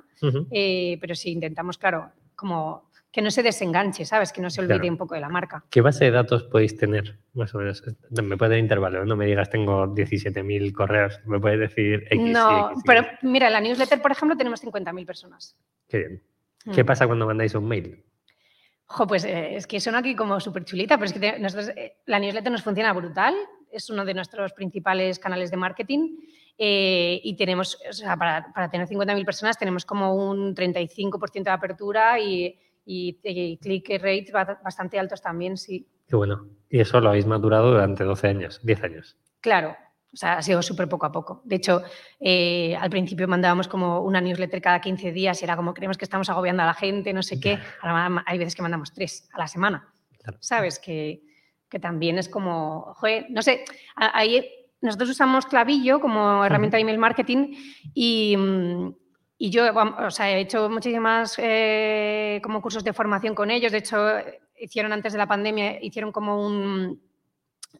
Eh, 0.52 0.98
pero 1.00 1.16
sí, 1.16 1.32
intentamos, 1.32 1.78
claro, 1.78 2.12
como 2.36 2.90
que 3.10 3.22
no 3.22 3.32
se 3.32 3.42
desenganche, 3.42 4.04
¿sabes? 4.04 4.32
Que 4.32 4.40
no 4.40 4.50
se 4.50 4.60
olvide 4.60 4.76
Claro. 4.78 4.92
un 4.92 4.98
poco 4.98 5.16
de 5.16 5.20
la 5.20 5.28
marca. 5.28 5.64
¿Qué 5.68 5.80
base 5.80 6.04
de 6.04 6.10
datos 6.12 6.44
podéis 6.44 6.76
tener, 6.76 7.18
más 7.32 7.52
o 7.56 7.58
menos? 7.58 7.82
Me 8.10 8.36
puede 8.36 8.50
dar 8.52 8.58
intervalo, 8.60 9.04
no 9.04 9.16
me 9.16 9.26
digas 9.26 9.50
tengo 9.50 9.88
17.000 9.92 10.72
correos, 10.72 11.18
me 11.26 11.40
puedes 11.40 11.58
decir 11.58 12.04
X. 12.08 12.20
y 12.24 12.30
no, 12.32 12.70
X 12.70 12.82
pero 12.86 13.04
mira, 13.22 13.48
en 13.48 13.54
la 13.54 13.60
newsletter, 13.60 14.00
por 14.00 14.12
ejemplo, 14.12 14.36
tenemos 14.36 14.62
50.000 14.62 15.04
personas. 15.04 15.56
Qué 15.88 15.98
bien. 15.98 16.22
¿Qué 16.72 16.84
Mm. 16.84 16.86
pasa 16.86 17.06
cuando 17.08 17.26
mandáis 17.26 17.52
un 17.56 17.66
mail? 17.66 18.04
Jo, 18.90 19.06
pues 19.06 19.24
eh, 19.24 19.54
es 19.56 19.66
que 19.66 19.80
suena 19.80 19.98
aquí 19.98 20.16
como 20.16 20.40
súper 20.40 20.64
chulita, 20.64 20.96
pero 20.96 21.06
es 21.06 21.12
que 21.12 21.20
te- 21.20 21.38
nosotros, 21.38 21.68
eh, 21.76 21.98
la 22.06 22.18
newsletter 22.18 22.50
nos 22.50 22.62
funciona 22.62 22.92
brutal. 22.92 23.34
es 23.70 23.90
uno 23.90 24.02
de 24.06 24.14
nuestros 24.14 24.54
principales 24.54 25.18
canales 25.18 25.50
de 25.50 25.58
marketing. 25.58 26.16
Eh, 26.56 27.20
y 27.22 27.36
tenemos, 27.36 27.78
o 27.88 27.92
sea, 27.92 28.16
para, 28.16 28.50
para 28.52 28.70
tener 28.70 28.88
50.000 28.88 29.24
personas 29.26 29.58
tenemos 29.58 29.84
como 29.84 30.14
un 30.14 30.54
35% 30.56 31.44
de 31.44 31.50
apertura 31.50 32.18
y, 32.18 32.58
y, 32.86 33.58
click 33.58 33.90
rates 34.00 34.32
bastante 34.32 34.98
altos 34.98 35.20
también, 35.20 35.56
sí. 35.58 35.86
Qué 36.08 36.16
bueno. 36.16 36.48
Y 36.70 36.80
eso 36.80 36.98
lo 37.00 37.10
habéis 37.10 37.26
madurado 37.26 37.70
durante 37.72 38.02
12 38.04 38.26
años, 38.28 38.60
10 38.64 38.82
años. 38.82 39.16
Claro, 39.40 39.76
o 40.12 40.16
sea, 40.16 40.38
ha 40.38 40.42
sido 40.42 40.62
súper 40.62 40.88
poco 40.88 41.06
a 41.06 41.12
poco. 41.12 41.42
De 41.44 41.56
hecho, 41.56 41.82
eh, 42.18 42.74
al 42.76 42.88
principio 42.88 43.28
mandábamos 43.28 43.68
como 43.68 44.00
una 44.00 44.20
newsletter 44.20 44.62
cada 44.62 44.80
15 44.80 45.12
días 45.12 45.40
y 45.40 45.44
era 45.44 45.56
como, 45.56 45.74
creemos 45.74 45.98
que 45.98 46.04
estamos 46.04 46.30
agobiando 46.30 46.62
a 46.62 46.66
la 46.66 46.74
gente, 46.74 47.12
no 47.12 47.22
sé 47.22 47.38
qué. 47.38 47.58
Ahora 47.82 48.24
hay 48.26 48.38
veces 48.38 48.54
que 48.54 48.62
mandamos 48.62 48.92
tres 48.94 49.28
a 49.32 49.38
la 49.38 49.46
semana. 49.46 49.92
¿Sabes? 50.40 50.78
Que, 50.78 51.22
que, 51.68 51.78
también 51.78 52.18
es 52.18 52.28
como, 52.28 52.94
joder, 52.96 53.26
no 53.30 53.40
sé, 53.40 53.64
ahí 53.96 54.46
nosotros 54.80 55.10
usamos 55.10 55.46
Clavillo 55.46 56.00
como 56.00 56.44
herramienta 56.44 56.76
de 56.76 56.82
email 56.82 56.98
marketing 56.98 57.54
y, 57.94 58.36
y 59.38 59.50
yo, 59.50 59.64
o 59.74 60.10
sea, 60.10 60.30
he 60.30 60.40
hecho 60.40 60.68
muchísimas 60.68 61.34
eh, 61.38 62.40
como 62.42 62.60
cursos 62.60 62.84
de 62.84 62.92
formación 62.92 63.34
con 63.34 63.50
ellos. 63.50 63.72
De 63.72 63.78
hecho, 63.78 63.96
hicieron 64.58 64.92
antes 64.92 65.12
de 65.12 65.18
la 65.18 65.26
pandemia, 65.26 65.82
hicieron 65.82 66.12
como 66.12 66.44
un, 66.44 67.00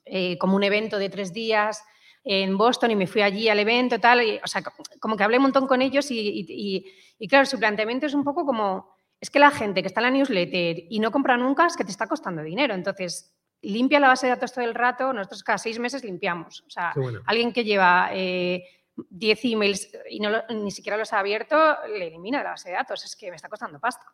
eh, 0.04 0.38
como 0.38 0.56
un 0.56 0.64
evento 0.64 0.98
de 0.98 1.10
tres 1.10 1.32
días 1.32 1.84
en 2.30 2.58
Boston 2.58 2.90
y 2.90 2.96
me 2.96 3.06
fui 3.06 3.22
allí 3.22 3.48
al 3.48 3.58
evento, 3.58 3.98
tal, 3.98 4.22
y, 4.22 4.38
o 4.44 4.46
sea, 4.46 4.62
como 5.00 5.16
que 5.16 5.24
hablé 5.24 5.38
un 5.38 5.44
montón 5.44 5.66
con 5.66 5.80
ellos 5.80 6.10
y, 6.10 6.84
y, 7.18 7.26
claro, 7.26 7.46
su 7.46 7.58
planteamiento 7.58 8.04
es 8.04 8.12
un 8.12 8.22
poco 8.22 8.44
como, 8.44 8.94
es 9.18 9.30
que 9.30 9.38
la 9.38 9.50
gente 9.50 9.80
que 9.80 9.88
está 9.88 10.00
en 10.00 10.04
la 10.04 10.10
newsletter 10.10 10.84
y 10.90 11.00
no 11.00 11.10
compra 11.10 11.38
nunca 11.38 11.66
es 11.66 11.74
que 11.74 11.84
te 11.84 11.90
está 11.90 12.06
costando 12.06 12.42
dinero, 12.42 12.74
entonces 12.74 13.34
limpia 13.62 13.98
la 13.98 14.08
base 14.08 14.26
de 14.26 14.34
datos 14.34 14.52
todo 14.52 14.66
el 14.66 14.74
rato, 14.74 15.10
nosotros 15.14 15.42
cada 15.42 15.56
seis 15.56 15.78
meses 15.78 16.04
limpiamos, 16.04 16.62
o 16.66 16.70
sea, 16.70 16.92
alguien 17.24 17.52
que 17.52 17.64
lleva... 17.64 18.10
Eh, 18.12 18.62
10 19.10 19.44
emails 19.44 19.92
y 20.10 20.18
no 20.18 20.28
ni 20.48 20.72
siquiera 20.72 20.96
los 20.96 21.12
ha 21.12 21.20
abierto, 21.20 21.56
le 21.86 22.08
elimina 22.08 22.38
de 22.38 22.44
la 22.44 22.50
base 22.50 22.70
de 22.70 22.74
datos. 22.74 23.04
Es 23.04 23.14
que 23.14 23.30
me 23.30 23.36
está 23.36 23.48
costando 23.48 23.78
pasta. 23.78 24.04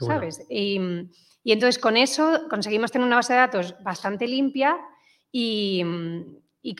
¿Sabes? 0.00 0.44
Y, 0.50 0.80
y, 1.44 1.52
entonces 1.52 1.80
con 1.80 1.96
eso 1.96 2.48
conseguimos 2.50 2.90
tener 2.90 3.06
una 3.06 3.14
base 3.14 3.34
de 3.34 3.38
datos 3.38 3.76
bastante 3.84 4.26
limpia 4.26 4.76
y, 5.30 5.84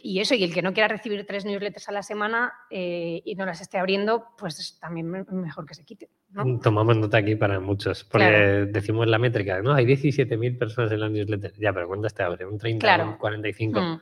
y, 0.02 0.18
eso, 0.18 0.34
y 0.34 0.42
el 0.42 0.52
que 0.52 0.62
no 0.62 0.72
quiera 0.72 0.88
recibir 0.88 1.24
tres 1.26 1.44
newsletters 1.44 1.88
a 1.88 1.92
la 1.92 2.02
semana 2.02 2.52
eh, 2.70 3.22
y 3.24 3.36
no 3.36 3.46
las 3.46 3.60
esté 3.60 3.78
abriendo, 3.78 4.24
pues 4.36 4.78
también 4.80 5.08
mejor 5.08 5.64
que 5.64 5.74
se 5.74 5.84
quite. 5.84 6.10
Mm, 6.30 6.58
tomamos 6.58 6.96
nota 6.96 7.18
aquí 7.18 7.36
para 7.36 7.60
muchos, 7.60 8.02
porque 8.02 8.66
decimos 8.68 9.06
la 9.06 9.18
métrica, 9.18 9.62
¿no? 9.62 9.72
Hay 9.72 9.86
17.000 9.86 10.58
personas 10.58 10.90
en 10.90 11.00
la 11.00 11.08
newsletter. 11.08 11.52
Ya, 11.58 11.72
pero 11.72 11.86
¿cuántas 11.86 12.14
te 12.14 12.24
abre? 12.24 12.44
¿Un 12.46 12.58
30, 12.58 13.04
un 13.04 13.16
45? 13.16 13.80
Mm. 13.80 14.00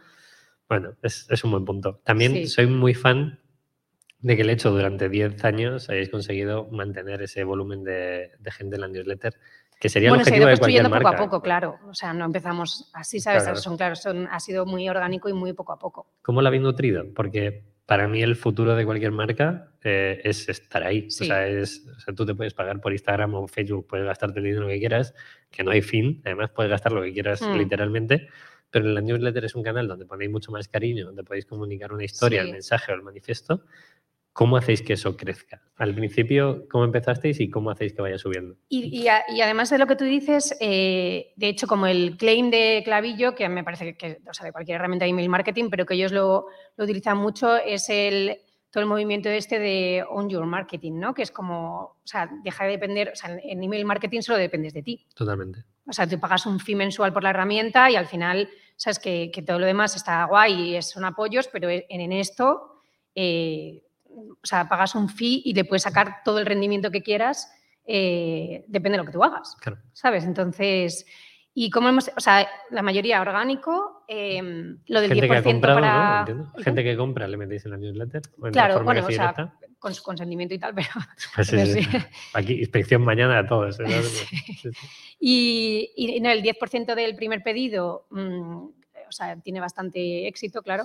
Bueno, 0.68 0.97
es, 1.03 1.26
es, 1.28 1.45
un 1.45 1.51
buen 1.51 1.64
punto. 1.66 2.01
También 2.03 2.49
soy 2.49 2.66
muy 2.66 2.95
fan 2.95 3.41
de 4.20 4.37
que 4.37 4.43
el 4.43 4.49
hecho 4.49 4.70
durante 4.70 5.11
10 5.11 5.45
años 5.45 5.91
hayáis 5.91 6.09
conseguido 6.09 6.66
mantener 6.70 7.20
ese 7.20 7.45
volumen 7.45 7.85
de, 7.85 8.30
de 8.39 8.51
gente 8.51 8.76
en 8.76 8.80
la 8.80 8.89
newsletter 8.89 9.35
que 9.85 9.91
sería 9.91 10.09
bueno, 10.09 10.22
el 10.22 10.28
objetivo 10.28 10.47
se 10.47 10.49
ha 10.49 10.49
ido 10.49 10.59
construyendo 10.59 10.91
poco 10.91 11.09
a 11.09 11.16
poco, 11.16 11.43
claro. 11.43 11.78
O 11.91 11.93
sea, 11.93 12.14
no 12.14 12.24
empezamos 12.24 12.89
así, 12.95 13.20
¿sabes? 13.20 13.61
Son, 13.61 13.76
claro, 13.76 13.95
son, 13.97 14.26
ha 14.28 14.41
sido 14.41 14.64
muy 14.64 14.89
orgánico 14.89 15.28
y 15.28 15.35
muy 15.35 15.53
poco 15.53 15.74
a 15.74 15.78
poco. 15.78 16.07
¿Cómo 16.22 16.41
lo 16.41 16.49
habéis 16.49 16.62
nutrido? 16.62 17.05
Porque 17.14 17.64
para 17.85 18.09
mí 18.09 18.22
el 18.22 18.35
futuro 18.35 18.76
de 18.76 18.87
cualquier 18.87 19.12
marca 19.12 19.72
eh, 19.82 20.22
es 20.24 20.49
estar 20.49 20.85
ahí. 20.85 21.07
O, 21.07 21.11
sea, 21.11 21.47
es, 21.47 21.87
o 21.95 22.01
sea, 22.01 22.14
tú 22.14 22.24
te 22.24 22.35
puedes 22.35 22.55
pagar 22.55 22.80
por 22.80 22.93
Instagram 22.93 23.35
o 23.35 23.47
Facebook, 23.47 23.87
puedes 23.87 24.07
gastarte 24.07 24.39
el 24.39 24.47
dinero 24.47 24.68
que 24.68 24.78
quieras, 24.78 25.12
que 25.51 25.62
no 25.62 25.70
hay 25.70 25.82
fin. 25.82 26.22
Además, 26.24 26.49
puedes 26.49 26.70
gastar 26.70 26.93
lo 26.93 27.03
que 27.03 27.12
quieras 27.12 27.43
hmm. 27.43 27.53
literalmente. 27.53 28.28
Pero 28.70 28.87
la 28.87 29.03
newsletter 29.03 29.45
es 29.45 29.55
un 29.55 29.62
canal 29.62 29.87
donde 29.87 30.07
ponéis 30.07 30.30
mucho 30.30 30.51
más 30.51 30.66
cariño, 30.66 31.05
donde 31.05 31.24
podéis 31.24 31.45
comunicar 31.45 31.93
una 31.93 32.05
historia, 32.05 32.41
el 32.41 32.53
mensaje 32.53 32.91
o 32.91 32.95
el 32.95 33.03
manifiesto. 33.03 33.64
¿Cómo 34.35 34.57
hacéis 34.57 34.82
que 34.82 34.95
eso 34.95 35.16
crezca? 35.16 35.62
Al 35.76 35.95
principio, 35.95 36.66
¿cómo 36.68 36.85
empezasteis 36.85 37.39
y 37.39 37.49
cómo 37.49 37.70
hacéis 37.70 37.95
que 37.95 38.03
vaya 38.03 38.18
subiendo? 38.18 38.57
Y, 38.68 39.07
además 39.07 39.70
de 39.70 39.78
lo 39.78 39.87
que 39.87 39.95
tú 39.95 40.05
dices, 40.05 40.57
eh, 40.61 41.32
de 41.37 41.49
hecho, 41.49 41.68
como 41.68 41.87
el 41.87 42.16
claim 42.16 42.51
de 42.51 42.82
Clavillo, 42.85 43.37
que 43.37 43.49
me 43.49 43.62
parece 43.62 43.97
que, 43.97 44.20
o 44.28 44.35
sea, 44.35 44.45
de 44.45 44.51
cualquier 44.51 44.74
herramienta 44.74 45.05
de 45.05 45.12
email 45.12 45.28
marketing, 45.28 45.70
pero 45.70 45.87
que 45.87 45.95
ellos 45.95 46.11
lo, 46.11 46.47
utilizan 46.76 47.16
mucho, 47.16 47.57
es 47.59 47.89
el, 47.89 48.41
todo 48.72 48.82
el 48.82 48.89
movimiento 48.89 49.28
este 49.28 49.61
de 49.61 50.05
own 50.11 50.28
your 50.28 50.47
marketing, 50.47 50.99
¿no? 50.99 51.14
Que 51.14 51.22
es 51.22 51.30
como, 51.30 51.82
o 51.82 51.97
sea, 52.03 52.28
deja 52.43 52.64
de 52.64 52.70
depender, 52.72 53.11
o 53.11 53.16
sea, 53.16 53.39
en 53.41 53.62
email 53.62 53.85
marketing 53.85 54.22
solo 54.22 54.39
dependes 54.39 54.74
de 54.74 54.82
ti. 54.82 55.07
Totalmente. 55.14 55.62
O 55.87 55.93
sea, 55.93 56.09
tú 56.09 56.18
pagas 56.18 56.45
un 56.47 56.59
fee 56.59 56.74
mensual 56.74 57.12
por 57.12 57.22
la 57.22 57.30
herramienta 57.30 57.89
y 57.89 57.95
al 57.95 58.07
final, 58.07 58.49
sabes 58.74 58.99
que, 58.99 59.30
que 59.32 59.43
todo 59.43 59.61
lo 59.61 59.66
demás 59.66 59.95
está 59.95 60.24
guay 60.24 60.76
y 60.76 60.82
son 60.82 61.05
apoyos, 61.05 61.47
pero 61.47 61.70
en, 61.70 61.85
en 61.89 62.11
esto... 62.11 62.80
Eh, 63.14 63.80
o 64.14 64.46
sea, 64.46 64.68
pagas 64.68 64.94
un 64.94 65.08
fee 65.08 65.42
y 65.44 65.54
le 65.54 65.64
puedes 65.64 65.82
sacar 65.82 66.22
todo 66.24 66.38
el 66.38 66.46
rendimiento 66.46 66.90
que 66.90 67.02
quieras, 67.02 67.52
eh, 67.86 68.64
depende 68.68 68.98
de 68.98 69.04
lo 69.04 69.06
que 69.06 69.12
tú 69.12 69.22
hagas, 69.22 69.56
¿sabes? 69.92 70.24
Entonces, 70.24 71.06
y 71.52 71.70
como 71.70 71.88
hemos, 71.88 72.10
o 72.16 72.20
sea, 72.20 72.48
la 72.70 72.82
mayoría 72.82 73.20
orgánico, 73.20 74.04
em, 74.08 74.78
lo 74.86 75.00
del 75.00 75.10
Gente 75.12 75.26
10% 75.26 75.30
que 75.30 75.36
ha 75.36 75.42
comprado, 75.42 75.80
para... 75.80 76.24
¿no? 76.34 76.52
Gente 76.58 76.82
que 76.82 76.96
compra, 76.96 77.28
le 77.28 77.36
metéis 77.36 77.64
en 77.64 77.70
la 77.70 77.76
newsletter. 77.76 78.22
claro, 78.52 78.82
bueno, 78.82 79.06
o 79.06 79.10
sea, 79.10 79.54
con 79.78 79.94
su 79.94 80.02
consentimiento 80.02 80.54
y 80.54 80.58
tal, 80.58 80.74
pero... 80.74 80.88
Pues 81.34 81.52
Aquí, 82.32 82.54
inspección 82.54 83.02
mañana 83.02 83.38
a 83.38 83.46
todos. 83.46 83.78
¿eh? 83.80 83.84
y, 85.20 85.92
y 85.94 86.20
no, 86.20 86.30
el 86.30 86.42
10% 86.42 86.94
del 86.94 87.14
primer 87.14 87.42
pedido 87.42 88.06
mm, 88.10 88.66
o 89.08 89.12
sea, 89.12 89.36
tiene 89.40 89.60
bastante 89.60 90.26
éxito, 90.26 90.62
claro. 90.62 90.84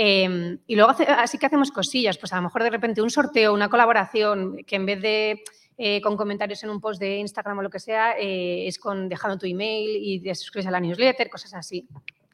Em, 0.00 0.60
y 0.68 0.76
luego 0.76 0.92
así 0.92 1.38
que 1.38 1.46
hacemos 1.46 1.72
cosillas, 1.72 2.18
pues 2.18 2.32
a 2.32 2.36
lo 2.36 2.42
mejor 2.42 2.62
de 2.62 2.70
repente 2.70 3.02
un 3.02 3.10
sorteo, 3.10 3.52
una 3.52 3.68
colaboración, 3.68 4.58
que 4.64 4.76
en 4.76 4.86
vez 4.86 5.02
de 5.02 5.42
eh, 5.76 6.00
con 6.00 6.16
comentarios 6.16 6.62
en 6.62 6.70
un 6.70 6.80
post 6.80 7.00
de 7.00 7.16
Instagram 7.16 7.58
o 7.58 7.62
lo 7.62 7.68
que 7.68 7.80
sea, 7.80 8.16
eh, 8.16 8.68
es 8.68 8.78
con 8.78 9.08
dejando 9.08 9.36
tu 9.38 9.46
email 9.46 9.98
y 10.00 10.20
te 10.20 10.32
suscribes 10.36 10.68
a 10.68 10.70
la 10.70 10.78
newsletter, 10.78 11.28
cosas 11.28 11.52
así. 11.54 11.88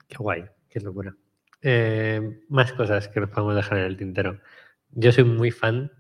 Qué 0.06 0.16
guay, 0.18 0.44
qué 0.68 0.78
locura. 0.80 1.16
Eh, 1.62 2.42
más 2.50 2.70
cosas 2.74 3.08
que 3.08 3.20
nos 3.20 3.30
podemos 3.30 3.56
dejar 3.56 3.78
en 3.78 3.84
el 3.84 3.96
tintero. 3.96 4.40
Yo 4.90 5.10
soy 5.10 5.24
muy 5.24 5.50
fan 5.50 5.90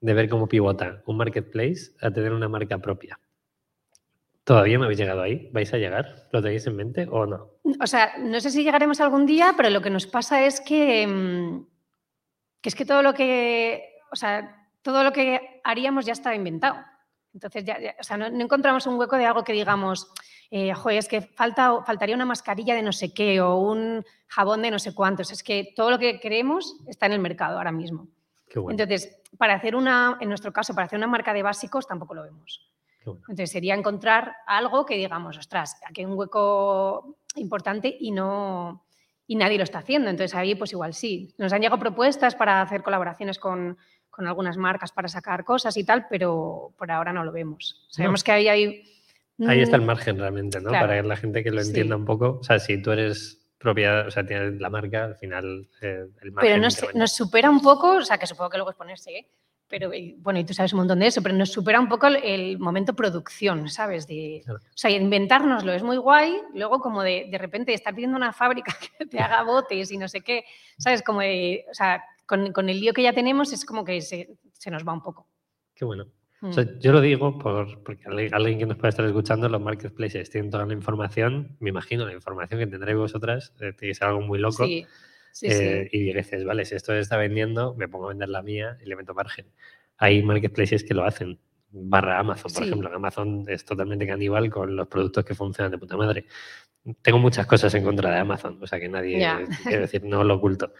de 0.00 0.14
ver 0.14 0.26
cómo 0.30 0.48
pivota 0.48 1.02
un 1.04 1.18
marketplace 1.18 1.92
a 2.00 2.10
tener 2.10 2.32
una 2.32 2.48
marca 2.48 2.78
propia. 2.78 3.20
¿Todavía 4.44 4.78
no 4.78 4.84
habéis 4.84 4.98
llegado 4.98 5.22
ahí? 5.22 5.48
¿Vais 5.52 5.72
a 5.72 5.78
llegar? 5.78 6.28
¿Lo 6.32 6.42
tenéis 6.42 6.66
en 6.66 6.76
mente 6.76 7.06
o 7.10 7.26
no? 7.26 7.50
O 7.80 7.86
sea, 7.86 8.14
no 8.18 8.40
sé 8.40 8.50
si 8.50 8.64
llegaremos 8.64 9.00
algún 9.00 9.26
día, 9.26 9.54
pero 9.56 9.70
lo 9.70 9.80
que 9.80 9.90
nos 9.90 10.06
pasa 10.06 10.44
es 10.44 10.60
que, 10.60 11.06
mm, 11.06 11.66
que 12.60 12.68
es 12.68 12.74
que 12.74 12.84
todo 12.84 13.02
lo 13.02 13.14
que, 13.14 13.98
o 14.10 14.16
sea, 14.16 14.68
todo 14.82 15.04
lo 15.04 15.12
que 15.12 15.60
haríamos 15.64 16.06
ya 16.06 16.12
está 16.12 16.34
inventado. 16.34 16.76
Entonces, 17.32 17.64
ya, 17.64 17.78
o 17.98 18.02
sea, 18.02 18.16
no, 18.16 18.26
encontramos 18.26 18.86
un 18.86 18.98
hueco 18.98 19.16
de 19.16 19.26
algo 19.26 19.44
que 19.44 19.52
digamos, 19.52 20.10
eh, 20.50 20.74
joder, 20.74 20.98
es 20.98 21.08
que 21.08 21.20
falta, 21.20 21.82
faltaría 21.84 22.16
una 22.16 22.24
mascarilla 22.24 22.74
de 22.74 22.82
no 22.82 22.92
sé 22.92 23.14
qué 23.14 23.40
o 23.40 23.56
un 23.56 24.04
jabón 24.26 24.62
de 24.62 24.70
no 24.70 24.78
sé 24.78 24.94
cuántos. 24.94 25.30
Es 25.30 25.42
que 25.42 25.72
todo 25.76 25.90
lo 25.90 25.98
que 25.98 26.18
queremos 26.18 26.76
está 26.88 27.06
en 27.06 27.12
el 27.12 27.20
mercado 27.20 27.58
ahora 27.58 27.72
mismo. 27.72 28.08
Qué 28.48 28.58
bueno. 28.58 28.72
Entonces, 28.72 29.16
para 29.38 29.54
hacer 29.54 29.76
una, 29.76 30.18
en 30.20 30.28
nuestro 30.28 30.52
caso, 30.52 30.74
para 30.74 30.86
hacer 30.86 30.98
una 30.98 31.06
marca 31.06 31.32
de 31.32 31.44
básicos 31.44 31.86
tampoco 31.86 32.14
lo 32.14 32.24
vemos. 32.24 32.68
Entonces 33.04 33.50
sería 33.50 33.74
encontrar 33.74 34.36
algo 34.46 34.84
que 34.84 34.96
digamos, 34.96 35.38
ostras, 35.38 35.76
aquí 35.88 36.02
hay 36.02 36.06
un 36.06 36.18
hueco 36.18 37.18
importante 37.36 37.96
y 37.98 38.10
no 38.10 38.84
y 39.26 39.36
nadie 39.36 39.58
lo 39.58 39.64
está 39.64 39.78
haciendo. 39.78 40.10
Entonces 40.10 40.34
ahí 40.36 40.54
pues 40.54 40.72
igual 40.72 40.92
sí. 40.92 41.34
Nos 41.38 41.52
han 41.52 41.60
llegado 41.60 41.78
propuestas 41.78 42.34
para 42.34 42.60
hacer 42.60 42.82
colaboraciones 42.82 43.38
con, 43.38 43.78
con 44.10 44.26
algunas 44.26 44.56
marcas 44.56 44.92
para 44.92 45.08
sacar 45.08 45.44
cosas 45.44 45.76
y 45.76 45.84
tal, 45.84 46.06
pero 46.08 46.74
por 46.76 46.90
ahora 46.90 47.12
no 47.12 47.24
lo 47.24 47.32
vemos. 47.32 47.86
Sabemos 47.90 48.24
que 48.24 48.32
ahí 48.32 48.48
hay... 48.48 48.82
Ahí 49.46 49.60
está 49.60 49.76
el 49.76 49.82
margen 49.82 50.18
realmente, 50.18 50.60
¿no? 50.60 50.70
Para 50.70 51.00
que 51.00 51.08
la 51.08 51.16
gente 51.16 51.42
que 51.42 51.50
lo 51.50 51.62
entienda 51.62 51.96
un 51.96 52.04
poco. 52.04 52.38
O 52.40 52.42
sea, 52.42 52.58
si 52.58 52.82
tú 52.82 52.90
eres 52.90 53.40
propiedad, 53.56 54.06
o 54.06 54.10
sea, 54.10 54.26
tienes 54.26 54.60
la 54.60 54.68
marca, 54.68 55.04
al 55.04 55.16
final 55.16 55.68
eh, 55.80 56.06
el 56.20 56.32
margen... 56.32 56.52
Pero 56.52 56.60
nos, 56.60 56.94
nos, 56.94 57.12
supera 57.12 57.48
un 57.48 57.62
poco, 57.62 57.98
o 57.98 58.02
sea, 58.02 58.18
que 58.18 58.26
supongo 58.26 58.50
que 58.50 58.58
luego 58.58 58.70
es 58.70 58.76
ponerse, 58.76 59.10
¿eh? 59.12 59.30
Pero 59.70 59.90
bueno, 60.18 60.40
y 60.40 60.44
tú 60.44 60.52
sabes 60.52 60.72
un 60.72 60.80
montón 60.80 60.98
de 60.98 61.06
eso, 61.06 61.22
pero 61.22 61.34
nos 61.34 61.52
supera 61.52 61.78
un 61.78 61.88
poco 61.88 62.08
el, 62.08 62.58
momento 62.58 62.92
producción, 62.92 63.68
¿sabes? 63.68 64.08
De, 64.08 64.42
O 64.48 64.58
sea, 64.74 64.90
inventárnoslo 64.90 65.72
es 65.72 65.84
muy 65.84 65.96
guay, 65.96 66.34
luego 66.52 66.80
como 66.80 67.04
de, 67.04 67.28
de 67.30 67.38
repente 67.38 67.72
estar 67.72 67.94
pidiendo 67.94 68.16
una 68.16 68.32
fábrica 68.32 68.74
que 68.98 69.06
te 69.06 69.20
haga 69.20 69.44
botes 69.44 69.92
y 69.92 69.96
no 69.96 70.08
sé 70.08 70.22
qué, 70.22 70.44
¿sabes? 70.76 71.02
Como 71.02 71.20
de, 71.20 71.64
o 71.70 71.74
sea, 71.74 72.02
con, 72.26 72.52
con 72.52 72.68
el 72.68 72.80
lío 72.80 72.92
que 72.92 73.04
ya 73.04 73.12
tenemos 73.12 73.52
es 73.52 73.64
como 73.64 73.84
que 73.84 74.00
se, 74.00 74.36
se 74.52 74.70
nos 74.72 74.86
va 74.86 74.92
un 74.92 75.02
poco. 75.02 75.28
Qué 75.72 75.84
bueno. 75.84 76.08
O 76.42 76.52
sea, 76.52 76.64
mm. 76.64 76.80
yo 76.80 76.92
lo 76.92 77.00
digo 77.00 77.38
por, 77.38 77.82
porque 77.84 78.04
alguien 78.32 78.58
que 78.58 78.66
nos 78.66 78.76
puede 78.76 78.88
estar 78.88 79.04
escuchando, 79.04 79.48
los 79.48 79.60
marketplaces 79.60 80.30
tienen 80.30 80.50
toda 80.50 80.66
la 80.66 80.72
información, 80.72 81.56
me 81.60 81.68
imagino, 81.68 82.06
la 82.06 82.14
información 82.14 82.58
que 82.58 82.66
tendréis 82.66 82.98
vosotras, 82.98 83.52
eh, 83.60 83.72
tiene 83.72 83.92
que 83.92 83.94
ser 83.94 84.08
algo 84.08 84.22
muy 84.22 84.40
loco. 84.40 84.64
Sí. 84.64 84.84
Eh, 85.42 85.88
y 85.92 86.12
dices, 86.12 86.44
vale, 86.44 86.64
si 86.64 86.74
esto 86.74 86.94
está 86.94 87.16
vendiendo, 87.16 87.74
me 87.74 87.88
pongo 87.88 88.06
a 88.06 88.08
vender 88.08 88.28
la 88.28 88.42
mía 88.42 88.76
y 88.82 88.86
le 88.86 88.96
meto 88.96 89.14
margen. 89.14 89.46
Hay 89.98 90.22
marketplaces 90.22 90.82
que 90.84 90.94
lo 90.94 91.04
hacen, 91.04 91.38
barra 91.70 92.18
Amazon, 92.18 92.52
por 92.52 92.62
Sí. 92.62 92.68
ejemplo. 92.68 92.90
Amazon 92.94 93.44
es 93.48 93.64
totalmente 93.64 94.06
caníbal 94.06 94.50
con 94.50 94.74
los 94.76 94.88
productos 94.88 95.24
que 95.24 95.34
funcionan 95.34 95.70
de 95.70 95.78
puta 95.78 95.96
madre. 95.96 96.26
Tengo 97.02 97.18
muchas 97.18 97.46
cosas 97.46 97.74
en 97.74 97.84
contra 97.84 98.10
de 98.10 98.18
Amazon, 98.18 98.58
o 98.62 98.66
sea 98.66 98.80
que 98.80 98.88
nadie, 98.88 99.18
quiero 99.64 99.82
decir, 99.82 100.02
no 100.04 100.24
lo 100.24 100.34
oculto. 100.36 100.72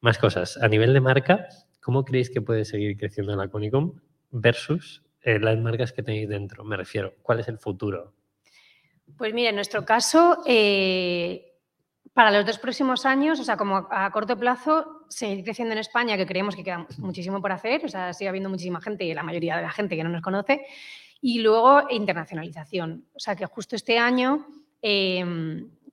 Más 0.00 0.18
cosas. 0.18 0.56
A 0.58 0.68
nivel 0.68 0.92
de 0.92 1.00
marca, 1.00 1.48
¿cómo 1.80 2.04
creéis 2.04 2.30
que 2.30 2.40
puede 2.40 2.64
seguir 2.64 2.96
creciendo 2.96 3.34
la 3.36 3.48
Conicom 3.48 4.00
versus 4.30 5.02
eh, 5.22 5.38
las 5.38 5.56
marcas 5.58 5.92
que 5.92 6.02
tenéis 6.02 6.28
dentro? 6.28 6.64
Me 6.64 6.76
refiero, 6.76 7.14
¿cuál 7.22 7.40
es 7.40 7.48
el 7.48 7.58
futuro? 7.58 8.12
Pues 9.16 9.32
mira, 9.32 9.48
en 9.50 9.54
nuestro 9.54 9.84
caso, 9.84 10.42
eh, 10.46 11.47
para 12.18 12.32
los 12.32 12.44
dos 12.44 12.58
próximos 12.58 13.06
años, 13.06 13.38
o 13.38 13.44
sea, 13.44 13.56
como 13.56 13.86
a 13.92 14.10
corto 14.10 14.36
plazo, 14.36 15.04
seguir 15.08 15.44
creciendo 15.44 15.72
en 15.74 15.78
España, 15.78 16.16
que 16.16 16.26
creemos 16.26 16.56
que 16.56 16.64
queda 16.64 16.84
muchísimo 16.96 17.40
por 17.40 17.52
hacer, 17.52 17.84
o 17.84 17.88
sea, 17.88 18.12
sigue 18.12 18.26
habiendo 18.28 18.50
muchísima 18.50 18.80
gente 18.80 19.04
y 19.04 19.14
la 19.14 19.22
mayoría 19.22 19.54
de 19.54 19.62
la 19.62 19.70
gente 19.70 19.94
que 19.94 20.02
no 20.02 20.10
nos 20.10 20.20
conoce, 20.20 20.66
y 21.20 21.38
luego 21.38 21.82
internacionalización. 21.88 23.04
O 23.14 23.20
sea, 23.20 23.36
que 23.36 23.46
justo 23.46 23.76
este 23.76 24.00
año, 24.00 24.48
eh, 24.82 25.24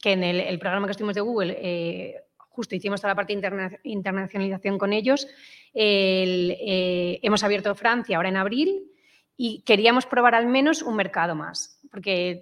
que 0.02 0.14
en 0.14 0.24
el, 0.24 0.58
programa 0.58 0.88
que 0.88 0.94
estuvimos 0.94 1.14
de 1.14 1.22
Google, 1.22 1.58
eh, 1.62 2.16
justo 2.40 2.74
hicimos 2.74 3.02
toda 3.02 3.12
la 3.12 3.16
parte 3.16 3.34
de 3.34 3.38
interna- 3.38 3.80
internacionalización 3.84 4.80
con 4.80 4.94
ellos, 4.94 5.28
el, 5.76 6.58
eh, 6.60 7.20
hemos 7.22 7.44
abierto 7.44 7.76
Francia 7.76 8.18
ahora 8.18 8.30
en 8.30 8.38
abril 8.38 8.82
y 9.38 9.62
queríamos 9.62 10.08
probar 10.08 10.34
al 10.34 10.48
menos 10.48 10.82
un 10.82 10.96
mercado 10.96 11.36
más, 11.36 11.80
porque 11.92 12.42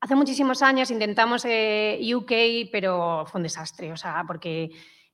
hace 0.00 0.14
muchísimos 0.14 0.62
años 0.62 0.90
intentamos 0.90 1.44
eh, 1.44 1.98
UK, 2.14 2.70
pero 2.72 3.24
fue 3.26 3.38
un 3.38 3.42
desastre, 3.42 3.92
o 3.92 3.96
sea, 3.96 4.24
porque 4.26 4.70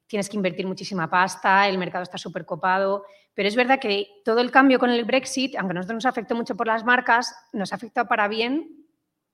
tienes 0.07 0.29
que 0.29 0.37
invertir 0.37 0.67
muchísima 0.67 1.11
pasta, 1.11 1.69
el 1.69 1.79
mercado 1.79 2.03
está 2.05 2.17
súper 2.19 2.45
copado, 2.47 3.05
pero 3.35 3.49
es 3.49 3.57
verdad 3.57 3.81
que 3.81 4.07
todo 4.25 4.41
el 4.41 4.51
cambio 4.51 4.79
con 4.79 4.91
el 4.91 5.05
Brexit, 5.05 5.57
aunque 5.57 5.73
a 5.73 5.75
nosotros 5.75 5.97
nos 5.97 6.07
afectó 6.07 6.35
mucho 6.35 6.55
por 6.57 6.67
las 6.69 6.85
marcas, 6.85 7.35
nos 7.53 7.73
ha 7.73 7.77
afectado 7.77 8.07
para 8.07 8.29
bien 8.29 8.87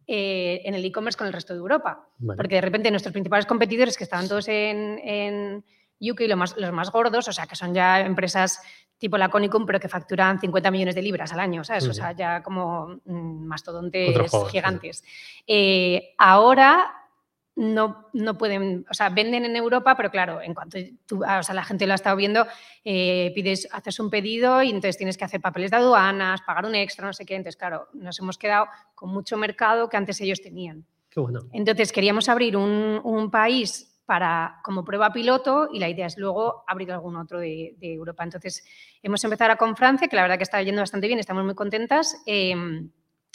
eh, 0.06 0.62
en 0.64 0.74
el 0.74 0.84
e-commerce 0.84 1.16
con 1.18 1.26
el 1.26 1.32
resto 1.32 1.52
de 1.52 1.58
Europa, 1.60 2.08
porque 2.36 2.56
de 2.56 2.60
repente 2.62 2.90
nuestros 2.90 3.12
principales 3.12 3.46
competidores 3.46 3.96
que 3.96 4.04
estaban 4.04 4.26
todos 4.28 4.48
en, 4.48 4.98
en 5.04 5.64
UK, 6.00 6.34
más- 6.34 6.56
los 6.56 6.72
más 6.72 6.90
gordos, 6.90 7.28
o 7.28 7.32
sea, 7.32 7.46
que 7.46 7.54
son 7.54 7.74
ya 7.74 8.00
empresas 8.00 8.60
tipo 9.02 9.18
la 9.18 9.28
Conicum, 9.28 9.66
pero 9.66 9.80
que 9.80 9.88
facturan 9.88 10.38
50 10.38 10.70
millones 10.70 10.94
de 10.94 11.02
libras 11.02 11.32
al 11.32 11.40
año, 11.40 11.64
¿sabes? 11.64 11.88
O 11.88 11.92
sea, 11.92 12.12
ya 12.12 12.40
como 12.40 13.00
mm, 13.04 13.46
mastodontes 13.46 14.30
sí. 14.30 14.36
gigantes. 14.52 15.02
Eh, 15.44 16.14
ahora 16.16 17.08
no, 17.56 18.06
no 18.12 18.38
pueden, 18.38 18.86
o 18.88 18.94
sea, 18.94 19.08
venden 19.08 19.44
en 19.44 19.56
Europa, 19.56 19.96
pero 19.96 20.08
claro, 20.12 20.40
en 20.40 20.54
cuanto 20.54 20.78
tú, 21.04 21.22
ah, 21.26 21.40
o 21.40 21.42
sea, 21.42 21.52
la 21.52 21.64
gente 21.64 21.84
lo 21.84 21.94
ha 21.94 21.96
estado 21.96 22.14
viendo, 22.14 22.46
eh, 22.84 23.32
pides, 23.34 23.68
haces 23.72 23.98
un 23.98 24.08
pedido 24.08 24.62
y 24.62 24.68
entonces 24.68 24.96
tienes 24.96 25.18
que 25.18 25.24
hacer 25.24 25.40
papeles 25.40 25.72
de 25.72 25.78
aduanas, 25.78 26.40
pagar 26.42 26.64
un 26.64 26.76
extra, 26.76 27.04
no 27.04 27.12
sé 27.12 27.26
qué. 27.26 27.34
Entonces, 27.34 27.56
claro, 27.56 27.88
nos 27.94 28.16
hemos 28.20 28.38
quedado 28.38 28.68
con 28.94 29.10
mucho 29.10 29.36
mercado 29.36 29.88
que 29.88 29.96
antes 29.96 30.20
ellos 30.20 30.40
tenían. 30.40 30.86
Qué 31.10 31.18
bueno. 31.18 31.40
Entonces, 31.52 31.90
queríamos 31.90 32.28
abrir 32.28 32.56
un, 32.56 33.00
un 33.02 33.32
país 33.32 33.91
para, 34.06 34.60
como 34.64 34.84
prueba 34.84 35.12
piloto 35.12 35.68
y 35.72 35.78
la 35.78 35.88
idea 35.88 36.06
es 36.06 36.18
luego 36.18 36.64
abrir 36.66 36.90
algún 36.92 37.16
otro 37.16 37.38
de, 37.38 37.74
de 37.78 37.92
Europa. 37.94 38.24
Entonces, 38.24 38.64
hemos 39.02 39.22
empezado 39.24 39.50
ahora 39.50 39.58
con 39.58 39.76
Francia, 39.76 40.08
que 40.08 40.16
la 40.16 40.22
verdad 40.22 40.36
que 40.38 40.42
está 40.44 40.60
yendo 40.62 40.82
bastante 40.82 41.06
bien, 41.06 41.18
estamos 41.18 41.44
muy 41.44 41.54
contentas. 41.54 42.22
Eh, 42.26 42.54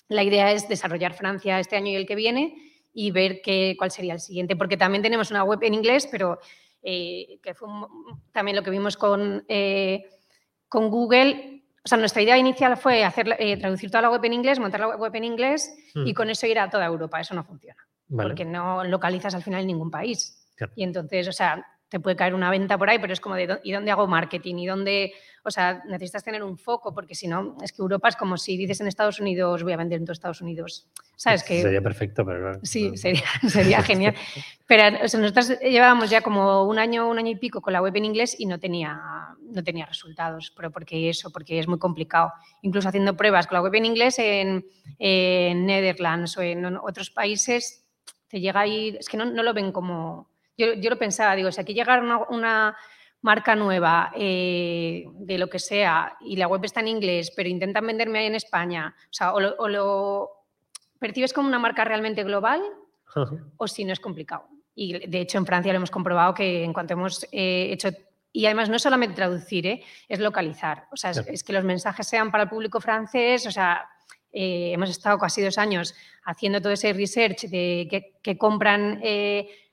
la 0.09 0.23
idea 0.23 0.51
es 0.51 0.67
desarrollar 0.69 1.13
Francia 1.13 1.59
este 1.59 1.75
año 1.75 1.91
y 1.91 1.95
el 1.95 2.05
que 2.05 2.15
viene 2.15 2.55
y 2.93 3.11
ver 3.11 3.41
qué, 3.43 3.75
cuál 3.77 3.91
sería 3.91 4.13
el 4.13 4.19
siguiente, 4.19 4.55
porque 4.55 4.77
también 4.77 5.01
tenemos 5.03 5.31
una 5.31 5.43
web 5.43 5.59
en 5.63 5.73
inglés, 5.73 6.07
pero 6.09 6.39
eh, 6.81 7.39
que 7.43 7.53
fue 7.53 7.67
un- 7.67 7.87
también 8.31 8.55
lo 8.55 8.63
que 8.63 8.69
vimos 8.71 8.97
con, 8.97 9.43
eh, 9.47 10.03
con 10.69 10.89
Google. 10.89 11.63
O 11.83 11.87
sea, 11.87 11.97
nuestra 11.97 12.21
idea 12.21 12.37
inicial 12.37 12.75
fue 12.77 13.03
hacer, 13.03 13.35
eh, 13.39 13.57
traducir 13.57 13.89
toda 13.89 14.01
la 14.01 14.09
web 14.09 14.23
en 14.25 14.33
inglés, 14.33 14.59
montar 14.59 14.79
la 14.81 14.95
web 14.97 15.15
en 15.15 15.23
inglés 15.23 15.73
y 15.95 16.11
Mm, 16.11 16.13
con 16.13 16.29
eso 16.29 16.45
ir 16.47 16.59
a 16.59 16.69
toda 16.69 16.85
Europa. 16.85 17.19
Eso 17.19 17.33
no 17.33 17.43
funciona 17.43 17.81
vale. 18.09 18.29
porque 18.29 18.45
no 18.45 18.83
localizas 18.83 19.33
al 19.35 19.43
final 19.43 19.61
en 19.61 19.67
ningún 19.67 19.89
país. 19.91 20.36
Claro. 20.57 20.73
Y 20.75 20.83
entonces, 20.83 21.27
o 21.29 21.31
sea, 21.31 21.65
te 21.89 21.99
puede 21.99 22.15
caer 22.15 22.33
una 22.33 22.49
venta 22.49 22.77
por 22.77 22.89
ahí, 22.89 22.99
pero 22.99 23.13
es 23.13 23.21
como 23.21 23.35
de 23.35 23.59
¿y 23.63 23.71
dónde 23.71 23.91
hago 23.91 24.07
marketing? 24.07 24.55
¿Y 24.55 24.65
dónde? 24.65 25.13
O 25.43 25.51
sea, 25.51 25.83
necesitas 25.87 26.23
tener 26.23 26.43
un 26.43 26.57
foco, 26.57 26.93
porque 26.93 27.15
si 27.15 27.27
no, 27.27 27.55
es 27.63 27.71
que 27.71 27.81
Europa 27.81 28.09
es 28.09 28.17
como 28.17 28.35
si 28.37 28.57
dices 28.57 28.81
en 28.81 28.87
Estados 28.87 29.21
Unidos, 29.21 29.63
voy 29.63 29.71
a 29.71 29.77
vender 29.77 29.99
en 29.99 30.05
todos 30.05 30.17
Estados 30.17 30.41
Unidos. 30.41 30.87
¿Sabes? 31.15 31.43
Que 31.43 31.61
Sería 31.61 31.81
perfecto, 31.81 32.25
pero 32.25 32.59
Sí, 32.63 32.97
sería, 32.97 33.23
sería 33.47 33.81
genial. 33.81 34.15
Pero 34.67 35.05
o 35.05 35.07
sea, 35.07 35.19
nosotros 35.21 35.57
llevábamos 35.61 36.09
ya 36.09 36.21
como 36.21 36.63
un 36.65 36.77
año, 36.77 37.09
un 37.09 37.17
año 37.17 37.31
y 37.31 37.37
pico 37.37 37.61
con 37.61 37.71
la 37.71 37.81
web 37.81 37.95
en 37.95 38.05
inglés 38.05 38.35
y 38.37 38.45
no 38.45 38.59
tenía, 38.59 38.99
no 39.41 39.63
tenía 39.63 39.85
resultados. 39.85 40.51
Pero 40.55 40.71
porque 40.71 41.09
eso, 41.09 41.31
porque 41.31 41.57
es 41.57 41.67
muy 41.69 41.79
complicado. 41.79 42.33
Incluso 42.61 42.89
haciendo 42.89 43.15
pruebas 43.15 43.47
con 43.47 43.55
la 43.55 43.61
web 43.61 43.73
en 43.75 43.85
inglés 43.85 44.19
en, 44.19 44.65
en 44.99 45.65
Netherlands 45.65 46.37
o 46.37 46.41
en 46.41 46.65
otros 46.75 47.09
países, 47.09 47.85
te 48.27 48.41
llega 48.41 48.59
ahí, 48.59 48.97
es 48.99 49.07
que 49.07 49.15
no, 49.15 49.23
no 49.23 49.41
lo 49.41 49.53
ven 49.53 49.71
como... 49.71 50.27
Yo, 50.57 50.73
yo 50.73 50.89
lo 50.89 50.97
pensaba, 50.97 51.35
digo, 51.35 51.51
si 51.51 51.61
aquí 51.61 51.73
llegara 51.73 52.01
una, 52.01 52.19
una 52.29 52.77
marca 53.21 53.55
nueva 53.55 54.11
eh, 54.15 55.05
de 55.13 55.37
lo 55.37 55.49
que 55.49 55.59
sea 55.59 56.17
y 56.21 56.35
la 56.35 56.47
web 56.47 56.63
está 56.65 56.79
en 56.81 56.87
inglés, 56.89 57.31
pero 57.35 57.49
intentan 57.49 57.85
venderme 57.85 58.19
ahí 58.19 58.25
en 58.27 58.35
España, 58.35 58.95
o 59.05 59.13
sea, 59.13 59.33
o 59.33 59.39
lo- 59.39 59.55
o 59.57 59.67
lo 59.67 60.29
percibes 60.99 61.33
como 61.33 61.47
una 61.47 61.59
marca 61.59 61.83
realmente 61.83 62.23
global 62.23 62.61
o 63.57 63.67
si 63.67 63.85
no 63.85 63.93
es 63.93 63.99
complicado. 63.99 64.47
Y 64.75 65.07
de 65.07 65.21
hecho 65.21 65.37
en 65.37 65.45
Francia 65.45 65.71
lo 65.73 65.77
hemos 65.77 65.91
comprobado 65.91 66.33
que 66.33 66.63
en 66.63 66.73
cuanto 66.73 66.93
hemos 66.93 67.23
eh, 67.31 67.69
hecho, 67.71 67.89
y 68.31 68.45
además 68.45 68.69
no 68.69 68.75
es 68.75 68.81
solamente 68.83 69.15
traducir, 69.15 69.65
¿eh? 69.65 69.83
es 70.07 70.19
localizar. 70.19 70.85
O 70.91 70.97
sea, 70.97 71.11
es, 71.11 71.17
es 71.33 71.43
que 71.43 71.53
los 71.53 71.63
mensajes 71.63 72.07
sean 72.07 72.31
para 72.31 72.43
el 72.43 72.49
público 72.49 72.79
francés, 72.79 73.45
o 73.47 73.51
sea, 73.51 73.89
hemos 74.31 74.89
estado 74.91 75.17
casi 75.17 75.41
dos 75.41 75.57
años 75.57 75.95
haciendo 76.25 76.61
todo 76.61 76.73
ese 76.73 76.93
research 76.93 77.43
de 77.47 77.87
que, 77.89 78.13
que 78.21 78.37
compran 78.37 78.99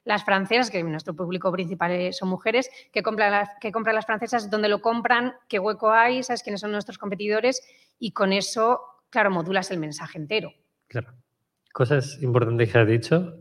las 0.04 0.24
francesas, 0.24 0.70
que 0.70 0.82
nuestro 0.82 1.14
público 1.14 1.50
principal 1.50 1.90
eh, 1.92 2.12
son 2.12 2.28
mujeres, 2.28 2.70
que 2.92 3.02
compran, 3.02 3.30
las, 3.30 3.48
que 3.60 3.72
compran 3.72 3.94
las 3.94 4.06
francesas, 4.06 4.50
dónde 4.50 4.68
lo 4.68 4.80
compran, 4.80 5.34
qué 5.48 5.58
hueco 5.58 5.90
hay, 5.92 6.22
sabes 6.22 6.42
quiénes 6.42 6.60
son 6.60 6.72
nuestros 6.72 6.98
competidores 6.98 7.62
y 7.98 8.12
con 8.12 8.32
eso, 8.32 8.80
claro, 9.10 9.30
modulas 9.30 9.70
el 9.70 9.78
mensaje 9.78 10.18
entero. 10.18 10.52
Claro. 10.88 11.14
Cosas 11.72 12.18
importantes 12.22 12.70
que 12.70 12.78
has 12.78 12.86
dicho. 12.86 13.34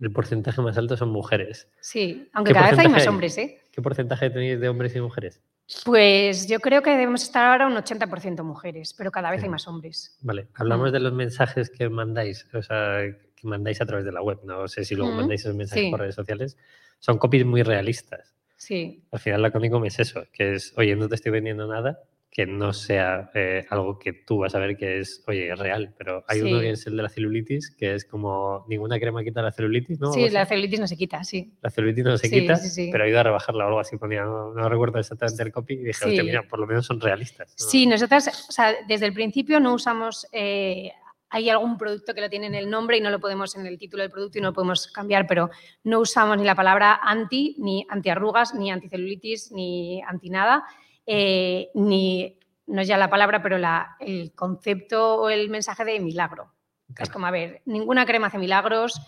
El 0.00 0.10
porcentaje 0.10 0.60
más 0.62 0.76
alto 0.78 0.96
son 0.96 1.10
mujeres. 1.10 1.68
Sí, 1.80 2.28
aunque 2.32 2.50
¿Qué 2.52 2.58
cada 2.58 2.70
vez 2.70 2.78
hay 2.80 2.88
más 2.88 3.06
hombres, 3.06 3.38
¿eh? 3.38 3.60
¿Qué 3.70 3.80
porcentaje 3.80 4.30
tenéis 4.30 4.58
de 4.58 4.68
hombres 4.68 4.96
y 4.96 5.00
mujeres? 5.00 5.40
Pues 5.84 6.48
yo 6.48 6.58
creo 6.58 6.82
que 6.82 6.90
debemos 6.90 7.22
estar 7.22 7.44
ahora 7.44 7.68
un 7.68 7.74
80% 7.74 8.42
mujeres, 8.42 8.94
pero 8.98 9.12
cada 9.12 9.30
vez 9.30 9.42
hay 9.44 9.48
más 9.48 9.68
hombres. 9.68 10.18
Vale, 10.22 10.48
hablamos 10.54 10.90
Mm. 10.90 10.92
de 10.92 11.00
los 11.00 11.12
mensajes 11.12 11.70
que 11.70 11.88
mandáis, 11.88 12.46
o 12.52 12.62
sea, 12.62 12.98
que 13.42 13.48
mandáis 13.48 13.80
a 13.80 13.86
través 13.86 14.04
de 14.06 14.12
la 14.12 14.22
web. 14.22 14.38
No 14.44 14.66
sé 14.68 14.84
si 14.84 14.94
luego 14.94 15.12
Mm, 15.12 15.16
mandáis 15.16 15.40
esos 15.42 15.54
mensajes 15.54 15.84
sí. 15.84 15.90
por 15.90 16.00
redes 16.00 16.14
sociales. 16.14 16.56
Son 17.00 17.18
copies 17.18 17.44
muy 17.44 17.62
realistas. 17.62 18.34
Sí, 18.56 19.02
Al 19.10 19.18
final 19.18 19.42
la 19.42 19.50
Conicom 19.50 19.84
es 19.84 19.98
eso, 19.98 20.24
que 20.32 20.54
es, 20.54 20.72
oye, 20.78 20.94
no 20.94 21.08
te 21.08 21.16
estoy 21.16 21.32
vendiendo 21.32 21.66
nada 21.66 21.98
que 22.30 22.46
no 22.46 22.72
sea 22.72 23.30
eh, 23.34 23.66
algo 23.68 23.98
que 23.98 24.14
tú 24.14 24.38
vas 24.38 24.54
a 24.54 24.58
ver 24.58 24.74
que 24.78 25.00
es, 25.00 25.22
oye, 25.26 25.52
es 25.52 25.58
real. 25.58 25.92
Pero 25.98 26.24
hay 26.28 26.40
uno 26.40 26.56
Sí. 26.60 26.62
que 26.62 26.70
es 26.70 26.86
el 26.86 26.96
de 26.96 27.02
la 27.02 27.08
celulitis, 27.10 27.74
que 27.76 27.94
es 27.94 28.06
como 28.06 28.64
ninguna 28.70 28.98
crema 28.98 29.22
quita 29.22 29.42
la 29.42 29.52
celulitis, 29.52 30.00
¿no? 30.00 30.12
sí, 30.12 30.22
Algo 30.22 30.32
la 30.32 30.42
así. 30.42 30.48
celulitis 30.50 30.80
no 30.80 30.86
se 30.86 30.96
quita, 30.96 31.22
sí. 31.24 31.52
La 31.60 31.68
celulitis 31.70 32.04
no 32.04 32.16
se 32.16 32.28
Sí, 32.28 32.40
quita, 32.40 32.56
sí, 32.56 32.88
pero 32.90 33.06
ido 33.06 33.18
a 33.20 33.22
rebajarla 33.24 33.64
o 33.64 33.66
algo 33.68 33.80
así. 33.80 33.98
Ponía, 33.98 34.22
no, 34.22 34.54
no 34.54 34.68
recuerdo 34.68 34.98
exactamente 34.98 35.42
el 35.42 35.52
copy 35.52 35.74
y 35.74 35.78
dije, 35.84 36.22
mira, 36.22 36.42
por 36.48 36.58
lo 36.60 36.66
menos 36.66 36.86
son 36.86 37.00
realistas. 37.00 37.54
¿no? 37.60 37.66
Sí, 37.66 37.84
nosotras, 37.86 38.46
o 38.48 38.52
sea, 38.52 38.76
desde 38.88 39.04
el 39.06 39.12
principio 39.12 39.60
no 39.60 39.74
usamos, 39.74 40.26
eh, 40.32 40.90
hay 41.32 41.48
algún 41.48 41.78
producto 41.78 42.14
que 42.14 42.20
lo 42.20 42.28
tiene 42.28 42.46
en 42.46 42.54
el 42.54 42.68
nombre 42.68 42.98
y 42.98 43.00
no 43.00 43.08
lo 43.08 43.18
podemos 43.18 43.56
en 43.56 43.66
el 43.66 43.78
título 43.78 44.02
del 44.02 44.12
producto 44.12 44.36
y 44.36 44.42
no 44.42 44.48
lo 44.48 44.52
podemos 44.52 44.86
cambiar, 44.88 45.26
pero 45.26 45.50
no 45.82 46.00
usamos 46.00 46.36
ni 46.36 46.44
la 46.44 46.54
palabra 46.54 47.00
anti, 47.02 47.56
ni 47.58 47.86
antiarrugas, 47.88 48.54
ni 48.54 48.70
anticelulitis, 48.70 49.50
ni 49.50 50.02
anti 50.02 50.28
nada, 50.28 50.64
eh, 51.06 51.70
ni, 51.74 52.38
no 52.66 52.82
es 52.82 52.88
ya 52.88 52.98
la 52.98 53.08
palabra, 53.08 53.42
pero 53.42 53.56
la, 53.56 53.96
el 53.98 54.32
concepto 54.34 55.22
o 55.22 55.30
el 55.30 55.48
mensaje 55.48 55.86
de 55.86 56.00
milagro. 56.00 56.52
Es 56.98 57.08
como, 57.08 57.24
a 57.24 57.30
ver, 57.30 57.62
ninguna 57.64 58.04
crema 58.04 58.26
hace 58.26 58.36
milagros, 58.36 59.00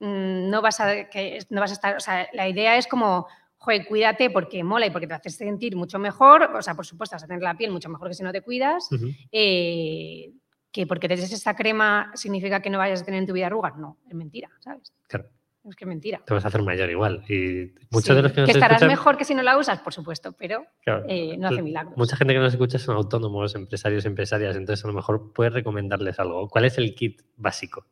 mm, 0.00 0.50
no 0.50 0.60
vas 0.60 0.80
a, 0.80 1.08
que, 1.08 1.38
no 1.48 1.60
vas 1.60 1.70
a 1.70 1.74
estar, 1.74 1.96
o 1.96 2.00
sea, 2.00 2.28
la 2.32 2.48
idea 2.48 2.76
es 2.76 2.88
como, 2.88 3.28
joder, 3.56 3.86
cuídate 3.86 4.30
porque 4.30 4.64
mola 4.64 4.86
y 4.86 4.90
porque 4.90 5.06
te 5.06 5.14
haces 5.14 5.36
sentir 5.36 5.76
mucho 5.76 6.00
mejor, 6.00 6.42
o 6.42 6.60
sea, 6.60 6.74
por 6.74 6.84
supuesto, 6.84 7.14
vas 7.14 7.22
a 7.22 7.28
tener 7.28 7.42
la 7.42 7.56
piel 7.56 7.70
mucho 7.70 7.88
mejor 7.88 8.08
que 8.08 8.14
si 8.14 8.24
no 8.24 8.32
te 8.32 8.42
cuidas, 8.42 8.88
eh, 9.30 10.32
que 10.70 10.86
porque 10.86 11.08
te 11.08 11.16
des 11.16 11.32
esta 11.32 11.54
crema 11.54 12.10
significa 12.14 12.60
que 12.60 12.70
no 12.70 12.78
vayas 12.78 13.02
a 13.02 13.04
tener 13.04 13.20
en 13.20 13.26
tu 13.26 13.32
vida 13.32 13.46
arrugas, 13.46 13.76
no, 13.76 13.98
es 14.08 14.14
mentira, 14.14 14.50
¿sabes? 14.60 14.92
Claro. 15.06 15.28
Es 15.64 15.76
que 15.76 15.84
es 15.84 15.88
mentira. 15.88 16.22
Te 16.24 16.32
vas 16.32 16.44
a 16.44 16.48
hacer 16.48 16.62
mayor 16.62 16.88
igual. 16.88 17.24
Y 17.28 17.74
muchos 17.90 18.06
Sí, 18.08 18.14
de 18.14 18.22
los 18.22 18.32
que 18.32 18.40
nos 18.40 18.50
estarás 18.50 18.76
escuchan, 18.76 18.88
mejor 18.88 19.16
que 19.18 19.24
si 19.24 19.34
no 19.34 19.42
la 19.42 19.58
usas, 19.58 19.80
por 19.80 19.92
supuesto, 19.92 20.32
pero 20.32 20.64
claro, 20.82 21.04
eh, 21.08 21.36
no 21.36 21.48
hace 21.48 21.60
milagros. 21.60 21.96
Mucha 21.96 22.16
gente 22.16 22.32
que 22.32 22.40
nos 22.40 22.52
escucha 22.52 22.78
son 22.78 22.96
autónomos, 22.96 23.54
empresarios, 23.54 24.06
empresarias, 24.06 24.56
entonces 24.56 24.84
a 24.84 24.88
lo 24.88 24.94
mejor 24.94 25.32
puedes 25.34 25.52
recomendarles 25.52 26.18
algo. 26.20 26.48
¿Cuál 26.48 26.64
es 26.64 26.78
el 26.78 26.94
kit 26.94 27.22
básico? 27.36 27.86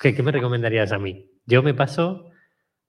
¿Qué, 0.00 0.14
qué 0.14 0.22
me 0.22 0.32
recomendarías 0.32 0.92
a 0.92 0.98
mí? 0.98 1.30
Yo 1.44 1.62
me 1.62 1.74
paso 1.74 2.30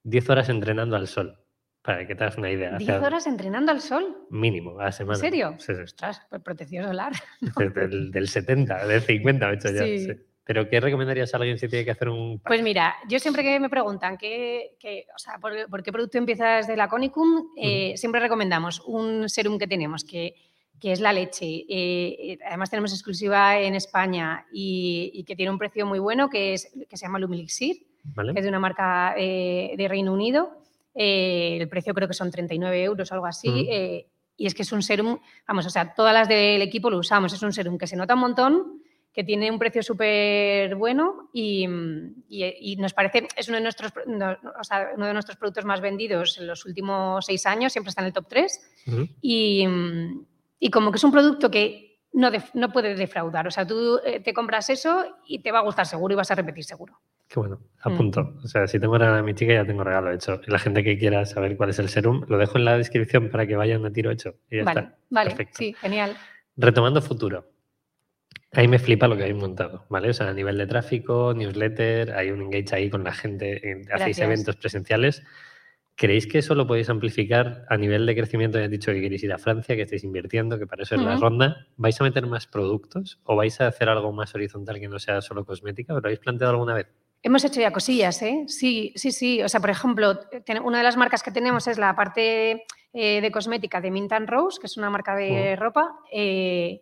10 0.04 0.30
horas 0.30 0.50
entrenando 0.50 0.96
al 0.96 1.08
sol. 1.08 1.40
Para 1.84 2.06
que 2.06 2.14
te 2.16 2.24
hagas 2.24 2.38
una 2.38 2.52
idea. 2.52 2.78
10 2.78 2.90
hacia- 2.90 3.08
horas 3.08 3.26
entrenando 3.28 3.72
al 3.72 3.82
sol. 3.82 4.26
Mínimo 4.30 4.80
a 4.80 4.86
la 4.86 4.92
semana. 4.92 5.18
serio? 5.20 5.56
Sí, 5.58 5.74
sí. 5.74 5.82
Ostras, 5.82 6.22
pues 6.30 6.42
protección 6.42 6.86
solar. 6.86 7.12
Del, 7.76 8.12
del 8.12 8.28
70, 8.28 8.86
del 8.86 9.02
50 9.02 9.50
he 9.50 9.54
hecho 9.56 9.72
ya. 9.72 9.84
Sí. 9.84 10.06
sí. 10.06 10.12
Pero 10.44 10.68
¿qué 10.68 10.80
recomendarías 10.80 11.34
a 11.34 11.38
alguien 11.38 11.58
si 11.58 11.68
tiene 11.70 11.86
que 11.86 11.92
hacer 11.92 12.10
un... 12.10 12.40
Pues 12.40 12.62
mira, 12.62 12.96
yo 13.08 13.20
siempre 13.20 13.42
que 13.44 13.60
me 13.60 13.70
preguntan 13.70 14.18
qué, 14.18 14.76
qué- 14.80 15.06
o 15.16 15.18
sea, 15.20 15.38
por, 15.40 15.54
por 15.70 15.82
qué 15.84 15.92
producto 15.92 16.18
empiezas 16.18 16.68
de 16.68 16.76
la 16.76 16.88
Conicum, 16.88 17.48
eh, 17.58 17.94
siempre 17.96 18.20
recomendamos 18.20 18.82
un 18.82 19.30
serum 19.30 19.58
que 19.60 19.68
tenemos, 19.68 20.04
que, 20.04 20.34
que 20.80 20.92
es 20.92 21.00
la 21.00 21.14
leche. 21.14 21.46
Eh, 21.46 21.66
eh, 21.70 22.38
además 22.46 22.70
tenemos 22.72 22.92
exclusiva 22.92 23.60
en 23.60 23.76
España 23.76 24.46
y, 24.52 25.12
y 25.14 25.24
que 25.24 25.36
tiene 25.36 25.52
un 25.52 25.60
precio 25.60 25.86
muy 25.86 26.00
bueno, 26.00 26.28
que, 26.30 26.54
es, 26.54 26.72
que 26.90 26.98
se 26.98 27.06
llama 27.06 27.20
Lumilixir, 27.20 27.78
¿Vale? 28.04 28.34
que 28.34 28.40
es 28.40 28.44
de 28.44 28.50
una 28.50 28.60
marca 28.60 29.14
eh, 29.18 29.74
de 29.78 29.88
Reino 29.88 30.12
Unido. 30.12 30.58
Eh, 30.94 31.58
el 31.62 31.70
precio 31.70 31.94
creo 31.94 32.08
que 32.08 32.14
son 32.14 32.32
39 32.32 32.84
euros 32.84 33.12
o 33.12 33.14
algo 33.14 33.26
así. 33.26 33.68
Eh, 33.70 34.08
y 34.38 34.46
es 34.48 34.56
que 34.56 34.64
es 34.64 34.72
un 34.72 34.82
serum, 34.82 35.20
vamos, 35.48 35.66
o 35.66 35.70
sea, 35.70 35.94
todas 35.94 36.14
las 36.14 36.28
del 36.28 36.62
equipo 36.62 36.90
lo 36.90 36.98
usamos. 36.98 37.32
Es 37.34 37.42
un 37.44 37.54
serum 37.54 37.78
que 37.78 37.88
se 37.88 37.96
nota 37.96 38.16
un 38.16 38.22
montón, 38.22 38.82
que 39.14 39.24
tiene 39.24 39.52
un 39.52 39.60
precio 39.60 39.84
súper 39.84 40.74
bueno 40.76 41.30
y, 41.34 41.68
mm, 41.68 42.24
y- 42.30 42.72
y 42.74 42.76
nos 42.78 42.94
parece, 42.94 43.28
es 43.36 43.48
uno 43.50 43.58
de, 43.58 43.64
nuestros, 43.64 43.92
no, 44.08 44.32
o 44.60 44.64
sea, 44.64 44.92
uno 44.96 45.06
de 45.06 45.14
nuestros 45.14 45.38
productos 45.38 45.66
más 45.66 45.82
vendidos 45.82 46.38
en 46.38 46.48
los 46.48 46.66
últimos 46.66 47.26
seis 47.26 47.46
años, 47.46 47.74
siempre 47.74 47.90
está 47.90 48.02
en 48.02 48.08
el 48.08 48.14
top 48.14 48.26
3. 48.30 48.62
Ujú. 48.88 49.08
Y, 49.22 49.68
mm, 49.68 50.26
y 50.60 50.70
como 50.72 50.92
que 50.92 50.98
es 50.98 51.04
un 51.04 51.12
producto 51.12 51.52
que 51.52 51.91
no, 52.14 52.30
no 52.54 52.72
puede 52.72 52.96
defraudar. 52.96 53.48
O 53.48 53.52
sea, 53.52 53.66
tú 53.66 54.00
eh, 54.06 54.20
te 54.20 54.34
compras 54.34 54.70
eso 54.70 55.06
y 55.26 55.40
te 55.40 55.52
va 55.52 55.60
a 55.60 55.64
gustar 55.64 55.86
seguro 55.86 56.14
y 56.14 56.18
vas 56.18 56.32
a 56.32 56.36
repetir 56.36 56.64
seguro. 56.64 57.00
Qué 57.28 57.40
bueno, 57.40 57.62
Mm. 57.86 57.94
apunto. 57.94 58.34
O 58.44 58.48
sea, 58.48 58.68
si 58.68 58.80
tengo 58.80 58.98
regalo 58.98 59.18
a 59.18 59.24
mi 59.24 59.34
chica, 59.34 59.54
ya 59.54 59.66
tengo 59.66 59.84
regalo 59.84 60.12
hecho. 60.12 60.42
Y 60.46 60.52
la 60.52 60.60
gente 60.60 60.84
que 60.84 60.98
quiera 60.98 61.26
saber 61.26 61.56
cuál 61.56 61.70
es 61.70 61.80
el 61.80 61.88
serum, 61.90 62.26
lo 62.28 62.38
dejo 62.38 62.58
en 62.58 62.66
la 62.66 62.78
descripción 62.78 63.30
para 63.30 63.48
que 63.48 63.56
vayan 63.56 63.86
a 63.86 63.92
tiro 63.94 64.12
hecho. 64.12 64.36
Y 64.50 64.58
ya 64.58 64.64
Vale, 64.66 64.80
está. 64.82 64.96
vale, 65.10 65.30
Perfecto. 65.30 65.58
sí, 65.58 65.74
genial. 65.80 66.18
Retomando 66.58 67.02
futuro. 67.02 67.48
Ahí 68.54 68.68
me 68.68 68.80
flipa 68.80 69.08
lo 69.08 69.16
que 69.16 69.24
habéis 69.24 69.38
montado, 69.38 69.86
¿vale? 69.88 70.10
O 70.10 70.14
sea, 70.14 70.28
a 70.28 70.34
nivel 70.34 70.58
de 70.58 70.68
tráfico, 70.68 71.34
newsletter, 71.34 72.12
hay 72.12 72.32
un 72.32 72.42
engage 72.42 72.76
ahí 72.76 72.90
con 72.90 73.02
la 73.06 73.14
gente, 73.14 73.72
en- 73.72 73.80
hacéis 73.84 74.18
Gracias. 74.18 74.20
eventos 74.20 74.56
presenciales. 74.58 75.24
¿Creéis 76.02 76.26
que 76.26 76.40
eso 76.40 76.56
lo 76.56 76.66
podéis 76.66 76.90
amplificar 76.90 77.64
a 77.70 77.78
nivel 77.78 78.08
de 78.08 78.16
crecimiento? 78.16 78.58
Ya 78.58 78.66
has 78.66 78.72
dicho 78.72 78.92
que 78.92 79.02
queréis 79.02 79.22
ir 79.22 79.32
a 79.34 79.38
Francia, 79.38 79.76
que 79.76 79.84
estáis 79.84 80.04
invirtiendo, 80.04 80.58
que 80.58 80.66
para 80.66 80.82
eso 80.82 80.96
es 80.96 81.02
la 81.02 81.16
ronda. 81.16 81.68
¿Vais 81.78 82.02
a 82.02 82.04
meter 82.04 82.26
más 82.26 82.48
productos 82.48 83.20
o 83.24 83.36
vais 83.36 83.62
a 83.62 83.68
hacer 83.68 83.88
algo 83.88 84.12
más 84.12 84.34
horizontal 84.34 84.80
que 84.80 84.88
no 84.88 84.98
sea 84.98 85.22
solo 85.22 85.46
cosmética? 85.46 85.94
¿Os 85.94 86.02
lo 86.02 86.08
habéis 86.08 86.20
planteado 86.20 86.54
alguna 86.54 86.74
vez? 86.74 86.88
Hemos 87.22 87.46
hecho 87.46 87.62
ya 87.62 87.72
cosillas, 87.72 88.20
¿eh? 88.24 88.46
Sí, 88.48 88.94
sí, 88.96 89.12
sí. 89.12 89.44
O 89.44 89.48
sea, 89.48 89.60
por 89.60 89.70
ejemplo, 89.70 90.20
una 90.64 90.80
de 90.80 90.84
las 90.84 90.98
marcas 90.98 91.22
que 91.22 91.30
tenemos 91.30 91.68
es 91.68 91.78
la 91.78 91.96
parte 91.96 92.64
eh, 92.94 93.22
de 93.22 93.32
cosmética 93.32 93.80
de 93.80 93.92
Mint 93.92 94.12
and 94.12 94.28
Rose, 94.28 94.60
que 94.60 94.66
es 94.66 94.78
una 94.78 94.90
marca 94.90 95.16
de 95.16 95.56
ropa. 95.56 96.00
eh, 96.12 96.82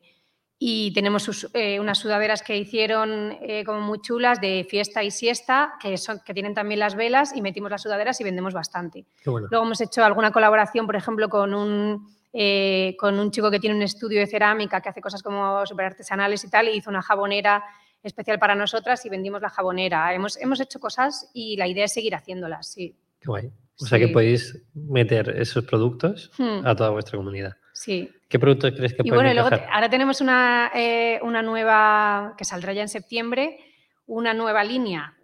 y 0.61 0.91
tenemos 0.93 1.23
sus- 1.23 1.49
eh, 1.53 1.79
unas 1.79 1.97
sudaderas 1.99 2.43
que 2.43 2.57
hicieron 2.57 3.37
eh, 3.41 3.63
como 3.65 3.79
muy 3.79 4.01
chulas 4.01 4.41
de 4.41 4.67
fiesta 4.69 5.01
y 5.03 5.09
siesta, 5.11 5.73
que, 5.81 5.97
son, 5.97 6.19
que 6.25 6.33
tienen 6.33 6.53
también 6.53 6.81
las 6.81 6.95
velas 6.95 7.33
y 7.33 7.41
metimos 7.41 7.71
las 7.71 7.81
sudaderas 7.81 8.19
y 8.19 8.25
vendemos 8.25 8.53
bastante. 8.53 9.05
Bueno. 9.25 9.47
Luego 9.49 9.65
hemos 9.65 9.79
hecho 9.79 10.03
alguna 10.03 10.31
colaboración, 10.31 10.85
por 10.85 10.97
ejemplo, 10.97 11.29
con 11.29 11.53
un, 11.53 12.13
eh, 12.33 12.95
con 12.99 13.17
un 13.17 13.31
chico 13.31 13.49
que 13.49 13.59
tiene 13.59 13.75
un 13.77 13.81
estudio 13.83 14.19
de 14.19 14.27
cerámica 14.27 14.81
que 14.81 14.89
hace 14.89 14.99
cosas 15.01 15.23
como 15.23 15.65
súper 15.65 15.85
artesanales 15.85 16.43
y 16.43 16.49
tal, 16.49 16.67
y 16.67 16.71
hizo 16.77 16.89
una 16.89 17.01
jabonera 17.01 17.63
especial 18.03 18.37
para 18.37 18.53
nosotras 18.55 19.05
y 19.05 19.09
vendimos 19.09 19.41
la 19.41 19.49
jabonera. 19.49 20.13
Hemos, 20.13 20.35
hemos 20.41 20.59
hecho 20.59 20.79
cosas 20.79 21.29
y 21.33 21.55
la 21.55 21.67
idea 21.67 21.85
es 21.85 21.93
seguir 21.93 22.15
haciéndolas, 22.15 22.67
sí. 22.67 22.95
Qué 23.21 23.27
guay. 23.27 23.49
O 23.81 23.85
sea 23.85 23.97
que 23.97 24.09
podéis 24.09 24.61
meter 24.73 25.29
esos 25.37 25.63
productos 25.63 26.31
Hmm, 26.37 26.65
a 26.67 26.75
toda 26.75 26.89
vuestra 26.89 27.17
comunidad. 27.17 27.55
Sí. 27.79 28.09
¿Qué 28.27 28.37
productos 28.37 28.73
crees 28.75 28.93
que 28.93 29.01
Y 29.03 29.09
pueden 29.09 29.25
bueno, 29.25 29.33
luego 29.33 29.49
te- 29.49 29.65
ahora 29.71 29.89
tenemos 29.89 30.19
una, 30.21 30.71
eh, 30.75 31.19
una 31.23 31.41
nueva, 31.41 32.35
que 32.37 32.43
saldrá 32.45 32.73
ya 32.73 32.81
en 32.81 32.89
septiembre, 32.89 33.57
una 34.05 34.33
nueva 34.33 34.63
línea 34.63 35.15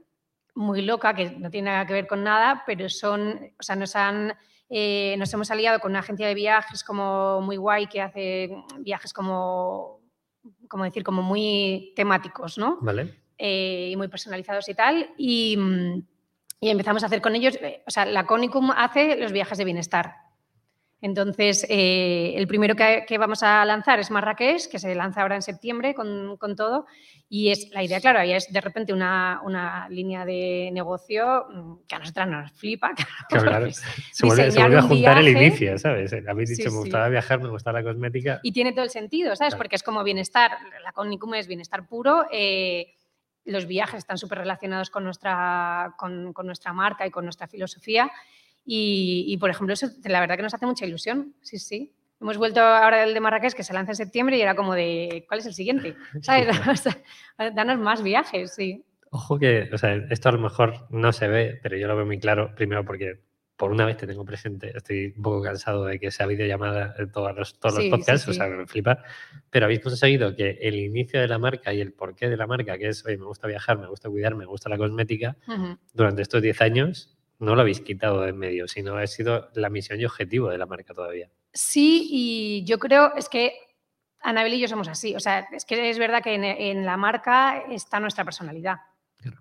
muy 0.55 0.81
loca, 0.81 1.13
que 1.13 1.31
no 1.31 1.49
tiene 1.49 1.69
nada 1.71 1.85
que 1.85 1.93
ver 1.93 2.07
con 2.07 2.23
nada, 2.23 2.63
pero 2.65 2.87
son, 2.87 3.51
o 3.59 3.63
sea, 3.63 3.75
nos 3.75 3.95
han, 3.95 4.33
eh, 4.69 5.15
nos 5.17 5.33
hemos 5.33 5.51
aliado 5.51 5.79
con 5.79 5.91
una 5.91 5.99
agencia 5.99 6.27
de 6.27 6.33
viajes 6.33 6.83
como 6.83 7.41
muy 7.41 7.57
guay, 7.57 7.87
que 7.87 8.01
hace 8.01 8.49
viajes 8.79 9.11
como, 9.11 9.99
como 10.69 10.83
decir, 10.85 11.03
como 11.03 11.21
muy 11.21 11.91
temáticos, 11.95 12.57
¿no? 12.57 12.77
¿Vale? 12.81 13.13
eh, 13.37 13.89
y 13.91 13.97
muy 13.97 14.07
personalizados 14.07 14.69
y 14.69 14.73
tal. 14.75 15.09
Y, 15.17 15.57
mm, 15.57 16.03
y 16.61 16.69
empezamos 16.69 17.03
a 17.03 17.07
hacer 17.07 17.21
con 17.21 17.35
ellos, 17.35 17.59
o 17.85 17.91
sea, 17.91 18.05
la 18.05 18.25
Conicum 18.25 18.71
hace 18.71 19.17
los 19.17 19.33
viajes 19.33 19.57
de 19.57 19.65
bienestar. 19.65 20.15
Entonces, 21.05 21.67
eh, 21.69 22.33
el 22.35 22.47
primero 22.47 22.75
que, 22.75 23.05
que 23.07 23.19
vamos 23.19 23.43
a 23.43 23.63
lanzar 23.63 23.99
es 23.99 24.09
Marrakech, 24.09 24.67
que 24.71 24.79
se 24.79 24.95
lanza 24.95 25.21
ahora 25.21 25.35
en 25.35 25.43
septiembre 25.43 25.93
con, 25.93 26.35
con 26.37 26.55
todo. 26.55 26.87
Y 27.29 27.51
es 27.51 27.69
la 27.71 27.83
idea, 27.83 28.01
claro, 28.01 28.17
ahí 28.19 28.33
es 28.33 28.51
de 28.51 28.59
repente 28.59 28.91
una, 28.91 29.39
una 29.43 29.87
línea 29.89 30.25
de 30.25 30.71
negocio 30.73 31.45
mm, 31.53 31.73
que 31.87 31.93
a 31.95 31.99
nosotras 31.99 32.27
nos 32.27 32.51
flipa. 32.53 32.91
Hablar- 33.29 33.59
porque- 33.61 33.73
se, 34.11 34.25
vuelve, 34.25 34.49
se 34.49 34.59
vuelve 34.59 34.77
a 34.77 34.81
un 34.81 34.87
juntar 34.87 35.17
el 35.19 35.27
inicio, 35.29 35.77
¿sabes? 35.77 36.11
Habéis 36.27 36.49
Sí, 36.49 36.55
dicho, 36.55 36.69
me 36.71 36.77
sí. 36.77 36.81
gustaba 36.85 37.07
viajar, 37.09 37.39
me 37.39 37.49
gustaba 37.49 37.81
la 37.81 37.85
cosmética. 37.87 38.39
Y 38.41 38.51
tiene 38.51 38.71
todo 38.73 38.83
el 38.83 38.89
sentido, 38.89 39.35
¿sabes? 39.35 39.53
Claro. 39.53 39.57
Porque 39.59 39.75
es 39.75 39.83
como 39.83 40.03
bienestar, 40.03 40.53
la 40.83 40.91
Conicum 40.91 41.35
es 41.35 41.45
bienestar 41.47 41.87
puro. 41.87 42.25
eh, 42.31 42.93
los 43.47 43.67
viajes 43.67 43.99
están 43.99 44.17
súper 44.17 44.39
relacionados 44.39 44.89
con 44.89 45.03
nuestra, 45.03 45.93
con, 45.99 46.33
con 46.33 46.47
nuestra 46.47 46.73
marca 46.73 47.05
y 47.05 47.11
con 47.11 47.25
nuestra 47.25 47.47
filosofía. 47.47 48.11
Y, 48.65 49.25
y, 49.27 49.37
por 49.37 49.49
ejemplo, 49.49 49.73
eso 49.73 49.87
la 50.05 50.19
verdad 50.19 50.35
que 50.37 50.43
nos 50.43 50.53
hace 50.53 50.65
mucha 50.65 50.85
ilusión. 50.85 51.33
Sí, 51.41 51.59
sí. 51.59 51.93
Hemos 52.19 52.37
vuelto 52.37 52.61
ahora 52.61 53.01
del 53.01 53.13
de 53.13 53.19
Marrakech, 53.19 53.53
que 53.53 53.63
se 53.63 53.73
lanza 53.73 53.91
en 53.91 53.97
septiembre, 53.97 54.37
y 54.37 54.41
era 54.41 54.55
como 54.55 54.73
de, 54.73 55.25
¿cuál 55.27 55.41
es 55.41 55.45
el 55.45 55.53
siguiente? 55.53 55.95
¿Sabes? 56.21 56.47
O 57.37 57.51
Danos 57.53 57.79
más 57.79 58.01
viajes, 58.01 58.55
sí. 58.55 58.83
Ojo 59.11 59.37
que, 59.37 59.69
o 59.71 59.77
sea, 59.77 59.93
esto 60.09 60.29
a 60.29 60.31
lo 60.31 60.39
mejor 60.39 60.87
no 60.89 61.11
se 61.13 61.27
ve, 61.27 61.59
pero 61.61 61.77
yo 61.77 61.87
lo 61.87 61.95
veo 61.95 62.05
muy 62.05 62.19
claro, 62.19 62.53
primero 62.55 62.83
porque 62.85 63.19
por 63.57 63.71
una 63.71 63.85
vez 63.85 63.95
te 63.95 64.07
tengo 64.07 64.25
presente, 64.25 64.73
estoy 64.75 65.13
un 65.15 65.21
poco 65.21 65.41
cansado 65.41 65.85
de 65.85 65.97
que 65.99 66.11
sea 66.11 66.25
videollamada 66.25 66.95
en 66.97 67.09
todos 67.11 67.33
los, 67.35 67.57
todos 67.59 67.75
Sí, 67.75 67.81
sí, 67.83 67.89
los 67.89 67.99
podcasts, 67.99 68.27
o 68.27 68.31
sí. 68.33 68.37
sea, 68.37 68.47
me 68.47 68.65
flipa, 68.67 69.03
pero 69.49 69.65
habéis 69.65 69.79
conseguido 69.79 70.35
que 70.35 70.57
el 70.61 70.75
inicio 70.75 71.21
de 71.21 71.27
la 71.29 71.37
marca 71.37 71.73
y 71.73 71.79
el 71.79 71.93
porqué 71.93 72.27
de 72.27 72.35
la 72.35 72.47
marca, 72.47 72.77
que 72.77 72.87
es, 72.89 73.05
oye, 73.05 73.17
me 73.17 73.25
gusta 73.25 73.47
viajar, 73.47 73.77
me 73.77 73.87
gusta 73.87 74.09
cuidar, 74.09 74.35
me 74.35 74.45
gusta 74.45 74.67
la 74.67 74.77
cosmética, 74.77 75.37
Ujú. 75.47 75.77
durante 75.93 76.21
estos 76.21 76.41
10 76.41 76.59
años 76.61 77.14
no 77.39 77.55
lo 77.55 77.61
habéis 77.61 77.81
quitado 77.81 78.21
de 78.21 78.29
en 78.29 78.37
medio, 78.37 78.67
sino 78.67 78.97
ha 78.97 79.07
sido 79.07 79.49
la 79.55 79.69
misión 79.69 79.99
y 79.99 80.05
objetivo 80.05 80.49
de 80.49 80.57
la 80.57 80.65
marca 80.65 80.93
todavía. 80.93 81.29
Sí, 81.53 82.07
y 82.09 82.63
yo 82.65 82.79
creo, 82.79 83.15
es 83.15 83.29
que 83.29 83.53
Anabel 84.21 84.55
y 84.55 84.59
yo 84.59 84.67
somos 84.67 84.87
así. 84.87 85.15
O 85.15 85.19
sea, 85.19 85.47
es 85.51 85.65
que 85.65 85.89
es 85.89 85.99
verdad 85.99 86.23
que 86.23 86.33
en, 86.33 86.43
en 86.43 86.85
la 86.85 86.97
marca 86.97 87.63
está 87.69 87.99
nuestra 87.99 88.25
personalidad. 88.25 88.77
Claro. 89.17 89.37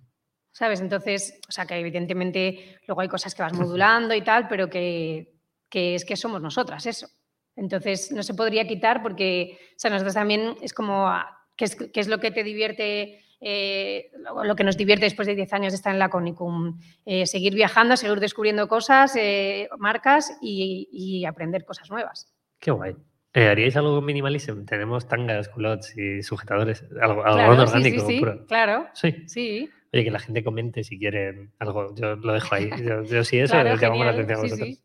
¿Sabes? 0.52 0.80
Entonces, 0.80 1.40
o 1.48 1.52
sea, 1.52 1.66
que 1.66 1.76
evidentemente 1.76 2.78
luego 2.86 3.00
hay 3.00 3.08
cosas 3.08 3.34
que 3.34 3.42
vas 3.42 3.54
modulando 3.54 4.14
y 4.14 4.22
tal, 4.22 4.46
pero 4.46 4.68
que, 4.68 5.34
que 5.68 5.94
es 5.94 6.04
que 6.04 6.16
somos 6.16 6.40
nosotras, 6.42 6.86
eso. 6.86 7.08
Entonces, 7.56 8.12
no 8.12 8.22
se 8.22 8.34
podría 8.34 8.66
quitar 8.66 9.02
porque, 9.02 9.58
o 9.70 9.78
sea, 9.78 9.90
nosotros 9.90 10.14
también 10.14 10.56
es 10.60 10.72
como, 10.74 11.08
ah, 11.08 11.46
¿qué 11.56 11.64
es, 11.64 11.76
qué 11.76 12.00
es 12.00 12.08
lo 12.08 12.18
que 12.18 12.30
te 12.30 12.44
divierte? 12.44 13.23
Eh, 13.40 14.10
lo, 14.18 14.44
lo 14.44 14.56
que 14.56 14.64
nos 14.64 14.76
divierte 14.76 15.04
después 15.06 15.26
de 15.26 15.34
10 15.34 15.52
años 15.52 15.72
de 15.72 15.76
estar 15.76 15.92
en 15.92 15.98
la 15.98 16.08
Conicum, 16.10 16.78
Eh, 17.04 17.26
seguir 17.26 17.54
viajando, 17.54 17.96
seguir 17.96 18.20
descubriendo 18.20 18.68
cosas, 18.68 19.14
eh, 19.16 19.68
marcas 19.78 20.36
y, 20.40 20.88
y 20.92 21.24
aprender 21.24 21.64
cosas 21.64 21.90
nuevas. 21.90 22.32
Qué 22.60 22.70
guay. 22.70 22.94
¿Haríais 23.36 23.76
algo 23.76 23.96
con 23.96 24.04
Minimalism? 24.04 24.64
Tenemos 24.64 25.08
tangas, 25.08 25.48
culottes 25.48 25.96
y 25.98 26.22
sujetadores, 26.22 26.84
algo, 27.02 27.24
algo 27.24 27.36
Claro, 27.36 27.62
orgánico. 27.62 28.06
sí, 28.06 28.14
sí, 28.14 28.18
puro. 28.20 28.46
claro, 28.46 28.86
Sí. 28.94 29.24
sí. 29.26 29.70
Oye, 29.92 30.04
que 30.04 30.10
la 30.10 30.18
gente 30.20 30.42
comente 30.44 30.82
si 30.84 30.98
quieren 30.98 31.52
algo. 31.58 31.94
Yo 31.96 32.14
lo 32.16 32.32
dejo 32.32 32.54
ahí. 32.54 32.70
Yo, 32.88 33.02
yo 33.04 33.24
sí, 33.24 33.38
eso 33.38 33.52
Claro, 33.54 33.76
llamamos 33.76 34.06
la 34.06 34.12
atención 34.12 34.38
a 34.38 34.42
vosotros. 34.42 34.82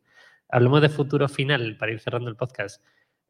Hablemos 0.49 0.81
de 0.81 0.89
futuro 0.89 1.27
final 1.29 1.77
para 1.77 1.91
ir 1.91 1.99
cerrando 1.99 2.29
el 2.29 2.35
podcast. 2.35 2.83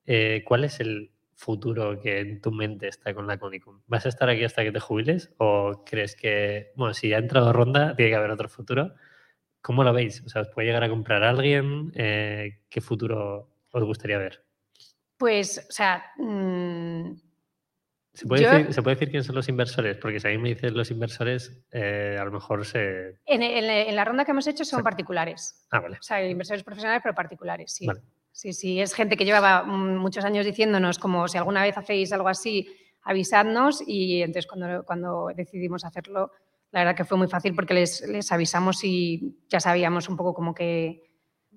Eh, 0.05 0.41
¿Cuál 0.45 0.63
es 0.63 0.79
el 0.79 1.11
futuro 1.49 1.99
que 2.01 2.19
en 2.19 2.41
tu 2.41 2.51
mente 2.51 2.89
está 2.89 3.13
con 3.13 3.25
la 3.25 3.37
Conicum? 3.37 3.81
¿Vas 3.87 4.05
a 4.05 4.09
estar 4.09 4.27
aquí 4.29 4.43
hasta 4.43 4.61
que 4.63 4.73
te 4.73 4.79
jubiles? 4.81 5.33
¿O 5.37 5.83
crees 5.85 6.15
que, 6.15 6.71
bueno, 6.75 6.93
si 6.93 7.13
ha 7.13 7.17
entrado 7.17 7.53
ronda, 7.53 7.95
tiene 7.95 8.11
que 8.11 8.15
haber 8.17 8.31
otro 8.31 8.49
futuro? 8.49 8.93
¿Cómo 9.61 9.83
lo 9.85 9.93
veis? 9.93 10.21
O 10.25 10.29
sea, 10.29 10.41
¿os 10.41 10.49
puede 10.49 10.67
llegar 10.67 10.83
a 10.83 10.89
comprar 10.89 11.23
alguien? 11.23 11.91
Eh, 11.95 12.59
¿Qué 12.69 12.81
futuro 12.81 13.49
os 13.71 13.83
gustaría 13.85 14.17
ver? 14.17 14.43
Pues, 15.17 15.65
o 15.69 15.71
sea, 15.71 16.03
mm, 16.17 17.11
¿Se 18.13 18.27
puede, 18.27 18.43
Yo- 18.43 18.51
decir, 18.51 18.73
¿Se 18.73 18.81
puede 18.81 18.95
decir 18.95 19.11
quién 19.11 19.23
son 19.23 19.35
los 19.35 19.47
inversores? 19.47 19.95
Porque 19.97 20.19
si 20.19 20.27
a 20.27 20.31
mí 20.31 20.37
me 20.39 20.49
dices 20.49 20.73
los 20.73 20.91
inversores, 20.91 21.63
eh, 21.71 22.17
a 22.19 22.25
lo 22.25 22.31
mejor 22.31 22.65
se... 22.65 23.19
en, 23.25 23.41
en- 23.43 23.63
en 23.69 23.95
la 23.95 24.03
ronda 24.03 24.25
que 24.25 24.31
hemos 24.31 24.45
hecho 24.47 24.65
son 24.65 24.79
Sí. 24.79 24.83
particulares. 24.83 25.65
Ah, 25.71 25.79
vale. 25.79 25.97
O 25.99 26.03
sea, 26.03 26.27
inversores 26.27 26.63
profesionales, 26.63 27.01
pero 27.01 27.15
particulares, 27.15 27.71
sí. 27.71 27.85
Vale. 27.87 28.01
Sí, 28.31 28.53
sí, 28.53 28.79
es 28.79 28.93
gente 28.93 29.17
que 29.17 29.25
llevaba 29.25 29.63
mm, 29.63 29.97
muchos 29.97 30.23
años 30.23 30.45
diciéndonos 30.45 30.97
como 30.99 31.27
si 31.27 31.37
alguna 31.37 31.63
vez 31.63 31.77
hacéis 31.77 32.11
algo 32.13 32.27
así, 32.29 32.67
avisadnos 33.03 33.83
y 33.85 34.21
entonces 34.21 34.47
cuando, 34.47 34.83
cuando 34.85 35.29
decidimos 35.35 35.83
hacerlo, 35.85 36.31
la 36.71 36.81
verdad 36.81 36.95
que 36.95 37.05
fue 37.05 37.17
muy 37.17 37.27
fácil 37.27 37.55
porque 37.55 37.73
les, 37.73 38.07
les 38.07 38.31
avisamos 38.31 38.83
y 38.83 39.35
ya 39.49 39.59
sabíamos 39.59 40.07
un 40.09 40.15
poco 40.17 40.33
como 40.33 40.53
que, 40.53 41.01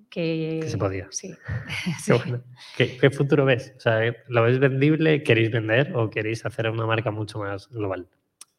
que, 0.09 0.59
Que 0.61 0.69
se 0.69 0.77
podía. 0.77 1.07
Sí. 1.11 1.31
Qué 1.85 1.91
Sí. 2.01 2.11
bueno. 2.11 2.43
¿Qué, 2.75 2.97
qué 2.97 3.09
futuro 3.11 3.45
ves? 3.45 3.73
O 3.77 3.79
sea, 3.79 3.99
¿lo 4.27 4.43
ves 4.43 4.59
vendible? 4.59 5.23
¿Queréis 5.23 5.51
vender 5.51 5.95
o 5.95 6.09
queréis 6.09 6.45
hacer 6.45 6.69
una 6.69 6.85
marca 6.85 7.11
mucho 7.11 7.39
más 7.39 7.69
global? 7.69 8.09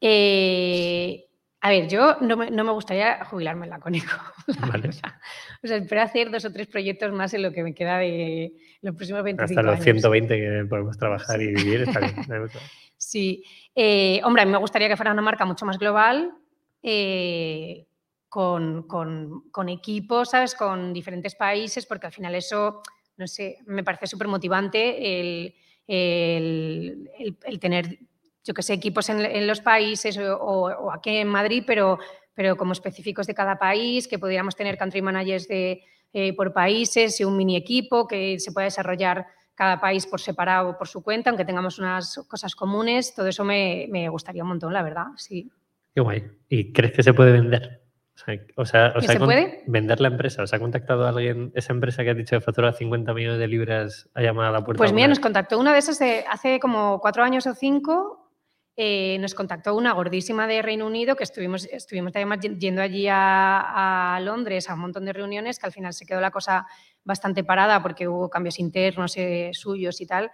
Eh, 0.01 1.27
a 1.67 1.71
ver, 1.71 1.89
yo 1.89 2.19
no 2.21 2.37
me, 2.37 2.51
no 2.51 2.63
me 2.63 2.73
gustaría 2.73 3.25
jubilarme 3.25 3.65
en 3.65 3.71
la 3.71 3.79
Cónico. 3.81 4.13
la 4.61 4.67
Vale. 4.67 4.91
O 4.91 5.67
sea, 5.67 5.77
espero 5.79 6.03
hacer 6.03 6.31
dos 6.31 6.45
o 6.45 6.53
tres 6.53 6.67
proyectos 6.67 7.11
más 7.13 7.33
en 7.33 7.41
lo 7.43 7.53
que 7.53 7.63
me 7.63 7.73
queda 7.75 7.97
de 7.99 8.53
los 8.83 8.95
próximos 8.95 9.23
25 9.25 9.51
Hasta 9.51 9.63
los 9.63 9.73
años. 9.77 9.85
120 9.85 10.37
que 10.37 10.65
podemos 10.69 10.99
trabajar 10.99 11.41
y 11.41 11.55
vivir 11.55 11.81
está 11.83 12.01
bien. 12.01 12.15
Sí. 12.99 13.43
Eh, 13.75 14.21
hombre, 14.25 14.43
a 14.43 14.47
mí 14.47 14.53
me 14.53 14.59
gustaría 14.59 14.89
que 14.89 14.97
fuera 14.97 15.13
una 15.13 15.23
marca 15.23 15.45
mucho 15.47 15.65
más 15.67 15.79
global, 15.79 16.33
eh, 16.83 17.87
con, 18.29 18.83
con- 18.87 19.49
con 19.51 19.69
equipos, 19.71 20.31
¿sabes? 20.31 20.55
Con 20.55 20.93
diferentes 20.93 21.35
países, 21.35 21.87
porque 21.87 22.07
al 22.07 22.13
final 22.13 22.35
eso, 22.35 22.83
no 23.17 23.27
sé, 23.27 23.57
me 23.67 23.83
parece 23.85 24.07
súper 24.07 24.29
motivante 24.29 25.21
el, 25.21 25.55
el- 25.87 27.11
el- 27.19 27.37
el 27.45 27.59
tener, 27.59 27.99
yo 28.45 28.55
que 28.55 28.63
sé, 28.63 28.75
equipos 28.75 29.09
en, 29.09 29.21
en 29.21 29.47
los 29.47 29.61
países 29.61 30.19
o, 30.19 30.93
aquí 30.93 31.17
en 31.17 31.29
Madrid, 31.29 31.65
pero, 31.67 31.99
pero 32.35 32.57
como 32.57 32.73
específicos 32.73 33.27
de 33.27 33.35
cada 33.35 33.59
país, 33.59 34.07
que 34.07 34.19
pudiéramos 34.19 34.55
tener 34.55 34.77
country 34.77 35.03
managers 35.03 35.49
de, 35.49 35.83
eh, 36.13 36.33
por 36.35 36.53
países 36.53 37.19
y 37.21 37.25
un 37.25 37.37
mini 37.37 37.57
equipo 37.57 38.07
que 38.07 38.39
se 38.39 38.53
pueda 38.53 38.67
desarrollar 38.67 39.27
cada 39.55 39.81
país 39.81 40.07
por 40.07 40.21
separado 40.21 40.71
o 40.71 40.79
por 40.79 40.89
su 40.89 41.03
cuenta, 41.03 41.31
aunque 41.31 41.45
tengamos 41.45 41.79
unas 41.79 42.21
cosas 42.29 42.55
comunes, 42.55 43.15
todo 43.15 43.29
eso 43.29 43.45
me, 43.45 43.87
me 43.91 44.09
gustaría 44.09 44.43
un 44.43 44.49
montón, 44.51 44.73
la 44.73 44.83
verdad, 44.83 45.07
sí. 45.17 45.51
Qué 45.95 46.01
guay. 46.01 46.25
¿Y 46.49 46.73
crees 46.73 46.93
que 46.93 47.03
se 47.03 47.15
puede 47.15 47.33
vender? 47.33 47.83
O 48.17 48.19
sea, 48.19 48.41
o 48.57 48.65
sea, 48.65 48.93
os 48.97 49.05
¿Que 49.05 49.11
ha 49.11 49.15
se 49.15 49.19
puede? 49.21 49.63
vender 49.67 50.01
la 50.01 50.09
empresa. 50.09 50.43
¿Os 50.43 50.53
ha 50.53 50.59
contactado 50.59 51.07
alguien, 51.07 51.51
esa 51.55 51.73
empresa 51.73 52.05
que 52.05 52.11
has 52.11 52.17
dicho 52.17 52.37
que 52.37 52.41
factura 52.41 52.73
50 52.73 53.13
millones 53.15 53.39
de 53.39 53.49
libras, 53.49 54.09
ha 54.15 54.23
llamado 54.23 54.49
a 54.49 54.53
la 54.53 54.65
puerta? 54.65 54.79
Pues 54.79 54.93
mira, 54.93 55.09
nos 55.09 55.19
contactó 55.21 55.59
una 55.59 55.73
de 55.73 55.79
esas 55.79 55.99
de 55.99 56.25
hace 56.31 56.61
como 56.61 57.01
cuatro 57.01 57.23
años 57.25 57.47
o 57.47 57.55
cinco, 57.55 58.24
eh, 58.77 59.19
nos 59.21 59.35
contactó 59.35 59.75
una 59.77 59.93
gordísima 59.93 60.47
de 60.47 60.61
Reino 60.63 60.87
Unido 60.87 61.15
que 61.17 61.23
estuvimos, 61.25 61.67
estuvimos 61.71 62.13
además 62.15 62.41
yen- 62.41 62.59
yendo 62.59 62.83
allí 62.83 63.07
a, 63.09 64.17
a 64.17 64.21
Londres 64.21 64.69
a 64.69 64.75
un 64.75 64.81
montón 64.81 65.05
de 65.05 65.13
reuniones 65.13 65.59
que 65.59 65.67
al 65.67 65.73
final 65.73 65.93
se 65.93 66.07
quedó 66.07 66.21
la 66.21 66.31
cosa 66.33 66.67
bastante 67.05 67.45
parada 67.45 67.83
porque 67.83 68.09
hubo 68.09 68.29
cambios 68.31 68.59
internos 68.59 69.17
eh, 69.17 69.51
suyos 69.53 70.01
y 70.01 70.07
tal, 70.07 70.31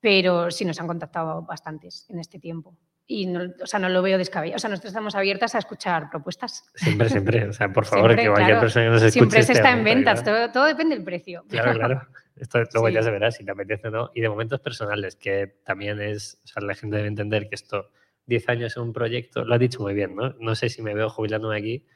pero 0.00 0.50
sí 0.50 0.64
nos 0.64 0.78
han 0.80 0.86
contactado 0.86 1.42
bastantes 1.42 2.06
en 2.10 2.18
este 2.18 2.38
tiempo. 2.38 2.76
Y 3.10 3.24
no, 3.24 3.40
o 3.62 3.66
sea, 3.66 3.80
no 3.80 3.88
lo 3.88 4.02
veo 4.02 4.18
descabellado. 4.18 4.56
O 4.56 4.58
sea, 4.58 4.68
nosotros 4.68 4.90
estamos 4.90 5.14
abiertas 5.14 5.54
a 5.54 5.58
escuchar 5.60 6.10
propuestas. 6.10 6.70
Siempre, 6.74 7.08
siempre. 7.08 7.48
O 7.48 7.52
sea, 7.54 7.72
por 7.72 7.86
favor, 7.86 8.10
Siempre, 8.10 8.24
que 8.24 8.28
cualquier 8.28 8.48
claro. 8.48 8.60
persona 8.60 8.84
que 8.84 8.90
nos 8.90 9.02
escuche. 9.02 9.12
Siempre 9.12 9.42
se 9.44 9.52
está 9.54 9.70
en 9.72 9.82
ventas, 9.82 10.22
todo, 10.22 10.52
todo 10.52 10.64
depende 10.66 10.94
del 10.94 11.04
precio. 11.04 11.42
Claro, 11.48 11.72
claro. 11.72 12.02
Esto 12.40 12.60
luego 12.72 12.88
ya 12.88 13.02
se 13.02 13.10
verá 13.10 13.30
si 13.30 13.44
te 13.44 13.50
apetece 13.50 13.88
o 13.88 13.90
no. 13.90 14.10
Y 14.14 14.20
de 14.20 14.28
momentos 14.28 14.60
personales, 14.60 15.16
que 15.16 15.46
también 15.64 16.00
es, 16.00 16.40
o 16.44 16.46
sea, 16.48 16.62
la 16.62 16.74
gente 16.74 16.96
debe 16.96 17.08
entender 17.08 17.48
que 17.48 17.54
esto, 17.54 17.90
10 18.26 18.48
años 18.48 18.76
en 18.76 18.82
un 18.84 18.92
proyecto, 18.92 19.44
lo 19.44 19.54
has 19.54 19.60
dicho 19.60 19.80
muy 19.80 19.94
bien, 19.94 20.14
¿no? 20.14 20.34
No 20.38 20.54
sé 20.54 20.68
si 20.68 20.82
me 20.82 20.94
veo 20.94 21.08
jubilándome 21.08 21.56
aquí, 21.56 21.86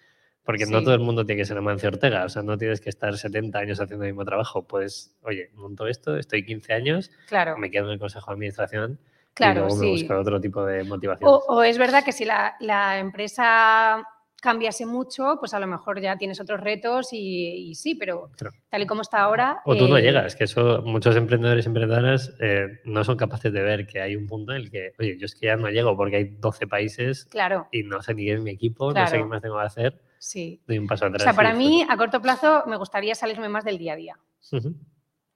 porque 0.45 0.66
no 0.66 0.82
todo 0.82 0.95
el 0.95 1.01
mundo 1.01 1.24
tiene 1.24 1.43
que 1.43 1.47
ser 1.47 1.57
Amancio 1.57 1.88
Ortega, 1.88 2.24
o 2.24 2.28
sea, 2.28 2.43
no 2.43 2.59
tienes 2.59 2.80
que 2.80 2.88
estar 2.90 3.16
70 3.16 3.59
años 3.59 3.80
haciendo 3.80 4.05
el 4.05 4.12
mismo 4.12 4.24
trabajo. 4.24 4.66
Pues, 4.66 5.16
oye, 5.22 5.51
monto 5.55 5.86
esto, 5.86 6.16
estoy 6.16 6.45
15 6.45 6.72
años, 6.72 7.11
Claro, 7.28 7.57
me 7.59 7.70
quedo 7.70 7.86
en 7.86 7.93
el 7.93 7.99
consejo 7.99 8.30
de 8.30 8.34
administración 8.34 8.99
y 9.03 9.34
claro, 9.34 9.61
luego 9.61 9.76
me 9.76 9.84
sí. 9.84 9.90
busco 9.90 10.18
otro 10.18 10.40
tipo 10.40 10.64
de 10.64 10.84
motivación. 10.84 11.30
O, 11.30 11.36
o 11.49 11.62
es 11.62 11.78
verdad 11.78 12.05
que 12.05 12.12
si 12.12 12.24
la, 12.24 12.57
la 12.61 12.99
empresa 12.99 14.05
cambiase 14.43 14.86
mucho, 14.86 15.36
pues 15.38 15.55
a 15.55 15.61
lo 15.61 15.68
mejor 15.68 16.01
ya 16.01 16.16
tienes 16.18 16.40
otros 16.40 16.61
retos 16.61 17.12
y, 17.12 17.70
y 17.70 17.74
sí, 17.76 17.95
pero 17.95 18.28
Claro. 18.36 18.53
tal 18.68 18.82
y 18.82 18.86
como 18.86 19.03
está 19.03 19.20
ahora... 19.22 19.62
O 19.64 19.76
tú 19.76 19.86
no 19.86 19.97
eh, 19.97 20.03
llegas, 20.03 20.34
que 20.34 20.45
eso 20.45 20.82
muchos 20.84 21.14
emprendedores 21.14 21.64
y 21.64 21.68
emprendedoras 21.68 22.34
eh, 22.40 22.80
no 22.84 23.05
son 23.05 23.16
capaces 23.16 23.53
de 23.53 23.62
ver 23.62 23.86
que 23.86 24.01
hay 24.01 24.16
un 24.16 24.26
punto 24.26 24.51
en 24.51 24.59
el 24.62 24.70
que, 24.70 24.95
oye, 24.99 25.16
yo 25.16 25.26
es 25.26 25.36
que 25.36 25.47
ya 25.47 25.55
no 25.55 25.68
llego 25.70 25.97
porque 25.97 26.16
hay 26.16 26.24
12 26.24 26.66
países 26.66 27.24
Claro, 27.26 27.68
y 27.70 27.84
no 27.84 28.03
sé 28.03 28.14
ni 28.14 28.24
qué 28.24 28.32
es 28.34 28.40
mi 28.40 28.51
equipo, 28.51 28.93
no 28.93 29.07
sé 29.07 29.18
qué 29.18 29.24
más 29.24 29.40
tengo 29.43 29.59
que 29.61 29.64
hacer, 29.64 30.03
sí. 30.18 30.61
doy 30.66 30.78
un 30.78 30.88
paso 30.88 31.05
O 31.05 31.09
atrás. 31.09 31.22
sea, 31.22 31.32
y 31.32 31.36
para 31.36 31.55
mí, 31.55 31.86
a 31.88 31.97
corto 31.97 32.20
plazo, 32.20 32.64
me 32.66 32.76
gustaría 32.76 33.14
salirme 33.14 33.49
más 33.49 33.64
del 33.64 33.78
día 33.78 33.93
a 33.93 33.97
día. 33.97 34.16
O 34.51 34.59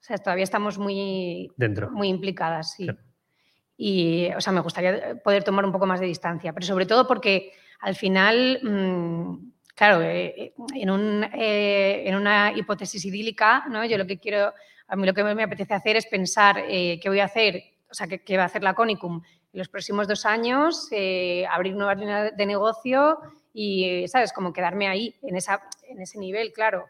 sea, 0.00 0.18
todavía 0.18 0.42
estamos 0.44 0.78
muy, 0.78 1.50
Dentro. 1.56 1.90
muy 1.92 2.08
implicadas, 2.08 2.72
sí. 2.74 2.88
Y, 3.76 4.28
o 4.36 4.40
sea, 4.40 4.52
me 4.52 4.60
gustaría 4.60 5.16
poder 5.22 5.44
tomar 5.44 5.64
un 5.64 5.70
poco 5.72 5.86
más 5.86 6.00
de 6.00 6.06
distancia, 6.06 6.52
pero 6.52 6.66
sobre 6.66 6.86
todo 6.86 7.06
porque 7.06 7.52
al 7.80 7.94
final, 7.94 8.60
mm, 8.62 9.52
claro, 9.74 10.02
eh, 10.02 10.52
en, 10.74 10.90
un, 10.90 11.24
eh, 11.34 12.04
en 12.06 12.14
una 12.16 12.52
hipótesis 12.56 13.04
idílica, 13.04 13.64
¿no? 13.68 13.84
Yo 13.84 13.98
lo 13.98 14.06
que 14.06 14.18
quiero, 14.18 14.52
a 14.88 14.96
mí 14.96 15.06
lo 15.06 15.14
que 15.14 15.22
me 15.24 15.42
apetece 15.42 15.74
hacer 15.74 15.96
es 15.96 16.06
pensar 16.06 16.64
eh, 16.68 16.98
qué 17.00 17.08
voy 17.08 17.20
a 17.20 17.24
hacer, 17.24 17.62
o 17.90 17.94
sea, 17.94 18.06
qué, 18.06 18.20
qué 18.22 18.36
va 18.36 18.44
a 18.44 18.46
hacer 18.46 18.62
la 18.62 18.74
Conicum 18.74 19.22
en 19.52 19.58
los 19.58 19.68
próximos 19.68 20.08
dos 20.08 20.26
años, 20.26 20.88
eh, 20.90 21.46
abrir 21.50 21.74
nuevas 21.74 21.98
líneas 21.98 22.36
de 22.36 22.46
negocio 22.46 23.18
y, 23.54 24.06
¿sabes? 24.08 24.32
Como 24.32 24.52
quedarme 24.52 24.88
ahí, 24.88 25.14
en, 25.22 25.36
esa, 25.36 25.62
en 25.88 26.00
ese 26.00 26.18
nivel, 26.18 26.52
claro 26.52 26.84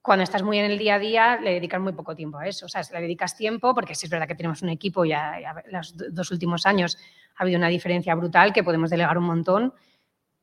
cuando 0.00 0.24
estás 0.24 0.42
muy 0.42 0.58
en 0.58 0.64
el 0.70 0.78
día 0.78 0.96
a 0.96 0.98
día, 0.98 1.40
le 1.40 1.52
dedicas 1.54 1.80
muy 1.80 1.92
poco 1.92 2.16
tiempo 2.16 2.36
a 2.38 2.46
eso. 2.48 2.66
O 2.66 2.68
sea, 2.68 2.82
le 2.92 3.00
dedicas 3.00 3.36
tiempo, 3.36 3.72
porque 3.72 3.94
sí 3.94 4.06
es 4.06 4.10
verdad 4.10 4.26
que 4.26 4.34
tenemos 4.34 4.60
un 4.62 4.68
equipo 4.68 5.04
y 5.04 5.12
a- 5.12 5.40
y 5.40 5.44
a- 5.44 5.62
los 5.70 5.96
do- 5.96 6.06
dos 6.10 6.30
últimos 6.32 6.66
años 6.66 6.98
ha 7.36 7.42
habido 7.44 7.56
una 7.56 7.68
diferencia 7.68 8.12
brutal 8.16 8.52
que 8.52 8.64
podemos 8.64 8.90
delegar 8.90 9.16
un 9.16 9.24
montón, 9.24 9.72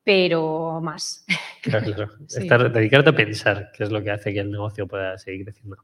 pero 0.04 0.80
más. 0.82 1.24
Claro, 1.62 1.92
claro. 1.92 2.12
Sí. 2.26 2.44
Estar- 2.48 2.72
dedicarte 2.72 3.10
a 3.10 3.12
pensar 3.14 3.70
qué 3.76 3.84
es 3.84 3.90
lo 3.92 4.02
que 4.02 4.10
hace 4.10 4.32
que 4.32 4.40
el 4.40 4.50
negocio 4.50 4.86
pueda 4.88 5.18
seguir 5.18 5.44
creciendo. 5.44 5.76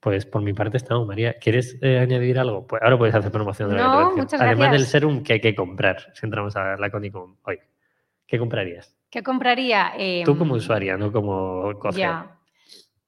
Pues 0.00 0.24
por 0.24 0.40
mi 0.40 0.54
parte 0.54 0.78
estamos, 0.78 1.06
María. 1.06 1.34
¿Quieres 1.34 1.76
eh, 1.82 1.98
añadir 1.98 2.38
algo? 2.38 2.66
Pues 2.66 2.80
ahora 2.82 2.96
puedes 2.96 3.14
hacer 3.14 3.30
promoción 3.30 3.68
de 3.68 3.76
la 3.76 3.82
No, 3.82 4.16
muchas 4.16 4.40
Además 4.40 4.72
del 4.72 4.86
serum 4.86 5.22
que 5.22 5.34
hay 5.34 5.40
que 5.42 5.54
comprar, 5.54 6.12
si 6.14 6.24
entramos 6.24 6.56
a 6.56 6.76
la 6.78 6.88
Conicom 6.90 7.36
hoy. 7.42 7.58
¿Qué 8.26 8.38
comprarías? 8.38 8.96
¿Qué 9.10 9.22
compraría? 9.22 9.92
Tú 10.24 10.38
como 10.38 10.54
Em, 10.54 10.58
usuaria, 10.60 10.96
no 10.96 11.12
como 11.12 11.78
cogeo. 11.78 11.98
Ya. 11.98 12.38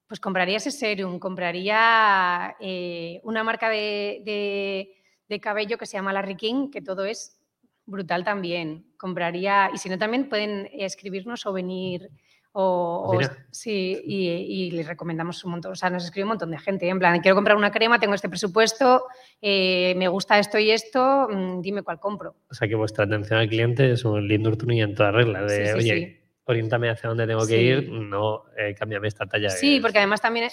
Pues 0.07 0.21
compraría 0.21 0.59
ese 0.59 0.73
serum, 0.73 1.19
compraría 1.19 2.55
eh, 2.61 3.21
una 3.23 3.43
marca 3.45 3.71
de, 3.71 4.21
de- 4.27 4.95
de 5.27 5.41
cabello 5.41 5.79
que 5.79 5.87
se 5.87 5.97
llama 5.97 6.13
Larry 6.13 6.37
King, 6.37 6.71
que 6.71 6.83
todo 6.83 7.07
es 7.07 7.40
brutal 7.91 8.25
también. 8.25 8.87
Compraría, 8.97 9.71
y 9.75 9.79
si 9.79 9.89
no, 9.89 9.99
también 9.99 10.29
pueden 10.29 10.69
escribirnos 10.73 11.45
o 11.47 11.53
venir. 11.53 12.11
O, 12.53 13.17
sí, 13.53 14.01
y, 14.05 14.29
y 14.29 14.71
les 14.73 14.87
recomendamos 14.89 15.45
un 15.45 15.53
montón. 15.53 15.71
O 15.71 15.75
sea, 15.77 15.89
nos 15.89 16.05
escribe 16.05 16.25
un 16.25 16.31
montón 16.31 16.51
de 16.51 16.59
gente. 16.59 16.89
En 16.89 16.99
plan, 16.99 17.21
quiero 17.21 17.37
comprar 17.37 17.57
una 17.57 17.71
crema, 17.71 18.01
tengo 18.01 18.15
este 18.15 18.29
presupuesto, 18.29 19.05
eh, 19.41 19.95
me 19.97 20.09
gusta 20.09 20.37
esto 20.39 20.59
y 20.59 20.73
esto, 20.73 21.29
mm, 21.31 21.61
dime 21.61 21.83
cuál 21.83 22.01
compro. 22.01 22.35
O 22.51 22.55
sea 22.55 22.67
que 22.67 22.75
vuestra 22.75 23.05
atención 23.05 23.39
al 23.39 23.49
cliente 23.49 23.93
es 23.93 24.05
un 24.05 24.27
lindo 24.27 24.51
turno 24.57 24.75
en 24.75 24.95
toda 24.97 25.13
regla. 25.13 25.43
De, 25.43 25.67
Sí, 25.67 25.67
sí, 25.67 25.79
oye, 25.93 26.23
oriéntame 26.45 26.91
hacia 26.91 27.09
dónde 27.09 27.27
tengo 27.29 27.47
que 27.47 27.63
ir, 27.63 27.89
no 27.93 28.43
eh, 28.59 28.75
cámbiame 28.75 29.07
esta 29.07 29.27
talla. 29.27 29.51
Sí, 29.51 29.77
que- 29.77 29.83
porque 29.83 29.99
además 29.99 30.21
también 30.21 30.47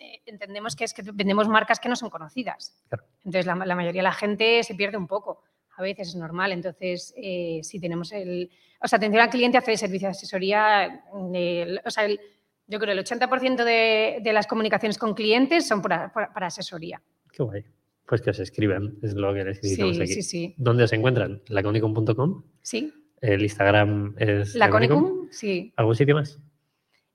eh, 0.00 0.22
entendemos 0.26 0.74
que 0.74 0.82
es 0.82 0.92
que 0.92 1.02
vendemos 1.12 1.46
marcas 1.46 1.78
que 1.78 1.88
no 1.88 1.94
son 1.94 2.10
conocidas. 2.10 2.76
Claro. 2.88 3.04
Entonces, 3.18 3.46
la, 3.46 3.54
la 3.54 3.76
mayoría 3.76 4.00
de 4.00 4.08
la 4.08 4.12
gente 4.12 4.60
se 4.64 4.74
pierde 4.74 4.96
un 4.96 5.06
poco. 5.06 5.44
A 5.76 5.82
veces 5.82 6.08
es 6.08 6.16
normal. 6.16 6.52
Entonces, 6.52 7.12
eh, 7.16 7.60
si 7.62 7.80
tenemos 7.80 8.12
el. 8.12 8.50
O 8.80 8.88
sea, 8.88 8.96
atención 8.98 9.22
al 9.22 9.30
cliente 9.30 9.58
hace 9.58 9.76
servicio 9.76 10.08
de 10.08 10.12
asesoría. 10.12 11.02
eh, 11.34 11.78
o 11.84 11.90
sea, 11.90 12.04
el- 12.04 12.20
yo 12.66 12.78
creo 12.78 12.94
que 12.94 12.98
el 13.00 13.04
80% 13.04 13.64
de, 13.64 14.20
de 14.22 14.32
las 14.32 14.46
comunicaciones 14.46 14.96
con 14.98 15.14
clientes 15.14 15.66
son 15.68 15.82
para, 15.82 16.12
para- 16.12 16.32
para 16.32 16.46
asesoría. 16.46 17.02
Qué 17.32 17.42
guay. 17.42 17.64
Pues 18.06 18.20
que 18.22 18.30
os 18.30 18.38
escriban, 18.38 18.98
es 19.02 19.14
lo 19.14 19.32
que 19.34 19.44
necesitamos 19.44 19.96
Sí, 19.96 20.02
aquí. 20.02 20.12
sí, 20.14 20.22
sí. 20.22 20.54
¿Dónde 20.58 20.84
os 20.84 20.92
encuentran? 20.92 21.42
Laconicum.com. 21.48 22.42
Sí. 22.62 22.92
El 23.20 23.42
Instagram 23.42 24.14
es 24.18 24.54
La 24.54 24.66
Laconicum. 24.66 25.02
Conicum, 25.02 25.28
sí. 25.30 25.72
¿Algún 25.76 25.94
sitio 25.94 26.14
más? 26.14 26.38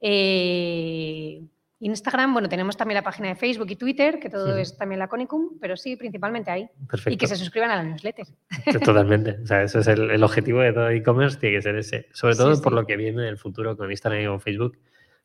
Eh, 0.02 1.42
Instagram, 1.80 2.34
bueno, 2.34 2.50
tenemos 2.50 2.76
también 2.76 2.96
la 2.96 3.04
página 3.04 3.30
de 3.30 3.36
Facebook 3.36 3.68
y 3.72 3.76
Twitter, 3.78 4.20
que 4.20 4.30
todo 4.30 4.58
es 4.58 4.78
también 4.78 5.00
la 5.00 5.08
Conicum, 5.08 5.58
pero 5.62 5.78
sí, 5.78 5.96
principalmente 5.96 6.52
ahí. 6.52 6.70
Perfecto. 6.90 7.14
Y 7.14 7.18
que 7.18 7.28
se 7.28 7.36
suscriban 7.38 7.72
a 7.72 7.78
la 7.78 7.84
newsletter. 7.84 8.26
Totalmente. 8.84 9.38
O 9.44 9.48
sea, 9.48 9.64
eso 9.64 9.80
es 9.80 9.88
el, 9.88 10.12
el 10.12 10.24
objetivo 10.24 10.60
de 10.62 10.74
todo 10.74 10.90
e-commerce, 10.90 11.40
tiene 11.40 11.56
que 11.56 11.62
ser 11.62 11.76
ese. 11.78 12.08
Sobre 12.12 12.34
Sí, 12.34 12.40
todo 12.40 12.62
por 12.62 12.74
sí. 12.74 12.76
lo 12.76 12.86
que 12.86 12.98
viene 12.98 13.22
en 13.24 13.28
el 13.30 13.38
futuro 13.38 13.78
con 13.78 13.90
Instagram 13.90 14.22
y 14.22 14.26
con 14.28 14.42
Facebook, 14.42 14.78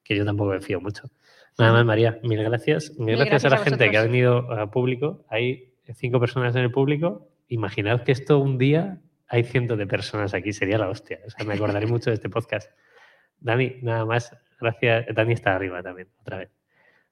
que 0.04 0.16
yo 0.16 0.24
tampoco 0.24 0.50
me 0.50 0.60
fío 0.60 0.80
mucho. 0.80 1.10
Nada 1.58 1.72
más, 1.72 1.84
María, 1.84 2.18
mil 2.22 2.42
gracias. 2.42 2.92
Mil, 2.98 3.16
Mil 3.16 3.16
gracias, 3.16 3.44
a 3.44 3.48
la 3.50 3.56
a 3.56 3.64
gente 3.64 3.90
que 3.90 3.96
ha 3.98 4.02
venido 4.02 4.50
a 4.52 4.70
público. 4.70 5.24
Hay 5.28 5.72
cinco 5.94 6.20
personas 6.20 6.54
en 6.56 6.62
el 6.62 6.70
público. 6.70 7.28
Imaginad 7.48 8.02
que 8.02 8.12
esto 8.12 8.38
un 8.38 8.58
día 8.58 9.00
hay 9.28 9.42
cientos 9.44 9.78
de 9.78 9.86
personas 9.86 10.34
aquí, 10.34 10.52
sería 10.52 10.78
la 10.78 10.88
hostia. 10.88 11.18
O 11.26 11.30
sea, 11.30 11.44
me 11.44 11.54
acordaré 11.54 11.86
mucho 11.86 12.10
de 12.10 12.14
este 12.14 12.28
podcast. 12.28 12.70
Dani, 13.40 13.76
nada 13.82 14.04
más, 14.04 14.36
gracias. 14.64 15.06
Dani 15.14 15.32
está 15.32 15.54
arriba 15.54 15.82
también, 15.82 16.08
otra 16.20 16.38
vez. 16.38 16.50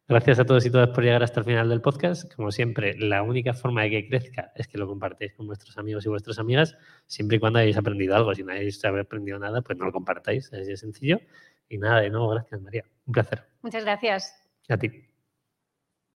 Gracias 0.09 0.40
a 0.40 0.44
todos 0.44 0.66
y 0.66 0.70
todas 0.70 0.88
por 0.90 1.05
llegar 1.05 1.22
hasta 1.22 1.40
el 1.40 1.46
final 1.46 1.68
del 1.68 1.80
podcast. 1.80 2.34
Como 2.34 2.50
siempre, 2.50 2.98
la 2.98 3.22
única 3.22 3.55
forma 3.55 3.82
de 3.82 3.90
que 3.90 4.09
crezca 4.09 4.53
es 4.57 4.66
que 4.66 4.76
lo 4.76 4.86
compartáis 4.86 5.32
con 5.32 5.46
vuestros 5.46 5.78
amigos 5.78 6.05
y 6.05 6.09
vuestras 6.09 6.38
amigas, 6.38 6.76
siempre 7.07 7.36
y 7.36 7.40
cuando 7.40 7.61
hayáis 7.61 7.78
aprendido 7.78 8.16
algo. 8.16 8.34
Si 8.34 8.42
no 8.42 8.53
hayáis 8.53 8.84
aprendido 8.84 9.38
nada, 9.38 9.62
pues 9.62 9.78
no 9.78 9.86
lo 9.86 9.92
compartáis, 9.92 10.53
así 10.53 10.64
de 10.64 10.76
sencillo. 10.76 11.20
Y 11.68 11.78
nada, 11.78 12.00
de 12.00 12.11
nuevo, 12.11 12.28
gracias 12.30 12.61
María. 12.61 12.84
Un 13.07 13.12
placer. 13.12 13.44
Muchas 13.62 13.84
gracias. 13.84 14.34
A 14.68 14.76
ti. 14.76 15.11